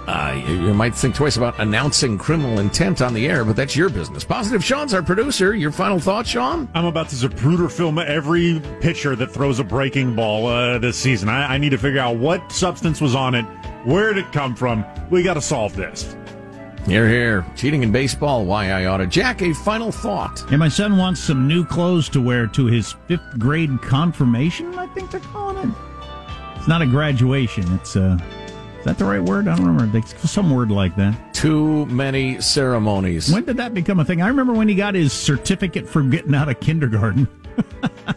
Uh, 0.08 0.42
you, 0.48 0.68
you 0.68 0.74
might 0.74 0.96
think 0.96 1.14
twice 1.14 1.36
about 1.36 1.60
announcing 1.60 2.18
criminal 2.18 2.60
intent 2.60 3.02
on 3.02 3.14
the 3.14 3.28
air, 3.28 3.44
but 3.44 3.58
that's 3.58 3.76
your 3.76 3.90
business. 3.90 4.24
Positive 4.24 4.64
Sean's 4.64 4.94
our 4.94 5.04
producer. 5.04 5.54
Your 5.54 5.72
final 5.72 6.00
thoughts, 6.00 6.30
Sean? 6.30 6.70
I'm 6.74 6.86
about 6.86 7.10
to 7.10 7.16
Zapruder 7.16 7.70
film 7.70 8.00
every 8.00 8.62
pitcher 8.80 9.18
that 9.18 9.32
throws 9.32 9.60
a 9.60 9.66
breaking 9.66 10.16
ball 10.16 10.48
uh, 10.48 10.80
this 10.80 10.98
season. 10.98 11.28
I, 11.28 11.56
I 11.56 11.58
need 11.58 11.72
to 11.72 11.78
figure 11.78 12.00
out 12.00 12.16
what 12.16 12.54
substance 12.54 13.02
was 13.02 13.16
on 13.16 13.36
it, 13.36 13.44
where 13.84 14.14
did 14.14 14.26
it 14.26 14.32
come 14.32 14.56
from. 14.56 14.86
We 15.10 15.24
got 15.24 15.34
to 15.34 15.42
solve 15.42 15.76
this. 15.76 16.16
Here, 16.86 17.10
here. 17.10 17.46
Cheating 17.58 17.84
in 17.84 17.92
baseball, 17.92 18.46
why 18.46 18.72
I 18.72 18.86
oughta. 18.86 19.08
Jack, 19.08 19.42
a 19.42 19.54
final 19.54 19.92
thought. 19.92 20.42
Yeah, 20.50 20.56
my 20.56 20.70
son 20.70 20.96
wants 20.96 21.20
some 21.20 21.46
new 21.46 21.66
clothes 21.66 22.08
to 22.10 22.22
wear 22.22 22.48
to 22.48 22.66
his 22.66 22.94
fifth 23.08 23.38
grade 23.38 23.82
confirmation, 23.82 24.74
I 24.80 24.88
think 24.88 25.12
they're 25.12 25.20
calling 25.20 25.70
it. 25.70 25.76
It's 26.56 26.68
not 26.70 26.82
a 26.82 26.86
graduation. 26.86 27.70
It's, 27.74 27.98
uh, 27.98 28.18
is 28.22 28.37
that 28.88 28.98
the 28.98 29.06
right 29.06 29.22
word? 29.22 29.50
I 29.50 29.56
don't 29.56 29.66
remember. 29.66 30.02
Some 30.08 30.50
word 30.50 30.72
like 30.72 30.96
that. 30.96 31.34
Too 31.34 31.86
many 31.88 32.40
ceremonies. 32.40 33.32
When 33.32 33.44
did 33.44 33.58
that 33.58 33.74
become 33.74 34.00
a 34.00 34.06
thing? 34.06 34.22
I 34.22 34.28
remember 34.30 34.54
when 34.54 34.70
he 34.70 34.76
got 34.76 34.96
his 34.96 35.12
certificate 35.12 35.88
for 35.88 36.02
getting 36.02 36.34
out 36.34 36.48
of 36.48 36.60
kindergarten. 36.62 37.28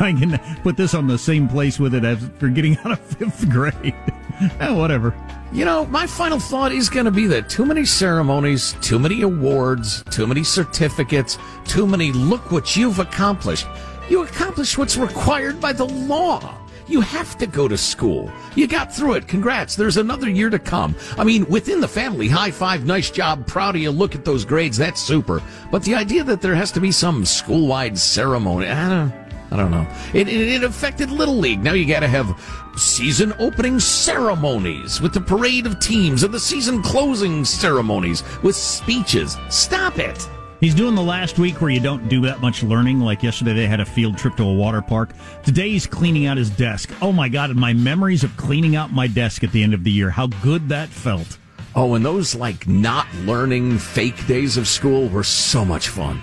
I 0.00 0.12
can 0.14 0.36
put 0.64 0.76
this 0.76 0.94
on 0.94 1.06
the 1.06 1.16
same 1.16 1.48
place 1.48 1.78
with 1.78 1.94
it 1.94 2.04
as 2.04 2.18
for 2.38 2.48
getting 2.48 2.76
out 2.78 2.90
of 2.90 3.00
fifth 3.00 3.48
grade. 3.50 3.94
eh, 4.60 4.72
whatever. 4.72 5.14
You 5.52 5.64
know, 5.64 5.86
my 5.86 6.08
final 6.08 6.40
thought 6.40 6.72
is 6.72 6.88
going 6.88 7.04
to 7.04 7.12
be 7.12 7.28
that 7.28 7.48
too 7.48 7.64
many 7.64 7.84
ceremonies, 7.84 8.74
too 8.80 8.98
many 8.98 9.22
awards, 9.22 10.02
too 10.10 10.26
many 10.26 10.42
certificates, 10.42 11.38
too 11.66 11.86
many 11.86 12.10
look 12.10 12.50
what 12.50 12.74
you've 12.74 12.98
accomplished. 12.98 13.68
You 14.10 14.24
accomplished 14.24 14.76
what's 14.76 14.96
required 14.96 15.60
by 15.60 15.72
the 15.72 15.86
law. 15.86 16.61
You 16.92 17.00
have 17.00 17.38
to 17.38 17.46
go 17.46 17.68
to 17.68 17.78
school. 17.78 18.30
You 18.54 18.66
got 18.66 18.94
through 18.94 19.14
it. 19.14 19.26
Congrats. 19.26 19.76
There's 19.76 19.96
another 19.96 20.28
year 20.28 20.50
to 20.50 20.58
come. 20.58 20.94
I 21.16 21.24
mean, 21.24 21.46
within 21.46 21.80
the 21.80 21.88
family, 21.88 22.28
high 22.28 22.50
five, 22.50 22.84
nice 22.84 23.10
job, 23.10 23.46
proud 23.46 23.76
of 23.76 23.80
you. 23.80 23.90
Look 23.90 24.14
at 24.14 24.26
those 24.26 24.44
grades. 24.44 24.76
That's 24.76 25.00
super. 25.00 25.40
But 25.70 25.84
the 25.84 25.94
idea 25.94 26.22
that 26.24 26.42
there 26.42 26.54
has 26.54 26.70
to 26.72 26.80
be 26.80 26.92
some 26.92 27.24
school 27.24 27.66
wide 27.66 27.96
ceremony, 27.96 28.66
I 28.66 28.90
don't, 28.90 29.12
I 29.50 29.56
don't 29.56 29.70
know. 29.70 29.86
It, 30.12 30.28
it, 30.28 30.48
it 30.48 30.64
affected 30.64 31.10
Little 31.10 31.38
League. 31.38 31.64
Now 31.64 31.72
you 31.72 31.86
got 31.86 32.00
to 32.00 32.08
have 32.08 32.38
season 32.76 33.32
opening 33.38 33.80
ceremonies 33.80 35.00
with 35.00 35.14
the 35.14 35.20
parade 35.22 35.64
of 35.64 35.80
teams 35.80 36.24
and 36.24 36.34
the 36.34 36.40
season 36.40 36.82
closing 36.82 37.42
ceremonies 37.46 38.22
with 38.42 38.54
speeches. 38.54 39.38
Stop 39.48 39.98
it. 39.98 40.28
He's 40.62 40.76
doing 40.76 40.94
the 40.94 41.02
last 41.02 41.40
week 41.40 41.60
where 41.60 41.70
you 41.70 41.80
don't 41.80 42.08
do 42.08 42.20
that 42.20 42.40
much 42.40 42.62
learning. 42.62 43.00
Like 43.00 43.20
yesterday, 43.24 43.52
they 43.52 43.66
had 43.66 43.80
a 43.80 43.84
field 43.84 44.16
trip 44.16 44.36
to 44.36 44.44
a 44.44 44.54
water 44.54 44.80
park. 44.80 45.10
Today, 45.42 45.70
he's 45.70 45.88
cleaning 45.88 46.26
out 46.26 46.36
his 46.36 46.50
desk. 46.50 46.88
Oh 47.02 47.10
my 47.10 47.28
God, 47.28 47.50
and 47.50 47.58
my 47.58 47.72
memories 47.72 48.22
of 48.22 48.36
cleaning 48.36 48.76
out 48.76 48.92
my 48.92 49.08
desk 49.08 49.42
at 49.42 49.50
the 49.50 49.60
end 49.60 49.74
of 49.74 49.82
the 49.82 49.90
year. 49.90 50.08
How 50.08 50.28
good 50.28 50.68
that 50.68 50.88
felt. 50.88 51.36
Oh, 51.74 51.94
and 51.94 52.04
those 52.04 52.36
like 52.36 52.68
not 52.68 53.12
learning 53.24 53.76
fake 53.76 54.24
days 54.28 54.56
of 54.56 54.68
school 54.68 55.08
were 55.08 55.24
so 55.24 55.64
much 55.64 55.88
fun. 55.88 56.20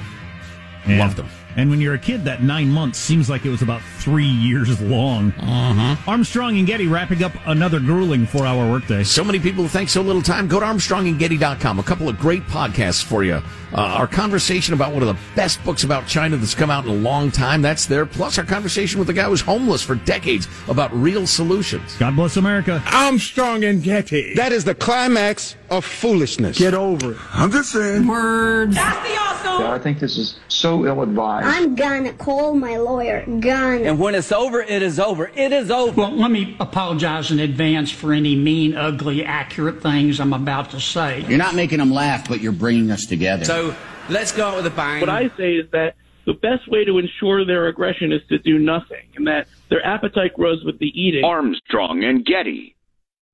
Yeah. 0.88 1.00
Loved 1.00 1.18
them. 1.18 1.28
And 1.60 1.70
when 1.70 1.82
you're 1.82 1.96
a 1.96 2.00
kid, 2.00 2.24
that 2.24 2.42
nine 2.42 2.70
months 2.70 2.98
seems 2.98 3.30
like 3.30 3.44
it 3.46 3.50
was 3.50 3.62
about 3.62 3.82
three 3.98 4.24
years 4.24 4.80
long. 4.80 5.34
Uh-huh. 5.34 5.98
Armstrong 6.10 6.58
and 6.58 6.66
Getty 6.66 6.88
wrapping 6.88 7.22
up 7.22 7.34
another 7.48 7.82
grueling 7.82 8.26
four 8.26 8.46
hour 8.46 8.72
workday. 8.72 9.04
So 9.04 9.26
many 9.26 9.40
people 9.40 9.68
think 9.68 9.90
so 9.90 10.02
little 10.02 10.22
time. 10.22 10.48
Go 10.48 10.62
to 10.62 10.66
ArmstrongandGetty.com. 10.66 11.78
A 11.78 11.84
couple 11.84 12.08
of 12.08 12.18
great 12.18 12.44
podcasts 12.44 13.04
for 13.04 13.26
you. 13.26 13.42
Uh, 13.74 13.82
our 13.82 14.08
conversation 14.08 14.74
about 14.74 14.94
one 14.94 15.02
of 15.02 15.10
the 15.10 15.18
best 15.36 15.62
books 15.66 15.84
about 15.84 16.08
China 16.08 16.38
that's 16.38 16.56
come 16.56 16.72
out 16.72 16.86
in 16.86 16.92
a 16.92 16.96
long 16.96 17.30
time. 17.30 17.62
That's 17.62 17.86
there. 17.86 18.06
Plus 18.06 18.38
our 18.38 18.46
conversation 18.46 18.98
with 18.98 19.08
the 19.08 19.14
guy 19.14 19.26
who 19.26 19.32
was 19.32 19.42
homeless 19.42 19.84
for 19.84 19.96
decades 19.96 20.48
about 20.70 20.94
real 20.94 21.28
solutions. 21.28 21.94
God 21.98 22.16
bless 22.16 22.38
America. 22.38 22.82
Armstrong 22.88 23.66
and 23.66 23.84
Getty. 23.84 24.34
That 24.36 24.54
is 24.54 24.64
the 24.64 24.76
climax 24.76 25.58
of 25.70 25.84
foolishness. 25.84 26.58
Get 26.58 26.74
over 26.74 27.12
it. 27.12 27.18
I'm 27.34 27.52
just 27.52 27.74
saying. 27.74 28.08
Words. 28.08 28.76
That's 28.76 29.08
the 29.08 29.18
awesome. 29.18 29.40
I 29.68 29.80
think 29.80 30.00
this 30.00 30.18
is 30.18 30.40
so 30.48 30.86
ill 30.86 31.02
advised. 31.02 31.48
I'm 31.50 31.76
gonna 31.76 32.14
call 32.14 32.54
my 32.54 32.78
lawyer. 32.78 33.26
Gonna. 33.26 33.82
And 33.84 34.00
when 34.00 34.16
it's 34.16 34.32
over, 34.32 34.62
it 34.62 34.82
is 34.82 35.00
over. 35.00 35.32
It 35.34 35.52
is 35.52 35.72
over. 35.72 36.02
Well, 36.02 36.12
let 36.12 36.32
me 36.32 36.56
apologize 36.60 37.32
in 37.32 37.40
advance 37.40 37.92
for 37.92 38.14
any 38.14 38.36
mean, 38.36 38.76
ugly, 38.76 39.26
accurate 39.26 39.82
things 39.82 40.20
I'm 40.20 40.34
about 40.34 40.70
to 40.72 40.80
say. 40.80 41.26
You're 41.28 41.38
not 41.38 41.56
making 41.56 41.80
them 41.80 41.92
laugh, 41.92 42.28
but 42.30 42.42
you're 42.42 42.52
bringing 42.52 42.92
us 42.92 43.06
together. 43.06 43.46
So 43.46 43.76
let's 44.10 44.32
go 44.32 44.48
out 44.48 44.58
with 44.58 44.68
a 44.68 44.70
bang. 44.70 45.02
What 45.02 45.10
I 45.10 45.30
say 45.38 45.56
is 45.56 45.70
that 45.72 45.96
the 46.26 46.34
best 46.34 46.70
way 46.70 46.86
to 46.86 47.00
ensure 47.00 47.46
their 47.46 47.68
aggression 47.68 48.12
is 48.12 48.22
to 48.30 48.38
do 48.38 48.60
nothing, 48.60 49.08
and 49.16 49.26
that 49.28 49.48
their 49.70 49.84
appetite 49.86 50.36
grows 50.36 50.64
with 50.64 50.78
the 50.80 50.88
eating. 50.88 51.24
Armstrong 51.24 52.04
and 52.04 52.24
Getty. 52.24 52.76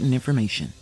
important 0.00 0.14
information. 0.14 0.79